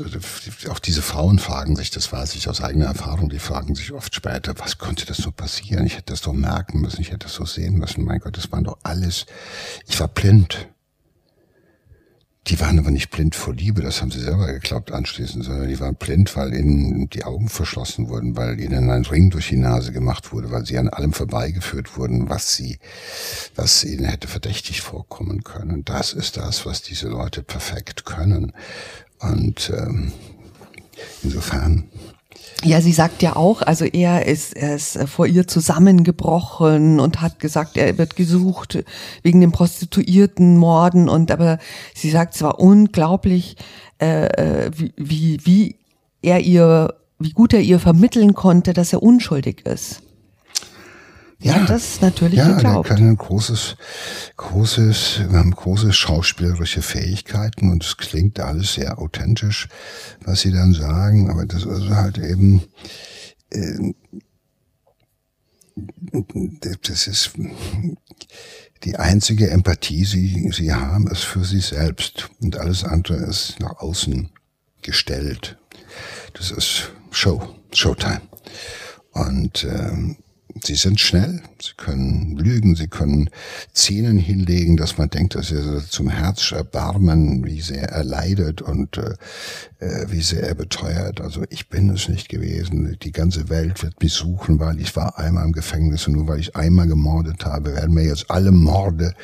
auch 0.68 0.78
diese 0.78 1.02
Frauen 1.02 1.38
fragen 1.38 1.76
sich, 1.76 1.90
das 1.90 2.12
weiß 2.12 2.34
ich 2.34 2.48
aus 2.48 2.60
eigener 2.60 2.86
Erfahrung, 2.86 3.28
die 3.28 3.38
fragen 3.38 3.74
sich 3.74 3.92
oft 3.92 4.14
später, 4.14 4.54
was 4.58 4.78
konnte 4.78 5.06
das 5.06 5.18
so 5.18 5.30
passieren? 5.32 5.86
Ich 5.86 5.94
hätte 5.94 6.12
das 6.12 6.22
doch 6.22 6.32
merken 6.32 6.80
müssen, 6.80 7.00
ich 7.00 7.08
hätte 7.08 7.26
das 7.26 7.34
so 7.34 7.44
sehen 7.44 7.78
müssen. 7.78 8.04
Mein 8.04 8.20
Gott, 8.20 8.36
das 8.36 8.50
waren 8.52 8.64
doch 8.64 8.78
alles, 8.82 9.26
ich 9.86 9.98
war 10.00 10.08
blind. 10.08 10.68
Die 12.48 12.60
waren 12.60 12.78
aber 12.78 12.92
nicht 12.92 13.10
blind 13.10 13.34
vor 13.34 13.54
Liebe, 13.54 13.82
das 13.82 14.00
haben 14.00 14.12
sie 14.12 14.20
selber 14.20 14.46
geglaubt 14.46 14.92
anschließend, 14.92 15.44
sondern 15.44 15.68
die 15.68 15.80
waren 15.80 15.96
blind, 15.96 16.36
weil 16.36 16.54
ihnen 16.54 17.10
die 17.10 17.24
Augen 17.24 17.48
verschlossen 17.48 18.08
wurden, 18.08 18.36
weil 18.36 18.60
ihnen 18.60 18.88
ein 18.88 19.04
Ring 19.04 19.30
durch 19.30 19.48
die 19.48 19.56
Nase 19.56 19.90
gemacht 19.90 20.32
wurde, 20.32 20.52
weil 20.52 20.64
sie 20.64 20.78
an 20.78 20.88
allem 20.88 21.12
vorbeigeführt 21.12 21.96
wurden, 21.96 22.28
was 22.28 22.54
sie, 22.54 22.78
was 23.56 23.82
ihnen 23.82 24.04
hätte 24.04 24.28
verdächtig 24.28 24.80
vorkommen 24.80 25.42
können. 25.42 25.84
Das 25.84 26.12
ist 26.12 26.36
das, 26.36 26.64
was 26.66 26.82
diese 26.82 27.08
Leute 27.08 27.42
perfekt 27.42 28.04
können. 28.04 28.52
Und 29.18 29.72
ähm, 29.76 30.12
insofern 31.24 31.88
ja, 32.64 32.80
sie 32.80 32.92
sagt 32.92 33.22
ja 33.22 33.36
auch, 33.36 33.62
also 33.62 33.84
er 33.84 34.26
ist, 34.26 34.56
er 34.56 34.76
ist 34.76 34.98
vor 35.08 35.26
ihr 35.26 35.46
zusammengebrochen 35.46 37.00
und 37.00 37.20
hat 37.20 37.38
gesagt, 37.38 37.76
er 37.76 37.98
wird 37.98 38.16
gesucht 38.16 38.82
wegen 39.22 39.40
den 39.40 39.52
Prostituierten, 39.52 40.56
Morden 40.56 41.08
und 41.08 41.30
aber 41.30 41.58
sie 41.94 42.10
sagt, 42.10 42.34
es 42.34 42.42
war 42.42 42.58
unglaublich, 42.58 43.56
äh, 44.00 44.26
äh 44.26 44.70
wie, 44.74 44.92
wie, 44.96 45.40
wie 45.44 45.76
er 46.22 46.40
ihr, 46.40 46.94
wie 47.18 47.30
gut 47.30 47.52
er 47.52 47.60
ihr 47.60 47.78
vermitteln 47.78 48.34
konnte, 48.34 48.72
dass 48.72 48.92
er 48.92 49.02
unschuldig 49.02 49.66
ist. 49.66 50.02
Ja, 51.38 51.54
hat 51.54 51.70
das 51.70 52.00
natürlich 52.00 52.38
ja, 52.38 52.54
geglaubt. 52.54 52.88
Ja, 52.88 52.96
kann 52.96 53.16
großes, 53.16 53.76
großes, 54.36 55.20
wir 55.28 55.38
haben 55.38 55.50
große 55.50 55.92
schauspielerische 55.92 56.80
Fähigkeiten 56.80 57.70
und 57.70 57.84
es 57.84 57.98
klingt 57.98 58.40
alles 58.40 58.74
sehr 58.74 58.98
authentisch, 58.98 59.68
was 60.24 60.40
sie 60.40 60.50
dann 60.50 60.72
sagen, 60.72 61.30
aber 61.30 61.44
das 61.44 61.64
ist 61.64 61.90
halt 61.90 62.16
eben, 62.18 62.62
äh, 63.50 63.92
das 66.80 67.06
ist 67.06 67.32
die 68.84 68.96
einzige 68.96 69.50
Empathie, 69.50 70.04
die 70.04 70.50
sie 70.52 70.72
haben, 70.72 71.06
ist 71.08 71.24
für 71.24 71.44
sich 71.44 71.66
selbst 71.66 72.30
und 72.40 72.56
alles 72.56 72.82
andere 72.84 73.16
ist 73.16 73.60
nach 73.60 73.78
außen 73.78 74.30
gestellt. 74.80 75.58
Das 76.32 76.50
ist 76.50 76.92
Show, 77.10 77.42
Showtime. 77.72 78.22
Und 79.12 79.64
ähm, 79.64 80.16
Sie 80.62 80.74
sind 80.74 81.00
schnell, 81.00 81.42
sie 81.60 81.74
können 81.76 82.36
lügen, 82.36 82.76
sie 82.76 82.88
können 82.88 83.30
Szenen 83.74 84.18
hinlegen, 84.18 84.76
dass 84.76 84.98
man 84.98 85.10
denkt, 85.10 85.34
dass 85.34 85.52
er 85.52 85.84
zum 85.88 86.08
Herz 86.08 86.52
erbarmen, 86.52 87.44
wie 87.44 87.60
sehr 87.60 87.88
er 87.90 88.04
leidet. 88.04 88.62
Und 88.62 88.98
äh, 88.98 89.14
äh, 89.78 90.06
wie 90.08 90.22
sehr 90.22 90.42
er 90.42 90.54
beteuert. 90.54 91.20
Also 91.20 91.44
ich 91.50 91.68
bin 91.68 91.90
es 91.90 92.08
nicht 92.08 92.28
gewesen. 92.28 92.96
Die 93.02 93.12
ganze 93.12 93.48
Welt 93.48 93.82
wird 93.82 94.02
mich 94.02 94.12
suchen, 94.12 94.58
weil 94.58 94.80
ich 94.80 94.94
war 94.96 95.18
einmal 95.18 95.44
im 95.44 95.52
Gefängnis 95.52 96.06
und 96.06 96.14
nur 96.14 96.28
weil 96.28 96.40
ich 96.40 96.56
einmal 96.56 96.86
gemordet 96.86 97.44
habe, 97.44 97.74
werden 97.74 97.94
mir 97.94 98.04
jetzt 98.04 98.30
alle 98.30 98.52
Morde 98.52 99.14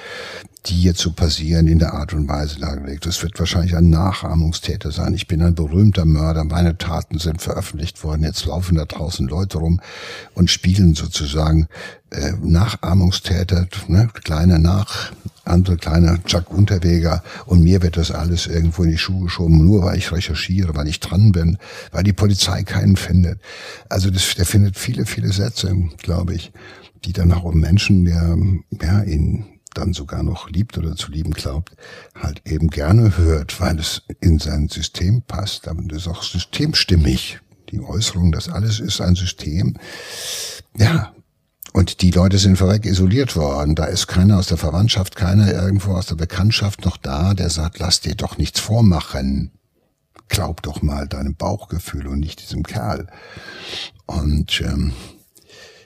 die 0.66 0.82
jetzt 0.82 1.00
so 1.00 1.12
passieren, 1.12 1.66
in 1.66 1.78
der 1.78 1.92
Art 1.92 2.12
und 2.12 2.28
Weise 2.28 2.60
dargelegt. 2.60 3.04
Das 3.06 3.22
wird 3.22 3.38
wahrscheinlich 3.38 3.76
ein 3.76 3.90
Nachahmungstäter 3.90 4.92
sein. 4.92 5.14
Ich 5.14 5.26
bin 5.26 5.42
ein 5.42 5.54
berühmter 5.54 6.04
Mörder, 6.04 6.44
meine 6.44 6.78
Taten 6.78 7.18
sind 7.18 7.42
veröffentlicht 7.42 8.04
worden, 8.04 8.22
jetzt 8.22 8.46
laufen 8.46 8.76
da 8.76 8.84
draußen 8.84 9.26
Leute 9.26 9.58
rum 9.58 9.80
und 10.34 10.50
spielen 10.50 10.94
sozusagen 10.94 11.66
äh, 12.12 12.32
Nachahmungstäter, 12.42 13.66
ne? 13.88 14.08
kleine 14.22 14.58
Nach, 14.58 15.12
andere 15.44 15.76
kleine 15.76 16.20
Jack 16.26 16.50
Unterweger 16.50 17.22
und 17.46 17.62
mir 17.62 17.82
wird 17.82 17.96
das 17.96 18.10
alles 18.10 18.46
irgendwo 18.46 18.84
in 18.84 18.90
die 18.90 18.98
Schuhe 18.98 19.24
geschoben, 19.24 19.64
nur 19.64 19.82
weil 19.82 19.98
ich 19.98 20.12
recherchiere, 20.12 20.74
weil 20.74 20.88
ich 20.88 21.00
dran 21.00 21.32
bin, 21.32 21.58
weil 21.90 22.04
die 22.04 22.12
Polizei 22.12 22.62
keinen 22.62 22.96
findet. 22.96 23.40
Also 23.88 24.10
das, 24.10 24.34
der 24.34 24.46
findet 24.46 24.78
viele, 24.78 25.06
viele 25.06 25.32
Sätze, 25.32 25.74
glaube 25.98 26.34
ich, 26.34 26.52
die 27.04 27.12
dann 27.12 27.32
auch 27.32 27.44
um 27.44 27.58
Menschen, 27.58 28.04
der 28.04 28.38
ja, 28.80 29.02
ihn 29.02 29.46
dann 29.74 29.92
sogar 29.92 30.22
noch 30.22 30.50
liebt 30.50 30.76
oder 30.78 30.94
zu 30.96 31.10
lieben 31.10 31.32
glaubt, 31.32 31.74
halt 32.14 32.42
eben 32.44 32.68
gerne 32.68 33.16
hört, 33.16 33.60
weil 33.60 33.78
es 33.78 34.02
in 34.20 34.38
sein 34.38 34.68
System 34.68 35.22
passt. 35.22 35.66
Aber 35.66 35.82
das 35.82 36.02
ist 36.02 36.08
auch 36.08 36.22
systemstimmig. 36.22 37.40
Die 37.70 37.80
Äußerung, 37.80 38.32
das 38.32 38.50
alles 38.50 38.80
ist 38.80 39.00
ein 39.00 39.14
System. 39.14 39.76
Ja. 40.76 41.14
Und 41.72 42.02
die 42.02 42.10
Leute 42.10 42.38
sind 42.38 42.56
vorweg 42.56 42.84
isoliert 42.84 43.34
worden. 43.34 43.74
Da 43.74 43.86
ist 43.86 44.06
keiner 44.06 44.38
aus 44.38 44.46
der 44.46 44.58
Verwandtschaft, 44.58 45.16
keiner 45.16 45.52
irgendwo 45.52 45.94
aus 45.94 46.06
der 46.06 46.16
Bekanntschaft 46.16 46.84
noch 46.84 46.98
da, 46.98 47.32
der 47.32 47.48
sagt, 47.48 47.78
lass 47.78 48.00
dir 48.00 48.14
doch 48.14 48.36
nichts 48.36 48.60
vormachen. 48.60 49.52
Glaub 50.28 50.62
doch 50.62 50.82
mal 50.82 51.08
deinem 51.08 51.34
Bauchgefühl 51.34 52.06
und 52.06 52.20
nicht 52.20 52.42
diesem 52.42 52.62
Kerl. 52.62 53.06
Und 54.06 54.60
ähm, 54.60 54.92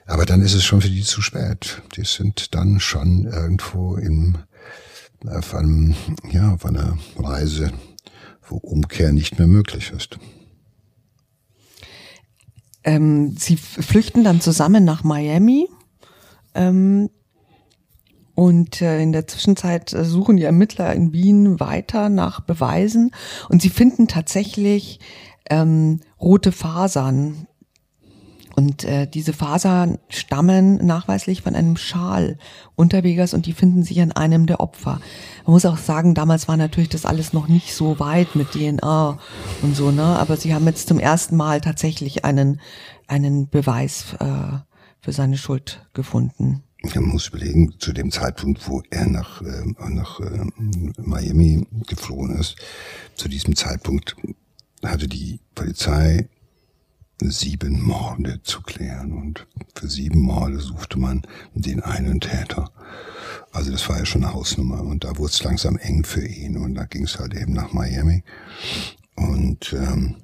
aber 0.06 0.24
dann 0.24 0.40
ist 0.40 0.54
es 0.54 0.64
schon 0.64 0.80
für 0.80 0.88
die 0.88 1.02
zu 1.02 1.20
spät. 1.20 1.82
Die 1.96 2.04
sind 2.04 2.54
dann 2.54 2.78
schon 2.78 3.24
irgendwo 3.24 3.96
in, 3.96 4.38
auf 5.26 5.54
einem, 5.54 5.96
ja, 6.30 6.54
auf 6.54 6.64
einer 6.64 6.96
Reise, 7.18 7.72
wo 8.48 8.56
Umkehr 8.56 9.12
nicht 9.12 9.38
mehr 9.38 9.48
möglich 9.48 9.92
ist. 9.94 10.18
Ähm, 12.84 13.36
sie 13.36 13.56
flüchten 13.56 14.22
dann 14.22 14.40
zusammen 14.40 14.84
nach 14.84 15.02
Miami. 15.02 15.68
Ähm, 16.56 17.10
und 18.34 18.82
äh, 18.82 19.00
in 19.00 19.12
der 19.12 19.26
Zwischenzeit 19.26 19.92
äh, 19.92 20.04
suchen 20.04 20.36
die 20.36 20.44
Ermittler 20.44 20.92
in 20.94 21.12
Wien 21.12 21.58
weiter 21.58 22.08
nach 22.08 22.40
Beweisen 22.40 23.12
und 23.48 23.62
sie 23.62 23.70
finden 23.70 24.08
tatsächlich 24.08 25.00
ähm, 25.48 26.00
rote 26.20 26.52
Fasern 26.52 27.46
und 28.56 28.84
äh, 28.84 29.06
diese 29.06 29.34
Fasern 29.34 29.98
stammen 30.08 30.84
nachweislich 30.84 31.42
von 31.42 31.54
einem 31.54 31.76
Schal 31.76 32.38
Unterwegers 32.74 33.34
und 33.34 33.44
die 33.44 33.52
finden 33.52 33.82
sich 33.82 34.00
an 34.00 34.12
einem 34.12 34.46
der 34.46 34.60
Opfer. 34.60 34.98
Man 35.44 35.52
muss 35.52 35.66
auch 35.66 35.76
sagen, 35.76 36.14
damals 36.14 36.48
war 36.48 36.56
natürlich 36.56 36.88
das 36.88 37.04
alles 37.04 37.34
noch 37.34 37.48
nicht 37.48 37.74
so 37.74 38.00
weit 38.00 38.34
mit 38.34 38.52
DNA 38.52 39.18
und 39.60 39.76
so, 39.76 39.90
ne? 39.90 40.02
Aber 40.02 40.38
sie 40.38 40.54
haben 40.54 40.66
jetzt 40.66 40.88
zum 40.88 40.98
ersten 40.98 41.36
Mal 41.36 41.60
tatsächlich 41.60 42.24
einen, 42.24 42.60
einen 43.08 43.50
Beweis 43.50 44.14
äh, 44.20 44.58
für 45.06 45.12
seine 45.12 45.38
Schuld 45.38 45.86
gefunden. 45.94 46.64
Man 46.82 47.04
muss 47.04 47.28
überlegen, 47.28 47.76
zu 47.78 47.92
dem 47.92 48.10
Zeitpunkt, 48.10 48.68
wo 48.68 48.82
er 48.90 49.06
nach, 49.06 49.40
äh, 49.40 49.64
nach 49.88 50.18
äh, 50.18 50.44
Miami 51.00 51.64
geflohen 51.86 52.36
ist, 52.36 52.56
zu 53.14 53.28
diesem 53.28 53.54
Zeitpunkt 53.54 54.16
hatte 54.84 55.06
die 55.06 55.38
Polizei 55.54 56.28
sieben 57.22 57.80
Morde 57.80 58.42
zu 58.42 58.62
klären. 58.62 59.12
Und 59.12 59.46
für 59.76 59.88
sieben 59.88 60.22
Morde 60.22 60.58
suchte 60.58 60.98
man 60.98 61.22
den 61.54 61.84
einen 61.84 62.18
Täter. 62.20 62.72
Also 63.52 63.70
das 63.70 63.88
war 63.88 63.98
ja 63.98 64.06
schon 64.06 64.24
eine 64.24 64.34
Hausnummer. 64.34 64.80
Und 64.80 65.04
da 65.04 65.16
wurde 65.18 65.30
es 65.30 65.44
langsam 65.44 65.76
eng 65.76 66.02
für 66.02 66.26
ihn. 66.26 66.56
Und 66.56 66.74
da 66.74 66.84
ging 66.84 67.04
es 67.04 67.20
halt 67.20 67.32
eben 67.32 67.52
nach 67.52 67.72
Miami. 67.72 68.24
Und, 69.14 69.72
ähm, 69.72 70.16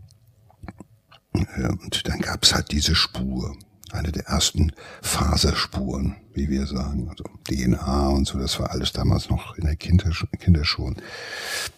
und 1.33 2.09
dann 2.09 2.19
gab 2.19 2.43
es 2.43 2.53
halt 2.53 2.73
diese 2.73 2.97
Spur. 2.97 3.57
Eine 3.93 4.11
der 4.11 4.27
ersten 4.27 4.73
Faserspuren, 5.03 6.17
wie 6.33 6.49
wir 6.49 6.67
sagen. 6.67 7.09
Also 7.11 7.25
DNA 7.49 8.09
und 8.09 8.27
so, 8.27 8.39
das 8.39 8.59
war 8.59 8.71
alles 8.71 8.93
damals 8.93 9.29
noch 9.29 9.57
in 9.57 9.67
der 9.67 9.77
Kinderschuhen. 9.77 10.97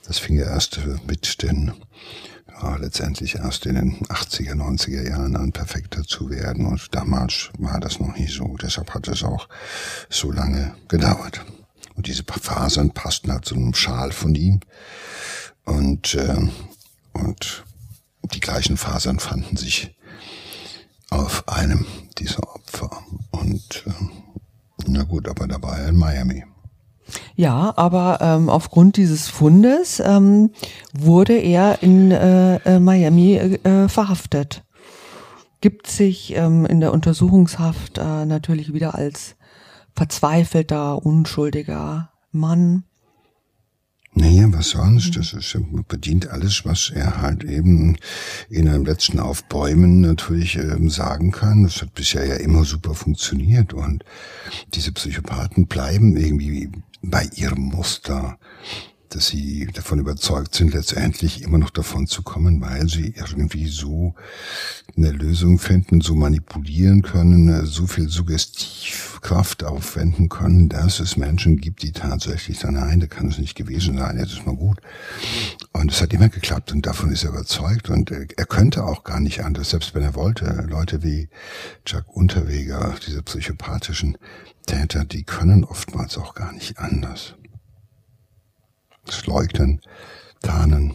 Das 0.07 0.19
fing 0.19 0.37
ja 0.37 0.47
erst 0.47 0.81
mit 1.07 1.43
den 1.43 1.73
ja, 2.63 2.77
letztendlich 2.77 3.35
erst 3.35 3.67
in 3.67 3.75
den 3.75 3.97
80er, 4.07 4.55
90er 4.55 5.09
Jahren 5.09 5.37
an, 5.37 5.53
perfekter 5.53 6.05
zu 6.05 6.31
werden. 6.31 6.67
Und 6.67 6.95
damals 6.95 7.51
war 7.59 7.81
das 7.81 7.99
noch 7.99 8.17
nicht 8.17 8.33
so. 8.33 8.57
Deshalb 8.63 8.95
hat 8.95 9.09
es 9.09 9.25
auch 9.25 9.49
so 10.09 10.31
lange 10.31 10.75
gedauert. 10.89 11.45
Und 11.97 12.07
diese 12.07 12.25
Fasern 12.25 12.91
passten 12.91 13.33
halt 13.33 13.45
zu 13.45 13.55
einem 13.55 13.75
Schal 13.75 14.13
von 14.13 14.35
ihm. 14.35 14.61
Und, 15.65 16.15
äh, 16.15 16.49
und 17.13 17.65
die 18.35 18.41
gleichen 18.41 18.77
Fasern 18.77 19.19
fanden 19.19 19.57
sich 19.57 19.95
auf 21.15 21.49
einem 21.49 21.87
dieser 22.19 22.43
Opfer. 22.55 22.91
Und 23.31 23.85
äh, 23.87 23.91
na 24.87 25.05
gut, 25.05 25.29
aber 25.29 25.47
da 25.47 25.63
war 25.63 25.79
er 25.79 25.89
in 25.89 25.97
Miami. 25.97 26.45
Ja, 27.37 27.73
aber 27.77 28.19
ähm, 28.21 28.49
aufgrund 28.49 28.97
dieses 28.97 29.29
Fundes 29.29 30.01
ähm, 30.01 30.51
wurde 30.93 31.35
er 31.35 31.83
in 31.83 32.11
äh, 32.11 32.57
äh, 32.57 32.79
Miami 32.79 33.37
äh, 33.37 33.89
verhaftet. 33.89 34.65
Gibt 35.61 35.87
sich 35.87 36.35
ähm, 36.35 36.67
in 36.67 36.81
der 36.81 36.93
Untersuchungshaft 36.93 37.99
äh, 37.99 38.25
natürlich 38.25 38.73
wieder 38.73 38.95
als 38.95 39.37
verzweifelter, 39.95 41.05
unschuldiger 41.05 42.11
Mann. 42.33 42.85
Naja, 44.17 44.47
was 44.53 44.71
sonst? 44.71 45.17
Das 45.17 45.33
ist, 45.33 45.59
bedient 45.89 46.29
alles, 46.29 46.65
was 46.65 46.91
er 46.95 47.21
halt 47.21 47.43
eben 47.43 47.97
in 48.49 48.69
einem 48.69 48.85
letzten 48.85 49.19
Aufbäumen 49.19 50.01
natürlich 50.03 50.57
ähm, 50.57 50.89
sagen 50.89 51.33
kann. 51.33 51.65
Das 51.65 51.83
hat 51.83 51.95
bisher 51.95 52.25
ja 52.25 52.37
immer 52.37 52.65
super 52.65 52.95
funktioniert 52.95 53.75
und 53.75 54.05
diese 54.73 54.93
Psychopathen 54.93 55.67
bleiben 55.67 56.17
irgendwie 56.17 56.71
bei 57.03 57.29
ihrem 57.35 57.63
Muster, 57.65 58.39
dass 59.15 59.29
sie 59.29 59.69
davon 59.73 59.99
überzeugt 59.99 60.55
sind, 60.55 60.75
letztendlich 60.75 61.43
immer 61.43 61.59
noch 61.59 61.71
davon 61.71 62.07
zu 62.07 62.23
kommen, 62.23 62.61
weil 62.61 62.89
sie 62.89 63.15
irgendwie 63.17 63.69
so 63.69 64.15
eine 64.97 65.11
Lösung 65.11 65.59
finden, 65.59 66.01
so 66.01 66.15
manipulieren 66.15 67.03
können, 67.03 67.65
so 67.67 67.87
viel 67.87 68.09
Suggestivkraft 68.09 69.65
aufwenden 69.65 70.29
können, 70.29 70.69
dass 70.69 71.01
es 71.01 71.17
Menschen 71.17 71.59
gibt, 71.59 71.83
die 71.83 71.93
tatsächlich 71.93 72.59
sagen, 72.59 72.75
nein, 72.75 73.01
da 73.01 73.07
kann 73.07 73.29
es 73.29 73.39
nicht 73.39 73.55
gewesen 73.55 73.99
sein, 73.99 74.19
jetzt 74.19 74.33
ist 74.33 74.47
mal 74.47 74.57
gut. 74.57 74.79
Und 75.73 75.93
es 75.93 76.01
hat 76.01 76.13
immer 76.13 76.29
geklappt 76.29 76.73
und 76.73 76.87
davon 76.87 77.13
ist 77.13 77.25
er 77.25 77.31
überzeugt 77.31 77.91
und 77.91 78.11
er 78.11 78.47
könnte 78.47 78.85
auch 78.85 79.05
gar 79.05 79.21
nicht 79.21 79.45
anders, 79.45 79.71
selbst 79.71 79.95
wenn 79.95 80.03
er 80.03 80.15
wollte. 80.15 80.67
Leute 80.69 81.03
wie 81.03 81.29
Chuck 81.85 82.05
Unterweger, 82.17 82.95
diese 83.07 83.23
psychopathischen 83.23 84.19
Täter, 84.67 85.05
die 85.05 85.25
können 85.25 85.65
oftmals 85.65 86.17
auch 86.19 86.35
gar 86.35 86.53
nicht 86.53 86.79
anders. 86.79 87.35
Das 89.07 89.27
Leugnen, 89.27 89.81
Tarnen, 90.41 90.95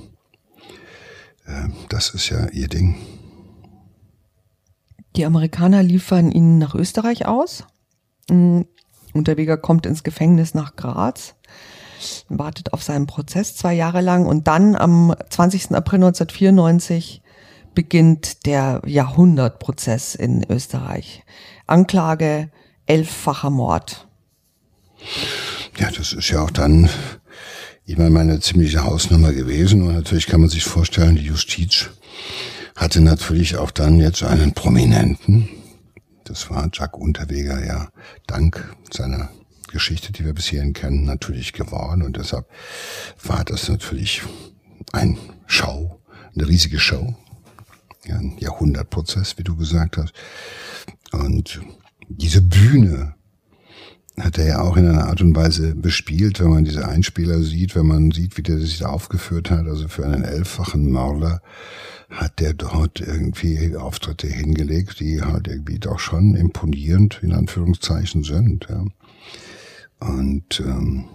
äh, 1.45 1.70
das 1.89 2.10
ist 2.12 2.30
ja 2.30 2.47
ihr 2.49 2.68
Ding. 2.68 2.95
Die 5.16 5.26
Amerikaner 5.26 5.84
liefern 5.84 6.32
ihn 6.32 6.57
nach 6.57 6.76
Österreich 6.76 7.26
aus. 7.26 7.66
Unterweger 9.14 9.57
kommt 9.57 9.86
ins 9.86 10.03
Gefängnis 10.03 10.53
nach 10.53 10.76
Graz, 10.76 11.36
wartet 12.30 12.74
auf 12.74 12.84
seinen 12.84 13.07
Prozess 13.07 13.55
zwei 13.55 13.74
Jahre 13.74 14.01
lang 14.01 14.26
und 14.26 14.47
dann 14.47 14.76
am 14.76 15.16
20. 15.30 15.72
April 15.72 16.03
1994 16.03 17.22
beginnt 17.74 18.45
der 18.45 18.82
Jahrhundertprozess 18.86 20.16
in 20.16 20.43
Österreich. 20.49 21.24
Anklage 21.66 22.51
elffacher 22.86 23.49
Mord. 23.49 24.07
Ja, 25.78 25.89
das 25.91 26.14
ist 26.14 26.30
ja 26.30 26.43
auch 26.43 26.51
dann, 26.51 26.89
ich 27.89 27.97
meine, 27.97 28.11
meine 28.11 28.39
ziemliche 28.39 28.83
Hausnummer 28.83 29.33
gewesen. 29.33 29.81
Und 29.81 29.95
natürlich 29.95 30.27
kann 30.27 30.41
man 30.41 30.49
sich 30.51 30.63
vorstellen, 30.63 31.15
die 31.15 31.23
Justiz 31.23 31.89
hatte 32.75 33.01
natürlich 33.01 33.57
auch 33.57 33.71
dann 33.71 33.99
jetzt 33.99 34.21
einen 34.21 34.53
Prominenten. 34.53 35.49
Das 36.23 36.51
war 36.51 36.69
Jack 36.71 36.95
Unterweger, 36.95 37.65
ja, 37.65 37.89
dank 38.27 38.75
seiner 38.93 39.31
Geschichte, 39.71 40.11
die 40.11 40.23
wir 40.23 40.33
bis 40.33 40.45
hierhin 40.45 40.73
kennen, 40.73 41.03
natürlich 41.03 41.51
geworden. 41.51 42.03
Und 42.03 42.17
deshalb 42.17 42.47
war 43.23 43.43
das 43.43 43.67
natürlich 43.69 44.21
ein 44.91 45.17
Show, 45.47 45.99
eine 46.35 46.47
riesige 46.47 46.77
Show. 46.77 47.15
Ja, 48.05 48.17
ein 48.17 48.37
Jahrhundertprozess, 48.37 49.39
wie 49.39 49.43
du 49.43 49.55
gesagt 49.55 49.97
hast. 49.97 50.13
Und 51.11 51.59
diese 52.07 52.43
Bühne 52.43 53.15
hat 54.24 54.38
er 54.38 54.47
ja 54.47 54.61
auch 54.61 54.78
in 54.78 54.88
einer 54.88 55.07
Art 55.07 55.22
und 55.22 55.36
Weise 55.36 55.76
bespielt, 55.76 56.39
wenn 56.39 56.49
man 56.49 56.65
diese 56.65 56.88
Einspieler 56.88 57.41
sieht, 57.41 57.76
wenn 57.76 57.88
man 57.88 58.11
sieht, 58.11 58.38
wie 58.38 58.43
der 58.43 58.57
sich 58.57 58.80
da 58.80 58.89
aufgeführt 58.89 59.51
hat. 59.51 59.67
Also 59.67 59.88
für 59.88 60.05
einen 60.05 60.24
elffachen 60.24 60.91
Mörder 60.91 61.41
hat 62.09 62.39
der 62.39 62.53
dort 62.53 63.01
irgendwie 63.01 63.76
Auftritte 63.76 64.28
hingelegt, 64.28 64.99
die 64.99 65.22
halt 65.22 65.47
irgendwie 65.47 65.80
doch 65.80 65.99
schon 65.99 66.36
imponierend 66.36 67.20
in 67.22 67.34
Anführungszeichen 67.34 68.24
sind. 68.24 68.67
Ja. 68.70 68.86
Und 69.99 70.59
ähm, 70.61 71.05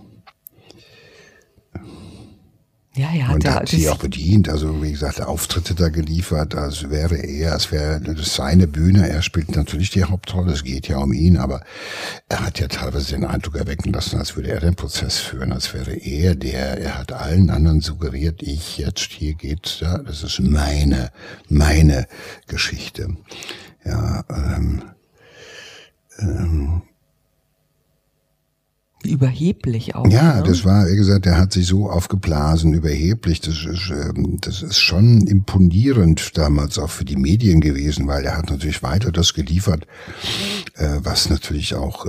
Ja, 2.97 3.09
er 3.13 3.27
hat, 3.27 3.35
und 3.35 3.45
ja, 3.45 3.55
hat 3.55 3.69
sie 3.69 3.89
auch 3.89 3.99
bedient. 3.99 4.49
Also 4.49 4.81
wie 4.81 4.93
gesagt, 4.93 5.21
Auftritte 5.21 5.75
da 5.75 5.89
geliefert, 5.89 6.55
als 6.55 6.91
wäre 6.91 7.17
er, 7.17 7.53
als 7.53 7.73
wäre 7.73 8.01
das 8.01 8.37
seine 8.37 8.69
Bühne. 8.69 9.09
Er 9.09 9.21
spielt 9.21 9.57
natürlich 9.57 9.91
die 9.91 10.05
Hauptrolle, 10.05 10.53
es 10.53 10.63
geht 10.63 10.87
ja 10.87 10.99
um 10.99 11.13
ihn, 11.13 11.37
aber 11.37 11.63
er 12.29 12.47
hat 12.47 12.61
ja 12.61 12.69
teilweise 12.69 13.17
den 13.17 13.25
Eindruck 13.25 13.57
erwecken 13.57 13.93
lassen, 13.93 14.19
als 14.19 14.37
würde 14.37 14.51
er 14.51 14.61
den 14.61 14.77
Prozess 14.77 15.19
führen, 15.19 15.53
als 15.53 15.75
wäre 15.75 15.93
er 15.93 16.37
der, 16.37 16.79
er 16.79 16.99
hat 16.99 17.11
allen 17.11 17.51
anderen 17.51 17.81
suggeriert, 17.81 18.43
ich 18.43 18.79
jetzt, 18.79 19.11
hier 19.11 19.35
geht's, 19.35 19.81
ja, 19.81 19.99
das 19.99 20.23
ist 20.23 20.39
meine, 20.39 21.11
meine 21.49 22.07
Geschichte. 22.47 23.09
Ja, 23.85 24.25
ähm, 24.31 24.83
ähm, 26.21 26.83
überheblich 29.09 29.95
auch. 29.95 30.09
Ja, 30.09 30.37
ne? 30.37 30.43
das 30.47 30.65
war, 30.65 30.87
wie 30.87 30.97
gesagt, 30.97 31.27
der 31.27 31.39
hat 31.39 31.53
sich 31.53 31.67
so 31.67 31.91
aufgeblasen, 31.91 32.75
überheblich. 32.75 33.41
Das 33.41 33.65
ist, 33.65 33.91
ähm, 33.91 34.39
das 34.41 34.63
ist 34.63 34.79
schon 34.79 35.27
imponierend 35.27 36.37
damals 36.37 36.79
auch 36.79 36.91
für 36.91 37.05
die 37.05 37.17
Medien 37.17 37.61
gewesen, 37.61 38.07
weil 38.07 38.25
er 38.25 38.37
hat 38.37 38.51
natürlich 38.51 38.83
weiter 38.83 39.13
das 39.13 39.35
geliefert, 39.35 39.87
äh, 40.77 40.99
was 41.03 41.31
natürlich 41.31 41.75
auch 41.75 42.07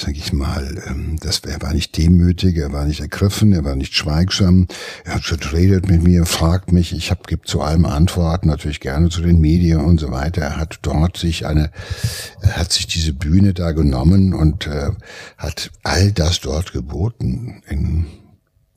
ähm, 0.00 0.06
sag 0.06 0.16
ich 0.16 0.32
mal, 0.32 0.82
ähm, 0.86 1.16
das, 1.20 1.40
er 1.40 1.60
war 1.62 1.72
nicht 1.72 1.96
demütig, 1.96 2.56
er 2.56 2.72
war 2.72 2.84
nicht 2.84 3.00
ergriffen, 3.00 3.52
er 3.52 3.64
war 3.64 3.76
nicht 3.76 3.94
schweigsam, 3.94 4.66
er 5.04 5.14
hat 5.16 5.24
schon 5.24 5.38
redet 5.52 5.88
mit 5.88 6.02
mir, 6.02 6.26
fragt 6.26 6.72
mich, 6.72 6.92
ich 6.92 7.10
habe 7.10 7.22
gibt 7.26 7.48
zu 7.48 7.60
allem 7.60 7.84
Antworten, 7.84 8.48
natürlich 8.48 8.80
gerne 8.80 9.08
zu 9.08 9.22
den 9.22 9.40
Medien 9.40 9.80
und 9.80 10.00
so 10.00 10.10
weiter. 10.10 10.42
Er 10.42 10.56
hat 10.56 10.78
dort 10.82 11.16
sich 11.16 11.46
eine, 11.46 11.70
er 12.40 12.56
hat 12.56 12.72
sich 12.72 12.86
diese 12.86 13.12
Bühne 13.12 13.54
da 13.54 13.72
genommen 13.72 14.34
und 14.34 14.66
äh, 14.66 14.90
hat 15.36 15.70
all 15.82 16.12
das 16.12 16.40
dort 16.40 16.72
geboten. 16.72 17.62
In, 17.68 18.06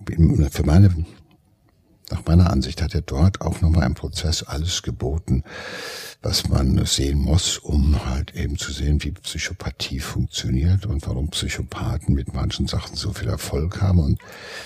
in, 0.09 0.49
für 0.49 0.65
meine 0.65 0.93
nach 2.13 2.25
meiner 2.25 2.51
Ansicht 2.51 2.81
hat 2.83 2.93
er 2.93 3.01
dort 3.01 3.41
auch 3.41 3.61
nochmal 3.61 3.87
im 3.87 3.95
Prozess 3.95 4.43
alles 4.43 4.83
geboten, 4.83 5.43
was 6.21 6.47
man 6.47 6.85
sehen 6.85 7.17
muss, 7.19 7.57
um 7.57 8.05
halt 8.05 8.35
eben 8.35 8.57
zu 8.57 8.71
sehen, 8.71 9.03
wie 9.03 9.11
Psychopathie 9.11 9.99
funktioniert 9.99 10.85
und 10.85 11.05
warum 11.07 11.29
Psychopathen 11.29 12.13
mit 12.13 12.33
manchen 12.33 12.67
Sachen 12.67 12.95
so 12.95 13.13
viel 13.13 13.29
Erfolg 13.29 13.81
haben 13.81 13.99
und 13.99 14.19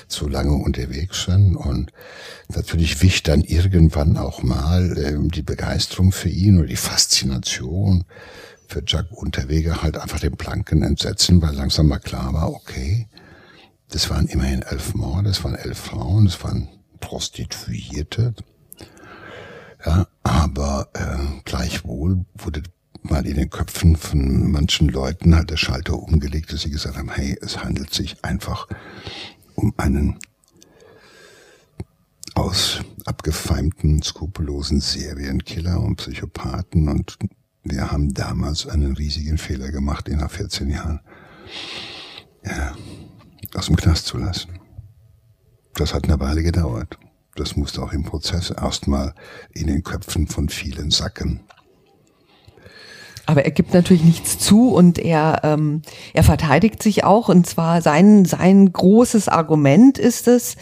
so 0.09 0.27
lange 0.27 0.53
unterwegs 0.53 1.23
sind. 1.23 1.55
Und 1.55 1.93
natürlich 2.49 3.01
wich 3.01 3.23
dann 3.23 3.41
irgendwann 3.41 4.17
auch 4.17 4.43
mal 4.43 4.97
äh, 4.97 5.17
die 5.29 5.41
Begeisterung 5.41 6.11
für 6.11 6.29
ihn 6.29 6.59
oder 6.59 6.67
die 6.67 6.75
Faszination 6.75 8.03
für 8.67 8.83
Jack 8.85 9.05
Unterweger 9.11 9.81
halt 9.81 9.97
einfach 9.97 10.19
den 10.19 10.35
Planken 10.35 10.83
entsetzen, 10.83 11.41
weil 11.41 11.55
langsam 11.55 11.87
mal 11.87 11.99
klar 11.99 12.33
war, 12.33 12.49
okay, 12.51 13.07
das 13.89 14.09
waren 14.09 14.27
immerhin 14.27 14.63
elf 14.63 14.93
Morde, 14.95 15.29
das 15.29 15.45
waren 15.45 15.55
elf 15.55 15.77
Frauen, 15.77 16.25
das 16.25 16.43
waren 16.43 16.67
Prostituierte. 16.99 18.33
Ja, 19.85 20.07
aber 20.23 20.89
äh, 20.93 21.41
gleichwohl 21.45 22.25
wurde 22.35 22.63
mal 23.03 23.25
in 23.25 23.35
den 23.35 23.49
Köpfen 23.49 23.95
von 23.95 24.51
manchen 24.51 24.89
Leuten 24.89 25.35
halt 25.35 25.49
der 25.49 25.57
Schalter 25.57 25.97
umgelegt, 25.97 26.51
dass 26.51 26.61
sie 26.61 26.71
gesagt 26.71 26.97
haben, 26.97 27.09
hey, 27.09 27.37
es 27.41 27.63
handelt 27.63 27.93
sich 27.93 28.23
einfach 28.23 28.67
um 29.55 29.73
einen 29.77 30.17
aus 32.35 32.81
abgefeimten, 33.05 34.01
skrupellosen 34.03 34.79
Serienkiller 34.79 35.79
und 35.79 35.95
Psychopathen 35.95 36.87
und 36.87 37.17
wir 37.63 37.91
haben 37.91 38.13
damals 38.13 38.67
einen 38.67 38.95
riesigen 38.95 39.37
Fehler 39.37 39.71
gemacht, 39.71 40.07
ihn 40.07 40.17
nach 40.17 40.31
14 40.31 40.69
Jahren 40.69 41.01
ja, 42.45 42.75
aus 43.55 43.65
dem 43.67 43.75
Knast 43.75 44.05
zu 44.05 44.17
lassen. 44.17 44.59
Das 45.77 45.93
hat 45.93 46.05
eine 46.05 46.19
Weile 46.19 46.41
gedauert. 46.41 46.97
Das 47.35 47.55
musste 47.55 47.83
auch 47.83 47.93
im 47.93 48.03
Prozess 48.03 48.49
erstmal 48.49 49.13
in 49.53 49.67
den 49.67 49.83
Köpfen 49.83 50.27
von 50.27 50.49
vielen 50.49 50.89
sacken. 50.89 51.41
Aber 53.27 53.45
er 53.45 53.51
gibt 53.51 53.75
natürlich 53.75 54.03
nichts 54.03 54.39
zu 54.39 54.69
und 54.73 54.97
er, 54.97 55.41
ähm, 55.43 55.83
er 56.13 56.23
verteidigt 56.23 56.81
sich 56.81 57.03
auch. 57.03 57.29
Und 57.29 57.45
zwar 57.45 57.83
sein, 57.83 58.25
sein 58.25 58.73
großes 58.73 59.27
Argument 59.29 59.99
ist 59.99 60.27
es, 60.27 60.55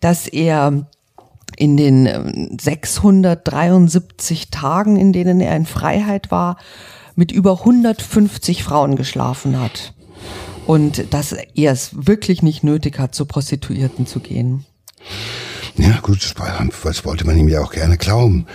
dass 0.00 0.26
er 0.26 0.88
in 1.56 1.76
den 1.76 2.58
673 2.60 4.42
ähm, 4.42 4.50
Tagen, 4.50 4.96
in 4.96 5.12
denen 5.12 5.40
er 5.40 5.54
in 5.54 5.66
Freiheit 5.66 6.32
war, 6.32 6.56
mit 7.14 7.30
über 7.30 7.60
150 7.60 8.64
Frauen 8.64 8.96
geschlafen 8.96 9.60
hat. 9.60 9.94
Und 10.66 11.12
dass 11.14 11.32
er 11.32 11.72
es 11.72 11.90
wirklich 11.94 12.42
nicht 12.42 12.64
nötig 12.64 12.98
hat, 12.98 13.14
zu 13.14 13.24
Prostituierten 13.24 14.06
zu 14.06 14.20
gehen. 14.20 14.64
Ja, 15.78 15.98
gut, 16.00 16.24
das 16.24 17.04
wollte 17.04 17.26
man 17.26 17.36
ihm 17.36 17.48
ja 17.48 17.60
auch 17.60 17.70
gerne 17.70 17.98
glauben. 17.98 18.46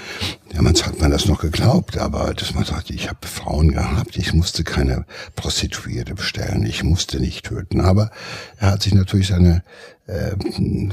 Damals 0.54 0.86
hat 0.86 1.00
man 1.00 1.12
das 1.12 1.28
noch 1.28 1.40
geglaubt, 1.40 1.98
aber 1.98 2.34
dass 2.34 2.56
man 2.56 2.66
sagt, 2.66 2.90
ich 2.90 3.10
habe 3.10 3.28
Frauen 3.28 3.72
gehabt, 3.72 4.18
ich 4.18 4.34
musste 4.34 4.64
keine 4.64 5.06
Prostituierte 5.36 6.16
bestellen, 6.16 6.66
ich 6.66 6.84
musste 6.84 7.20
nicht 7.20 7.46
töten. 7.46 7.80
Aber 7.80 8.10
er 8.58 8.72
hat 8.72 8.82
sich 8.82 8.96
natürlich 8.96 9.28
seine, 9.28 9.64
äh, 10.08 10.32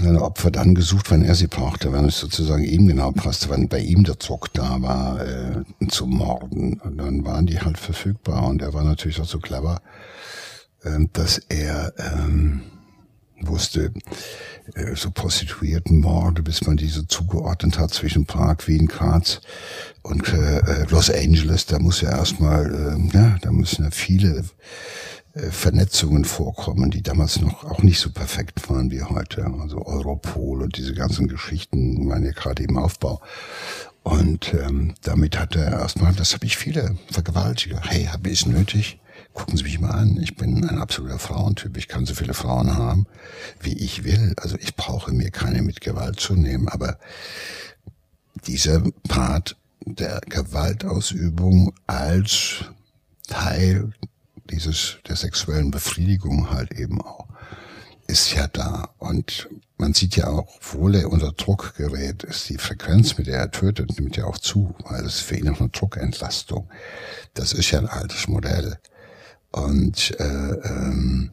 seine 0.01 0.21
Opfer 0.21 0.51
dann 0.51 0.75
gesucht, 0.75 1.11
wenn 1.11 1.23
er 1.23 1.35
sie 1.35 1.47
brauchte, 1.47 1.93
wenn 1.93 2.05
es 2.05 2.19
sozusagen 2.19 2.63
ihm 2.65 2.87
genau 2.87 3.11
passte, 3.11 3.49
wenn 3.49 3.69
bei 3.69 3.81
ihm 3.81 4.05
der 4.05 4.21
Zuck 4.21 4.53
da 4.53 4.83
war, 4.83 5.21
äh, 5.27 5.89
zu 5.89 6.07
morden. 6.07 6.75
Und 6.85 6.99
dann 6.99 7.25
waren 7.25 7.47
die 7.47 7.59
halt 7.59 7.79
verfügbar 7.79 8.47
und 8.47 8.61
er 8.61 8.75
war 8.75 8.85
natürlich 8.85 9.19
auch 9.21 9.27
so 9.27 9.39
clever, 9.39 9.81
dass 11.13 11.39
er 11.49 11.93
ähm, 11.99 12.63
wusste, 13.41 13.93
äh, 14.75 14.95
so 14.95 15.11
Prostituiertenmorde, 15.11 16.43
bis 16.43 16.67
man 16.67 16.77
diese 16.77 17.07
zugeordnet 17.07 17.79
hat 17.79 17.93
zwischen 17.93 18.27
Prag, 18.27 18.67
Wien, 18.67 18.87
Graz 18.87 19.41
und 20.03 20.33
äh, 20.33 20.59
äh, 20.59 20.87
Los 20.89 21.11
Angeles. 21.11 21.67
Da 21.67 21.79
muss 21.79 22.01
ja 22.01 22.11
erstmal, 22.11 22.67
äh, 22.67 23.17
ja, 23.17 23.37
da 23.41 23.51
müssen 23.51 23.85
ja 23.85 23.91
viele 23.91 24.45
äh, 25.35 25.51
Vernetzungen 25.51 26.25
vorkommen, 26.25 26.91
die 26.91 27.03
damals 27.03 27.41
noch 27.41 27.65
auch 27.65 27.83
nicht 27.83 28.01
so 28.01 28.11
perfekt 28.11 28.69
waren 28.69 28.91
wie 28.91 29.03
heute. 29.03 29.47
Also 29.61 29.85
Europol 29.85 30.63
und 30.63 30.77
diese 30.77 30.95
ganzen 30.95 31.29
Geschichten 31.29 32.09
waren 32.09 32.25
ja 32.25 32.33
gerade 32.33 32.63
im 32.63 32.77
Aufbau. 32.77 33.21
Und 34.03 34.55
ähm, 34.55 34.95
damit 35.03 35.39
hat 35.39 35.55
er 35.55 35.71
erstmal, 35.71 36.15
das 36.15 36.33
habe 36.33 36.47
ich 36.47 36.57
viele 36.57 36.97
Vergewaltiger. 37.11 37.81
Hey, 37.83 38.05
habe 38.05 38.31
ich 38.31 38.41
es 38.41 38.47
nötig? 38.47 38.99
Gucken 39.35 39.57
Sie 39.57 39.65
mich 39.65 39.81
mal 39.81 39.91
an, 39.91 40.19
ich 40.21 40.37
bin 40.37 40.69
ein 40.69 40.79
absoluter 40.79 41.19
Frauentyp, 41.19 41.77
ich 41.77 41.89
kann 41.89 42.07
so 42.07 42.15
viele 42.15 42.35
Frauen 42.35 42.77
haben, 42.77 43.07
wie 43.61 43.75
ich 43.75 44.05
will. 44.05 44.35
Also 44.37 44.57
ich 44.59 44.75
brauche 44.75 45.13
mir 45.13 45.31
keine 45.31 45.63
mit 45.63 45.81
Gewalt 45.81 46.19
zu 46.21 46.35
nehmen, 46.35 46.69
aber 46.69 46.99
dieser 48.47 48.83
Part 49.09 49.57
der 49.85 50.21
Gewaltausübung 50.29 51.73
als 51.87 52.65
Teil 53.27 53.93
dieses, 54.51 54.99
der 55.07 55.17
sexuellen 55.17 55.71
Befriedigung 55.71 56.51
halt 56.51 56.73
eben 56.73 57.01
auch, 57.01 57.27
ist 58.07 58.33
ja 58.33 58.49
da. 58.49 58.89
Und 58.99 59.49
man 59.77 59.93
sieht 59.93 60.17
ja 60.17 60.29
auch, 60.29 60.57
obwohl 60.57 60.95
er 60.95 61.11
unter 61.11 61.33
Druck 61.33 61.75
gerät, 61.77 62.25
ist 62.25 62.49
die 62.49 62.59
Frequenz, 62.59 63.19
mit 63.19 63.27
der 63.27 63.39
er 63.39 63.51
tötet, 63.51 63.99
nimmt 63.99 64.17
ja 64.17 64.25
auch 64.25 64.39
zu, 64.39 64.75
weil 64.85 65.05
es 65.05 65.21
für 65.21 65.37
ihn 65.37 65.49
auch 65.51 65.61
eine 65.61 65.69
Druckentlastung. 65.69 66.69
Das 67.35 67.53
ist 67.53 67.71
ja 67.71 67.79
ein 67.79 67.89
altes 67.89 68.27
Modell. 68.27 68.79
Und, 69.51 70.19
äh, 70.19 70.25
ähm, 70.25 71.31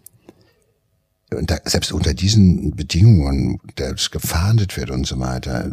und 1.34 1.52
da, 1.52 1.58
selbst 1.66 1.92
unter 1.92 2.14
diesen 2.14 2.76
Bedingungen, 2.76 3.60
dass 3.76 4.12
gefahndet 4.12 4.78
wird 4.78 4.90
und 4.90 5.06
so 5.06 5.20
weiter, 5.20 5.72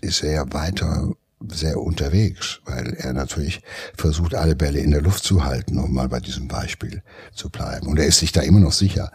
ist 0.00 0.22
er 0.22 0.32
ja 0.32 0.52
weiter 0.52 1.12
sehr 1.50 1.80
unterwegs, 1.80 2.60
weil 2.64 2.94
er 2.94 3.12
natürlich 3.12 3.62
versucht, 3.96 4.34
alle 4.34 4.54
Bälle 4.54 4.80
in 4.80 4.92
der 4.92 5.02
Luft 5.02 5.24
zu 5.24 5.44
halten, 5.44 5.78
um 5.78 5.92
mal 5.92 6.08
bei 6.08 6.20
diesem 6.20 6.48
Beispiel 6.48 7.02
zu 7.34 7.50
bleiben. 7.50 7.86
Und 7.88 7.98
er 7.98 8.06
ist 8.06 8.20
sich 8.20 8.32
da 8.32 8.42
immer 8.42 8.60
noch 8.60 8.72
sicher, 8.72 9.10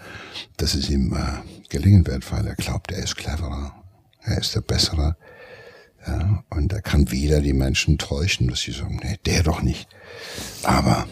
dass 0.57 0.75
es 0.75 0.89
ihm 0.89 1.13
äh, 1.13 1.67
gelingen 1.69 2.05
wird, 2.05 2.29
weil 2.31 2.45
er 2.47 2.55
glaubt, 2.55 2.91
er 2.91 3.03
ist 3.03 3.15
cleverer, 3.15 3.73
er 4.21 4.37
ist 4.37 4.55
der 4.55 4.61
Bessere. 4.61 5.15
Ja, 6.05 6.43
und 6.49 6.71
er 6.71 6.81
kann 6.81 7.11
wieder 7.11 7.41
die 7.41 7.53
Menschen 7.53 7.97
täuschen, 7.97 8.47
dass 8.47 8.61
sie 8.61 8.71
sagen, 8.71 8.99
nee, 9.03 9.17
der 9.25 9.43
doch 9.43 9.61
nicht. 9.61 9.89
Aber 10.63 11.05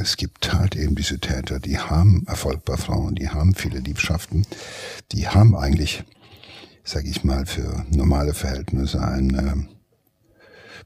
es 0.00 0.16
gibt 0.16 0.52
halt 0.52 0.76
eben 0.76 0.94
diese 0.94 1.18
Täter, 1.18 1.58
die 1.58 1.78
haben 1.78 2.24
Erfolg 2.26 2.64
bei 2.64 2.76
Frauen, 2.76 3.14
die 3.14 3.28
haben 3.28 3.54
viele 3.54 3.80
Liebschaften, 3.80 4.46
die 5.12 5.28
haben 5.28 5.56
eigentlich, 5.56 6.04
sag 6.84 7.04
ich 7.04 7.24
mal, 7.24 7.46
für 7.46 7.84
normale 7.90 8.34
Verhältnisse 8.34 9.00
ein 9.00 9.34
äh, 9.34 9.54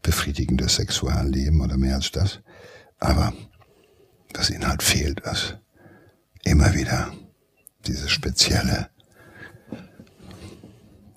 befriedigendes 0.03 0.77
Sexualleben 0.77 1.61
oder 1.61 1.77
mehr 1.77 1.97
als 1.97 2.11
das. 2.11 2.41
Aber 2.99 3.33
was 4.35 4.51
ihnen 4.51 4.67
halt 4.67 4.83
fehlt, 4.83 5.21
ist 5.21 5.59
immer 6.45 6.75
wieder 6.75 7.13
dieses 7.87 8.11
spezielle 8.11 8.89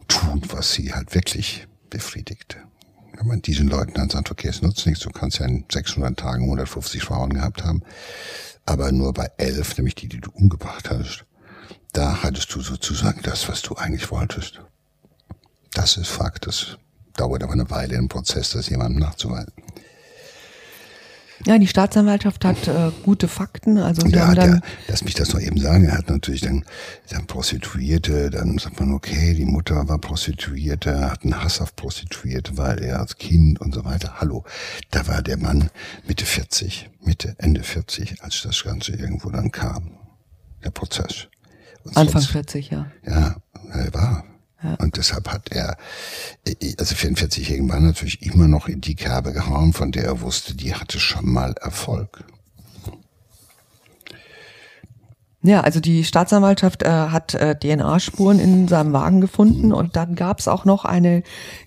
Tun, 0.08 0.42
was 0.50 0.74
sie 0.74 0.94
halt 0.94 1.16
wirklich 1.16 1.68
befriedigt 1.90 2.58
wenn 3.18 3.28
man 3.28 3.42
diesen 3.42 3.68
Leuten 3.68 3.94
dann 3.94 4.10
sagt, 4.10 4.32
okay, 4.32 4.48
es 4.48 4.62
nutzt 4.62 4.86
nichts, 4.86 5.04
du 5.04 5.10
kannst 5.10 5.40
ja 5.40 5.46
in 5.46 5.66
600 5.72 6.18
Tagen 6.18 6.44
150 6.44 7.04
Frauen 7.04 7.34
gehabt 7.34 7.64
haben, 7.64 7.84
aber 8.66 8.92
nur 8.92 9.14
bei 9.14 9.30
elf, 9.38 9.78
nämlich 9.78 9.96
die, 9.96 10.08
die 10.08 10.22
du 10.22 10.32
umgebracht 10.32 10.90
hast, 10.90 11.26
da 11.94 12.24
hattest 12.24 12.54
du 12.54 12.62
sozusagen 12.62 13.22
das, 13.24 13.48
was 13.48 13.62
du 13.62 13.76
eigentlich 13.76 14.12
wolltest. 14.12 14.62
Das 15.74 15.98
ist 15.98 16.10
Fakt. 16.10 16.48
Das 16.48 16.78
dauert 17.16 17.44
aber 17.44 17.54
eine 17.54 17.70
Weile 17.70 17.96
im 17.96 18.10
Prozess, 18.10 18.52
das 18.52 18.70
jemandem 18.70 19.00
nachzuweisen. 19.00 19.54
Ja, 21.46 21.58
die 21.58 21.68
Staatsanwaltschaft 21.68 22.46
hat 22.46 22.68
äh, 22.68 22.92
gute 23.04 23.28
Fakten. 23.28 23.78
Also 23.78 24.08
sie 24.08 24.18
haben 24.20 24.30
hat 24.32 24.38
dann 24.38 24.54
ja, 24.56 24.62
lass 24.88 25.04
mich 25.04 25.16
das 25.16 25.34
noch 25.34 25.42
eben 25.42 25.58
sagen, 25.60 25.86
er 25.86 25.98
hat 25.98 26.10
natürlich 26.10 26.42
dann, 26.42 26.64
dann 27.10 27.28
Prostituierte, 27.28 28.30
dann 28.30 28.58
sagt 28.58 28.80
man, 28.80 28.94
okay, 28.94 29.34
die 29.34 29.46
Mutter 29.46 29.88
war 29.90 29.98
Prostituierte, 30.00 31.12
hat 31.12 31.24
einen 31.24 31.44
Hass 31.44 31.60
auf 31.60 31.76
Prostituierte, 31.76 32.58
weil 32.58 32.82
er 32.82 33.00
als 33.02 33.18
Kind 33.18 33.60
und 33.60 33.74
so 33.74 33.84
weiter. 33.84 34.16
Hallo, 34.22 34.46
da 34.92 35.08
war 35.08 35.22
der 35.22 35.38
Mann 35.38 35.70
Mitte 36.08 36.26
40, 36.26 36.90
Mitte, 37.04 37.36
Ende 37.38 37.64
40, 37.64 38.24
als 38.24 38.42
das 38.44 38.64
Ganze 38.64 38.94
irgendwo 38.94 39.30
dann 39.30 39.52
kam, 39.52 39.92
der 40.64 40.70
Prozess. 40.72 41.28
Und 41.84 41.98
Anfang 41.98 42.22
sonst- 42.22 42.32
40, 42.32 42.70
ja. 42.70 42.88
ja, 43.06 43.36
er 43.74 43.94
war. 43.94 44.24
Und 44.80 44.98
deshalb 44.98 45.30
hat 45.30 45.52
er, 45.52 45.78
also 46.80 46.96
44 46.96 47.52
irgendwann 47.52 47.86
natürlich 47.86 48.22
immer 48.22 48.48
noch 48.48 48.68
in 48.68 48.82
die 48.82 48.96
Kerbe 48.96 49.34
gehauen, 49.34 49.74
von 49.74 49.92
der 49.92 50.06
er 50.06 50.22
wusste, 50.22 50.56
die 50.56 50.74
hatte 50.74 51.00
schon 51.00 51.32
mal 51.32 51.54
Erfolg. 51.62 52.26
Ja, 55.46 55.62
also 55.62 55.80
die 55.80 56.04
Staatsanwaltschaft 56.04 56.82
äh, 56.82 56.90
hat 56.90 57.36
äh, 57.36 57.54
DNA-Spuren 57.56 58.40
in 58.40 58.68
seinem 58.68 58.94
Wagen 58.94 59.22
gefunden 59.22 59.74
und 59.74 59.96
dann 59.96 60.16
gab 60.16 60.40
es 60.40 60.48
auch 60.48 60.66
noch 60.66 60.86
eine 60.86 61.22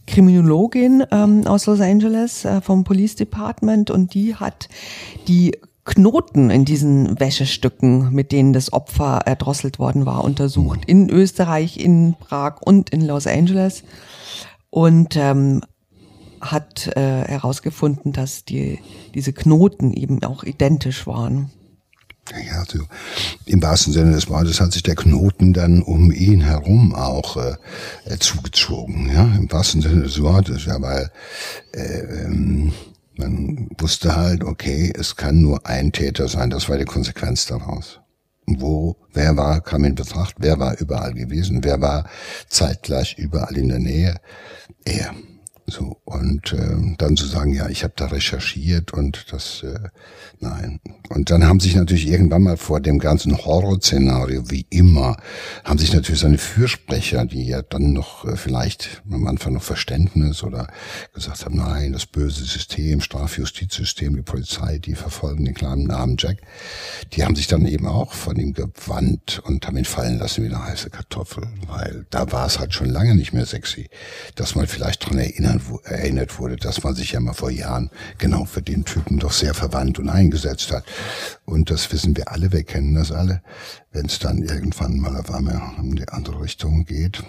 Kriminologin 0.09 1.05
ähm, 1.13 1.47
aus 1.47 1.67
Los 1.67 1.81
Angeles 1.81 2.45
äh, 2.45 2.61
vom 2.61 2.83
Police 2.83 3.15
Department 3.15 3.93
und 3.93 4.15
die 4.15 4.35
hat 4.35 4.69
die 5.29 5.57
Knoten 5.89 6.51
in 6.51 6.67
diesen 6.67 7.19
Wäschestücken, 7.19 8.13
mit 8.13 8.31
denen 8.31 8.53
das 8.53 8.73
Opfer 8.75 9.23
erdrosselt 9.25 9.79
worden 9.79 10.05
war, 10.05 10.23
untersucht. 10.23 10.85
In 10.87 11.09
Österreich, 11.09 11.79
in 11.79 12.15
Prag 12.21 12.61
und 12.61 12.91
in 12.91 13.01
Los 13.01 13.27
Angeles. 13.27 13.85
Und 14.69 15.17
ähm, 15.17 15.63
hat 16.43 16.89
äh, 16.89 17.25
herausgefunden, 17.25 18.13
dass 18.13 18.45
die, 18.45 18.81
diese 19.15 19.33
Knoten 19.33 19.95
eben 19.95 20.23
auch 20.23 20.45
identisch 20.45 21.07
waren. 21.07 21.51
Ja, 22.47 22.59
also 22.61 22.85
im 23.47 23.63
wahrsten 23.63 23.95
Sinne 23.95 24.13
des 24.13 24.29
Wortes 24.29 24.61
hat 24.61 24.73
sich 24.73 24.83
der 24.83 24.95
Knoten 24.95 25.55
dann 25.55 25.81
um 25.83 26.13
ihn 26.13 26.43
herum 26.43 26.95
auch 26.95 27.39
äh, 27.39 28.19
zugezogen. 28.19 29.11
Ja, 29.11 29.25
im 29.25 29.51
wahrsten 29.51 29.81
Sinne 29.81 30.03
des 30.03 30.21
Wortes, 30.21 30.67
ja, 30.67 30.81
weil 30.83 31.11
äh, 31.73 32.25
ähm, 32.27 32.75
man 33.19 33.69
wusste 33.79 34.17
halt, 34.17 34.45
okay, 34.45 34.93
es 34.97 35.17
kann 35.17 35.41
nur 35.41 35.67
ein 35.67 35.93
Täter 35.93 36.29
sein. 36.29 36.51
Das 36.51 36.69
war 36.69 36.79
die 36.79 36.85
Konsequenz 36.85 37.47
daraus. 37.47 38.01
Wo, 38.47 38.97
wer 39.13 39.37
war, 39.37 39.61
kam 39.61 39.85
in 39.85 39.95
Betracht, 39.95 40.37
wer 40.39 40.59
war 40.59 40.79
überall 40.79 41.13
gewesen, 41.13 41.65
wer 41.65 41.81
war 41.81 42.09
zeitgleich 42.49 43.19
überall 43.19 43.57
in 43.57 43.69
der 43.69 43.79
Nähe? 43.79 44.17
Er. 44.85 45.15
So, 45.71 46.01
und 46.07 46.55
ähm, 46.55 46.95
dann 46.97 47.15
zu 47.19 47.27
sagen, 47.27 47.53
ja, 47.53 47.69
ich 47.69 47.85
habe 47.85 47.93
da 47.95 48.07
recherchiert 48.07 48.95
und 48.95 49.27
das, 49.33 49.63
äh, 49.63 49.91
nein. 50.41 50.81
Und 51.11 51.31
dann 51.31 51.45
haben 51.45 51.61
sich 51.61 51.77
natürlich 51.77 52.09
irgendwann 52.09 52.43
mal 52.43 52.57
vor 52.57 52.81
dem 52.81 52.99
ganzen 52.99 53.37
Horrorszenario, 53.37 54.51
wie 54.51 54.65
immer, 54.71 55.19
haben 55.65 55.79
sich 55.79 55.93
natürlich 55.93 56.23
seine 56.23 56.39
Fürsprecher, 56.39 57.27
die 57.27 57.47
ja 57.47 57.61
dann 57.61 57.93
noch 57.93 58.25
äh, 58.25 58.37
vielleicht 58.37 59.03
am 59.11 59.27
Anfang 59.27 59.53
noch 59.53 59.63
Verständnis 59.63 60.43
oder 60.43 60.69
gesagt 61.13 61.45
haben, 61.45 61.57
nein, 61.57 61.93
das 61.93 62.07
böse 62.07 62.45
System, 62.45 63.03
Strafjustizsystem, 63.03 64.17
die 64.17 64.23
Polizei, 64.23 64.79
die 64.79 64.95
verfolgen 64.95 65.45
den 65.45 65.55
kleinen 65.55 65.85
Namen 65.85 66.17
Jack, 66.19 66.39
die 67.13 67.25
haben 67.25 67.37
sich 67.37 67.47
dann 67.47 67.67
eben 67.67 67.87
auch 67.87 68.15
von 68.15 68.37
ihm 68.37 68.55
gewandt 68.55 69.43
und 69.45 69.67
haben 69.67 69.77
ihn 69.77 69.85
fallen 69.85 70.19
lassen 70.19 70.45
wie 70.45 70.49
eine 70.49 70.65
heiße 70.65 70.89
Kartoffel, 70.89 71.47
weil 71.67 72.07
da 72.09 72.33
war 72.33 72.47
es 72.47 72.59
halt 72.59 72.73
schon 72.73 72.89
lange 72.89 73.15
nicht 73.15 73.35
mehr 73.35 73.45
sexy, 73.45 73.91
dass 74.35 74.55
man 74.55 74.67
vielleicht 74.67 75.07
dran 75.07 75.19
erinnern, 75.19 75.58
erinnert 75.85 76.39
wurde, 76.39 76.57
dass 76.57 76.83
man 76.83 76.95
sich 76.95 77.13
ja 77.13 77.21
mal 77.21 77.35
vor 77.35 77.51
Jahren 77.51 77.91
genau 78.19 78.45
für 78.45 78.63
den 78.63 78.85
Typen 78.85 79.19
doch 79.19 79.33
sehr 79.33 79.55
verwandt 79.55 79.99
und 79.99 80.09
eingesetzt 80.09 80.73
hat. 80.73 80.85
Und 81.45 81.71
das 81.71 81.91
wissen 81.93 82.17
wir 82.17 82.31
alle, 82.31 82.53
wir 82.53 82.65
kennen 82.65 82.95
das 82.95 83.13
alle, 83.13 83.43
wenn 83.93 84.07
es 84.07 84.19
dann 84.19 84.43
irgendwann 84.43 84.99
mal 84.99 85.17
auf 85.17 85.31
einmal 85.31 85.61
in 85.79 85.97
die 85.97 86.09
andere 86.09 86.43
Richtung 86.43 86.85
geht. 86.85 87.23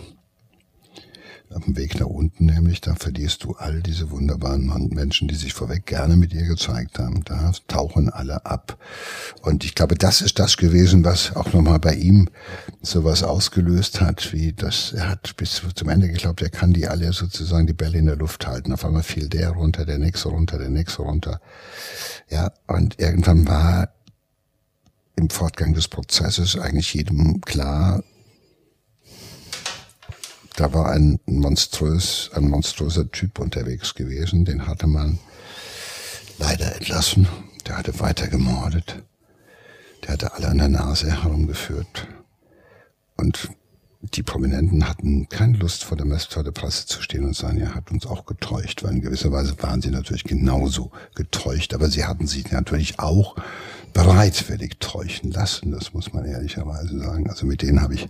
Auf 1.51 1.63
dem 1.63 1.75
Weg 1.77 1.99
nach 1.99 2.05
unten 2.05 2.45
nämlich, 2.45 2.79
da 2.79 2.93
verlierst 2.93 3.43
du 3.43 3.53
all 3.53 3.81
diese 3.81 4.11
wunderbaren 4.11 4.89
Menschen, 4.89 5.27
die 5.27 5.35
sich 5.35 5.53
vorweg 5.53 5.87
gerne 5.87 6.15
mit 6.15 6.31
dir 6.31 6.45
gezeigt 6.45 6.99
haben. 6.99 7.23
Da 7.25 7.51
tauchen 7.67 8.09
alle 8.09 8.45
ab. 8.45 8.77
Und 9.41 9.65
ich 9.65 9.73
glaube, 9.73 9.95
das 9.95 10.21
ist 10.21 10.37
das 10.37 10.57
gewesen, 10.57 11.03
was 11.03 11.35
auch 11.35 11.51
nochmal 11.51 11.79
bei 11.79 11.95
ihm 11.95 12.29
sowas 12.83 13.23
ausgelöst 13.23 13.99
hat, 13.99 14.31
wie 14.31 14.53
das, 14.53 14.93
er 14.93 15.09
hat 15.09 15.35
bis 15.37 15.63
zum 15.73 15.89
Ende 15.89 16.07
geglaubt, 16.07 16.43
er 16.43 16.51
kann 16.51 16.71
die 16.71 16.87
alle 16.87 17.11
sozusagen 17.13 17.65
die 17.65 17.73
Bälle 17.73 17.97
in 17.97 18.05
der 18.05 18.17
Luft 18.17 18.45
halten. 18.45 18.71
Auf 18.71 18.85
einmal 18.85 19.03
fiel 19.03 19.27
der 19.27 19.49
runter, 19.49 19.85
der 19.85 19.97
nächste 19.97 20.29
runter, 20.29 20.59
der 20.59 20.69
nächste 20.69 21.01
runter. 21.01 21.41
Ja, 22.29 22.51
und 22.67 22.99
irgendwann 22.99 23.47
war 23.47 23.89
im 25.15 25.29
Fortgang 25.31 25.73
des 25.73 25.87
Prozesses 25.87 26.57
eigentlich 26.57 26.93
jedem 26.93 27.41
klar, 27.41 28.03
da 30.59 30.73
war 30.73 30.91
ein 30.91 31.19
monströs, 31.25 32.31
ein 32.33 32.49
monströser 32.49 33.09
Typ 33.11 33.39
unterwegs 33.39 33.93
gewesen, 33.95 34.43
den 34.45 34.67
hatte 34.67 34.87
man 34.87 35.19
leider 36.37 36.75
entlassen. 36.75 37.27
Der 37.67 37.77
hatte 37.77 37.99
weiter 37.99 38.27
gemordet. 38.27 39.03
Der 40.03 40.13
hatte 40.13 40.33
alle 40.33 40.47
an 40.49 40.57
der 40.57 40.69
Nase 40.69 41.11
herumgeführt. 41.23 42.07
Und 43.15 43.49
die 44.01 44.23
Prominenten 44.23 44.87
hatten 44.87 45.27
keine 45.29 45.57
Lust, 45.57 45.83
vor 45.83 45.97
der, 45.97 46.05
Mess- 46.05 46.25
vor 46.33 46.43
der 46.43 46.51
Presse 46.51 46.87
zu 46.87 47.01
stehen 47.01 47.25
und 47.25 47.35
sagen, 47.35 47.59
er 47.59 47.75
hat 47.75 47.91
uns 47.91 48.05
auch 48.05 48.25
getäuscht, 48.25 48.83
weil 48.83 48.93
in 48.93 49.01
gewisser 49.01 49.31
Weise 49.31 49.61
waren 49.61 49.81
sie 49.81 49.91
natürlich 49.91 50.23
genauso 50.23 50.91
getäuscht, 51.15 51.73
aber 51.73 51.89
sie 51.89 52.05
hatten 52.05 52.25
sich 52.25 52.49
natürlich 52.51 52.99
auch 52.99 53.35
bereitwillig 53.93 54.77
täuschen 54.79 55.31
lassen, 55.31 55.71
das 55.71 55.93
muss 55.93 56.13
man 56.13 56.25
ehrlicherweise 56.25 56.99
sagen. 56.99 57.29
Also 57.29 57.45
mit 57.45 57.61
denen 57.61 57.81
habe 57.81 57.95
ich 57.95 58.07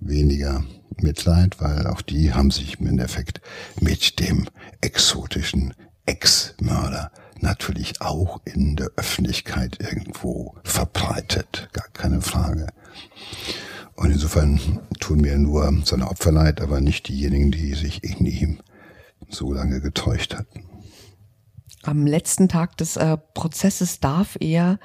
weniger 0.00 0.64
Mitleid, 0.96 1.60
weil 1.60 1.86
auch 1.86 2.02
die 2.02 2.32
haben 2.32 2.50
sich 2.50 2.80
im 2.80 2.86
Endeffekt 2.86 3.40
mit 3.80 4.20
dem 4.20 4.46
exotischen 4.80 5.74
Ex-Mörder 6.06 7.12
natürlich 7.40 8.00
auch 8.00 8.40
in 8.44 8.76
der 8.76 8.90
Öffentlichkeit 8.96 9.78
irgendwo 9.80 10.56
verbreitet, 10.64 11.68
gar 11.72 11.88
keine 11.92 12.20
Frage. 12.20 12.66
Und 13.94 14.10
insofern 14.10 14.80
tun 14.98 15.20
mir 15.20 15.36
nur 15.38 15.72
seine 15.84 16.08
Opfer 16.08 16.32
leid, 16.32 16.60
aber 16.60 16.80
nicht 16.80 17.08
diejenigen, 17.08 17.50
die 17.50 17.74
sich 17.74 18.02
in 18.02 18.26
ihm 18.26 18.60
so 19.28 19.52
lange 19.52 19.80
getäuscht 19.80 20.34
hatten. 20.34 20.69
Am 21.82 22.06
letzten 22.06 22.48
Tag 22.48 22.76
des 22.76 22.96
äh, 22.96 23.16
Prozesses 23.34 24.00
darf 24.00 24.36
er 24.40 24.78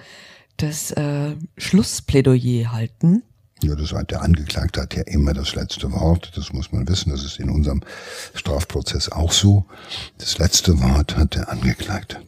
das 0.58 0.92
äh, 0.92 1.36
Schlussplädoyer 1.58 2.72
halten. 2.72 3.24
Ja, 3.64 3.76
das 3.76 3.94
hat 3.94 4.12
der 4.12 4.22
Angeklagte 4.22 4.82
hat 4.82 4.96
ja 4.96 5.04
immer 5.04 5.34
das 5.34 5.56
letzte 5.56 5.92
Wort. 5.92 6.32
Das 6.36 6.54
muss 6.54 6.72
man 6.72 6.88
wissen. 6.88 7.10
Das 7.10 7.24
ist 7.24 7.40
in 7.40 7.50
unserem 7.50 7.82
Strafprozess 8.34 9.10
auch 9.10 9.32
so. 9.32 9.66
Das 10.18 10.38
letzte 10.38 10.80
Wort 10.82 11.18
hat 11.18 11.36
der 11.36 11.50
Angeklagte. 11.50 12.22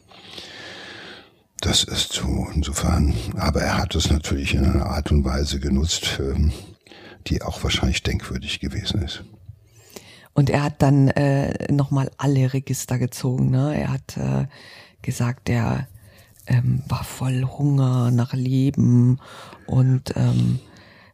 Das 1.62 1.84
ist 1.84 2.14
so. 2.14 2.48
Insofern, 2.54 3.14
aber 3.36 3.62
er 3.62 3.78
hat 3.78 3.96
es 3.96 4.10
natürlich 4.10 4.54
in 4.54 4.66
einer 4.66 4.86
Art 4.88 5.12
und 5.12 5.26
Weise 5.26 5.60
genutzt, 5.60 6.20
ähm, 6.20 6.52
die 7.28 7.42
auch 7.42 7.64
wahrscheinlich 7.64 8.04
denkwürdig 8.04 8.60
gewesen 8.60 9.02
ist. 9.02 9.24
Und 10.38 10.52
er 10.52 10.62
hat 10.62 10.84
dann 10.84 11.08
äh, 11.08 11.72
nochmal 11.74 12.12
alle 12.18 12.54
Register 12.54 13.00
gezogen. 13.00 13.50
Ne? 13.50 13.76
Er 13.76 13.92
hat 13.92 14.18
äh, 14.18 14.46
gesagt, 15.02 15.50
er 15.50 15.88
ähm, 16.46 16.84
war 16.88 17.04
voll 17.04 17.44
Hunger 17.58 18.12
nach 18.12 18.34
Leben 18.34 19.18
und 19.66 20.14
ähm, 20.16 20.60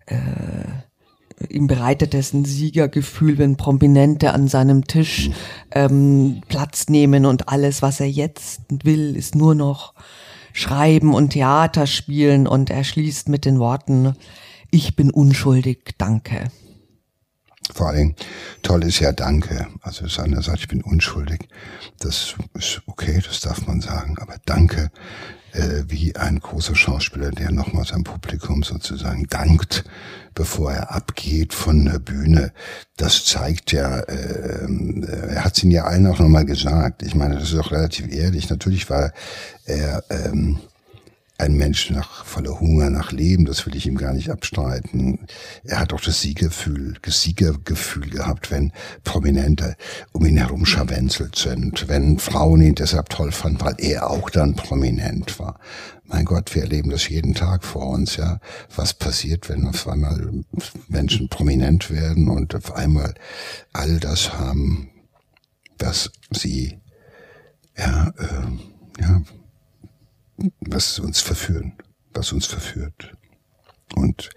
äh, 0.08 1.48
ihm 1.48 1.68
bereitet 1.68 2.14
es 2.14 2.34
ein 2.34 2.44
Siegergefühl, 2.44 3.38
wenn 3.38 3.56
Prominente 3.56 4.34
an 4.34 4.50
seinem 4.50 4.88
Tisch 4.88 5.30
ähm, 5.72 6.42
Platz 6.50 6.90
nehmen 6.90 7.26
und 7.26 7.48
alles, 7.48 7.82
was 7.82 8.02
er 8.02 8.10
jetzt 8.10 8.60
will, 8.84 9.16
ist 9.16 9.36
nur 9.36 9.56
noch 9.56 9.94
schreiben 10.52 11.14
und 11.14 11.30
Theater 11.30 11.88
spielen 11.88 12.46
und 12.46 12.70
er 12.70 12.84
schließt 12.84 13.30
mit 13.30 13.46
den 13.46 13.58
Worten, 13.58 14.18
ich 14.70 14.98
bin 14.98 15.12
unschuldig, 15.12 15.96
danke. 15.98 16.52
Vor 17.72 17.90
allem 17.90 18.16
toll 18.62 18.84
ist 18.84 19.00
ja 19.00 19.12
Danke. 19.12 19.68
Also 19.82 20.08
Sander 20.08 20.42
sagt, 20.42 20.60
ich 20.60 20.68
bin 20.68 20.84
unschuldig. 20.84 21.48
Das 22.00 22.36
ist 22.54 22.82
okay, 22.88 23.22
das 23.26 23.40
darf 23.40 23.66
man 23.68 23.82
sagen. 23.82 24.18
Aber 24.20 24.36
Danke, 24.46 24.92
äh, 25.54 25.84
wie 25.88 26.16
ein 26.16 26.40
großer 26.40 26.76
Schauspieler, 26.76 27.32
der 27.32 27.52
nochmal 27.52 27.86
seinem 27.86 28.04
Publikum 28.04 28.64
sozusagen 28.64 29.28
dankt, 29.30 29.84
bevor 30.34 30.74
er 30.74 30.92
abgeht 30.94 31.54
von 31.54 31.86
der 31.86 32.00
Bühne. 32.00 32.52
Das 32.98 33.26
zeigt 33.26 33.72
ja, 33.72 34.00
äh, 34.00 34.66
äh, 34.66 35.30
er 35.30 35.46
hat 35.46 35.56
es 35.56 35.64
ihnen 35.64 35.72
ja 35.72 35.86
allen 35.86 36.08
auch 36.08 36.20
nochmal 36.20 36.46
gesagt. 36.46 37.04
Ich 37.04 37.16
meine, 37.16 37.36
das 37.36 37.52
ist 37.52 37.60
auch 37.60 37.72
relativ 37.72 38.12
ehrlich. 38.12 38.50
Natürlich 38.50 38.90
war 38.90 39.14
er... 39.66 40.04
Ähm, 40.10 40.60
ein 41.44 41.56
Mensch 41.56 41.90
nach 41.90 42.26
voller 42.26 42.60
Hunger 42.60 42.90
nach 42.90 43.12
Leben, 43.12 43.46
das 43.46 43.66
will 43.66 43.76
ich 43.76 43.86
ihm 43.86 43.98
gar 43.98 44.14
nicht 44.14 44.30
abstreiten. 44.30 45.20
Er 45.64 45.80
hat 45.80 45.94
auch 45.94 46.02
das 46.02 46.22
Siegergefühl, 46.22 46.98
Siegergefühl 47.06 48.10
gehabt, 48.10 48.50
wenn 48.50 48.72
Prominente 49.04 49.76
um 50.14 50.26
ihn 50.26 50.38
herum 50.38 50.66
scharwenzelt 50.66 51.36
sind, 51.36 51.88
wenn 51.88 52.18
Frauen 52.18 52.62
ihn 52.62 52.76
deshalb 52.76 53.10
toll 53.10 53.32
fanden, 53.32 53.62
weil 53.62 53.76
er 53.78 54.10
auch 54.10 54.30
dann 54.30 54.56
prominent 54.56 55.38
war. 55.38 55.60
Mein 56.06 56.26
Gott, 56.26 56.54
wir 56.56 56.64
erleben 56.64 56.90
das 56.90 57.10
jeden 57.10 57.34
Tag 57.34 57.64
vor 57.64 57.88
uns, 57.88 58.18
ja. 58.18 58.40
Was 58.76 58.94
passiert, 58.94 59.50
wenn 59.50 59.68
auf 59.68 59.88
einmal 59.88 60.44
Menschen 60.88 61.28
prominent 61.28 61.90
werden 61.90 62.30
und 62.30 62.56
auf 62.56 62.74
einmal 62.76 63.14
all 63.74 64.00
das 64.00 64.34
haben, 64.34 64.90
was 65.80 66.12
sie, 66.32 66.80
ja, 67.78 68.14
äh, 68.18 69.02
ja, 69.02 69.22
was 70.62 71.00
uns 71.00 71.20
verführen, 71.20 71.74
was 72.14 72.32
uns 72.32 72.46
verführt. 72.46 73.16
Und 73.96 74.30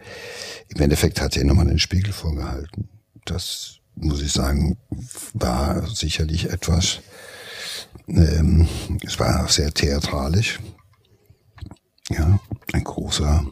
im 0.68 0.80
Endeffekt 0.80 1.20
hat 1.20 1.36
er 1.36 1.44
nochmal 1.44 1.66
den 1.66 1.78
Spiegel 1.78 2.12
vorgehalten. 2.12 2.88
Das, 3.24 3.78
muss 3.94 4.22
ich 4.22 4.32
sagen, 4.32 4.76
war 5.32 5.86
sicherlich 5.86 6.50
etwas, 6.50 7.00
ähm, 8.08 8.68
es 9.04 9.18
war 9.18 9.48
sehr 9.48 9.72
theatralisch. 9.72 10.60
Ja, 12.08 12.38
ein 12.72 12.84
großer, 12.84 13.44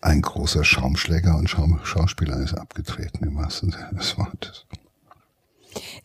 ein 0.00 0.22
großer 0.22 0.64
Schaumschläger 0.64 1.36
und 1.36 1.48
Schaum, 1.48 1.78
Schauspieler 1.84 2.38
ist 2.38 2.54
abgetreten 2.54 3.24
im 3.24 3.36
wahrsten 3.36 3.70
Sinne 3.70 3.90
des 3.96 4.18
Wortes. 4.18 4.66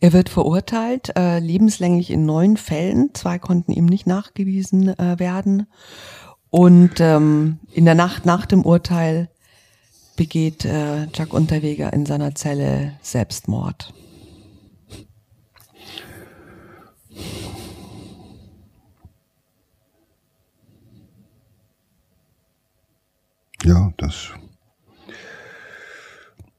Er 0.00 0.12
wird 0.12 0.28
verurteilt, 0.28 1.16
äh, 1.16 1.38
lebenslänglich 1.38 2.10
in 2.10 2.26
neun 2.26 2.56
Fällen. 2.56 3.10
Zwei 3.14 3.38
konnten 3.38 3.72
ihm 3.72 3.86
nicht 3.86 4.06
nachgewiesen 4.06 4.88
äh, 4.98 5.18
werden. 5.18 5.66
Und 6.50 7.00
ähm, 7.00 7.60
in 7.72 7.84
der 7.84 7.94
Nacht 7.94 8.26
nach 8.26 8.46
dem 8.46 8.64
Urteil 8.64 9.30
begeht 10.16 10.64
äh, 10.64 11.06
Jack 11.14 11.32
Unterweger 11.32 11.92
in 11.92 12.04
seiner 12.04 12.34
Zelle 12.34 12.92
Selbstmord. 13.00 13.92
Ja, 23.64 23.92
das. 23.96 24.30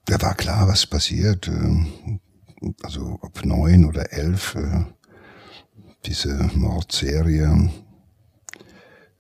Da 0.05 0.21
war 0.21 0.35
klar, 0.35 0.67
was 0.67 0.85
passiert. 0.85 1.49
Also 2.83 3.19
ob 3.21 3.45
neun 3.45 3.85
oder 3.85 4.13
elf, 4.13 4.55
äh, 4.55 4.85
diese 6.05 6.49
Mordserie 6.55 7.69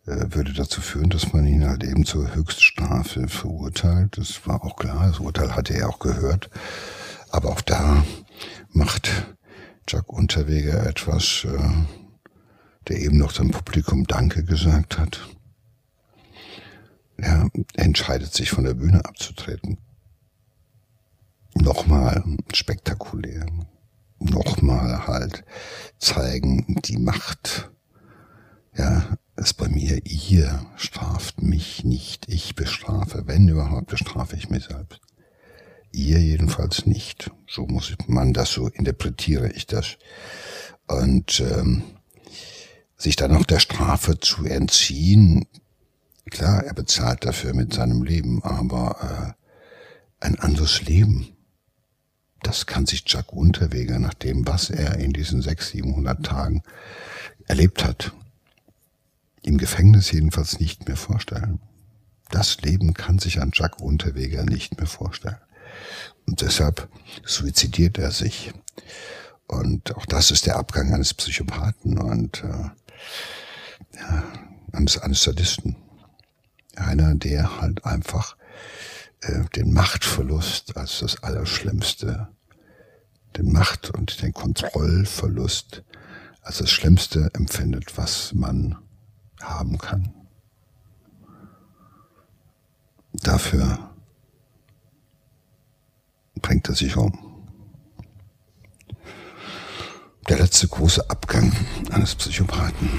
äh, 0.05 0.25
würde 0.29 0.53
dazu 0.53 0.81
führen, 0.81 1.09
dass 1.09 1.33
man 1.33 1.45
ihn 1.45 1.67
halt 1.67 1.83
eben 1.83 2.05
zur 2.05 2.35
Höchststrafe 2.35 3.27
verurteilt. 3.27 4.17
Das 4.17 4.45
war 4.47 4.63
auch 4.63 4.75
klar, 4.75 5.07
das 5.07 5.19
Urteil 5.19 5.55
hatte 5.55 5.73
er 5.73 5.89
auch 5.89 5.99
gehört. 5.99 6.49
Aber 7.29 7.49
auch 7.49 7.61
da 7.61 8.05
macht 8.69 9.09
Jack 9.87 10.11
Unterweger 10.11 10.85
etwas, 10.85 11.45
äh, 11.45 11.71
der 12.87 12.99
eben 12.99 13.17
noch 13.17 13.31
dem 13.31 13.51
Publikum 13.51 14.05
Danke 14.05 14.43
gesagt 14.43 14.97
hat. 14.97 15.21
Er 17.17 17.49
entscheidet 17.75 18.33
sich 18.33 18.49
von 18.49 18.63
der 18.65 18.73
Bühne 18.73 19.05
abzutreten 19.05 19.77
nochmal 21.55 22.23
spektakulär, 22.53 23.45
nochmal 24.19 25.07
halt 25.07 25.43
zeigen, 25.99 26.79
die 26.85 26.97
Macht, 26.97 27.71
ja, 28.75 29.17
ist 29.35 29.55
bei 29.55 29.67
mir, 29.67 30.05
ihr 30.05 30.65
straft 30.75 31.41
mich 31.41 31.83
nicht, 31.83 32.29
ich 32.29 32.55
bestrafe, 32.55 33.23
wenn 33.25 33.47
überhaupt, 33.47 33.87
bestrafe 33.87 34.35
ich 34.35 34.49
mich 34.49 34.65
selbst. 34.65 35.01
Ihr 35.91 36.19
jedenfalls 36.19 36.85
nicht. 36.85 37.31
So 37.47 37.65
muss 37.67 37.95
man 38.07 38.33
das, 38.33 38.51
so 38.51 38.67
interpretiere 38.67 39.51
ich 39.51 39.67
das. 39.67 39.97
Und 40.87 41.39
ähm, 41.39 41.83
sich 42.97 43.15
dann 43.15 43.31
noch 43.31 43.45
der 43.45 43.59
Strafe 43.59 44.19
zu 44.19 44.45
entziehen, 44.45 45.45
klar, 46.29 46.63
er 46.63 46.73
bezahlt 46.73 47.25
dafür 47.25 47.53
mit 47.53 47.73
seinem 47.73 48.03
Leben, 48.03 48.43
aber 48.43 49.35
äh, 50.19 50.25
ein 50.25 50.39
anderes 50.39 50.81
Leben 50.83 51.32
das 52.43 52.65
kann 52.65 52.85
sich 52.85 53.03
Jack 53.07 53.33
Unterweger 53.33 53.99
nach 53.99 54.13
dem, 54.13 54.47
was 54.47 54.69
er 54.69 54.97
in 54.97 55.13
diesen 55.13 55.41
600, 55.41 55.83
700 55.85 56.25
Tagen 56.25 56.63
erlebt 57.45 57.83
hat, 57.83 58.13
im 59.41 59.57
Gefängnis 59.57 60.11
jedenfalls 60.11 60.59
nicht 60.59 60.87
mehr 60.87 60.97
vorstellen. 60.97 61.59
Das 62.29 62.61
Leben 62.61 62.93
kann 62.93 63.19
sich 63.19 63.41
an 63.41 63.51
Jack 63.53 63.81
Unterweger 63.81 64.43
nicht 64.43 64.77
mehr 64.77 64.87
vorstellen. 64.87 65.37
Und 66.25 66.41
deshalb 66.41 66.89
suizidiert 67.25 67.97
er 67.97 68.11
sich. 68.11 68.53
Und 69.47 69.95
auch 69.95 70.05
das 70.05 70.31
ist 70.31 70.45
der 70.45 70.55
Abgang 70.55 70.93
eines 70.93 71.13
Psychopathen 71.13 71.97
und 71.97 72.43
äh, 72.43 72.69
ja, 73.99 74.23
eines, 74.71 74.97
eines 74.97 75.23
Sadisten. 75.23 75.75
Einer, 76.75 77.13
der 77.13 77.61
halt 77.61 77.85
einfach 77.85 78.35
äh, 79.23 79.45
den 79.55 79.73
Machtverlust 79.73 80.77
als 80.77 80.99
das 80.99 81.23
Allerschlimmste, 81.23 82.29
den 83.37 83.51
Macht- 83.51 83.89
und 83.91 84.21
den 84.21 84.33
Kontrollverlust 84.33 85.83
als 86.41 86.57
das 86.57 86.69
Schlimmste 86.69 87.29
empfindet, 87.33 87.97
was 87.97 88.33
man 88.33 88.77
haben 89.41 89.77
kann. 89.77 90.13
Dafür 93.13 93.91
bringt 96.41 96.67
er 96.67 96.75
sich 96.75 96.97
um. 96.97 97.17
Der 100.29 100.39
letzte 100.39 100.67
große 100.67 101.09
Abgang 101.09 101.51
eines 101.91 102.15
Psychopathen. 102.15 102.89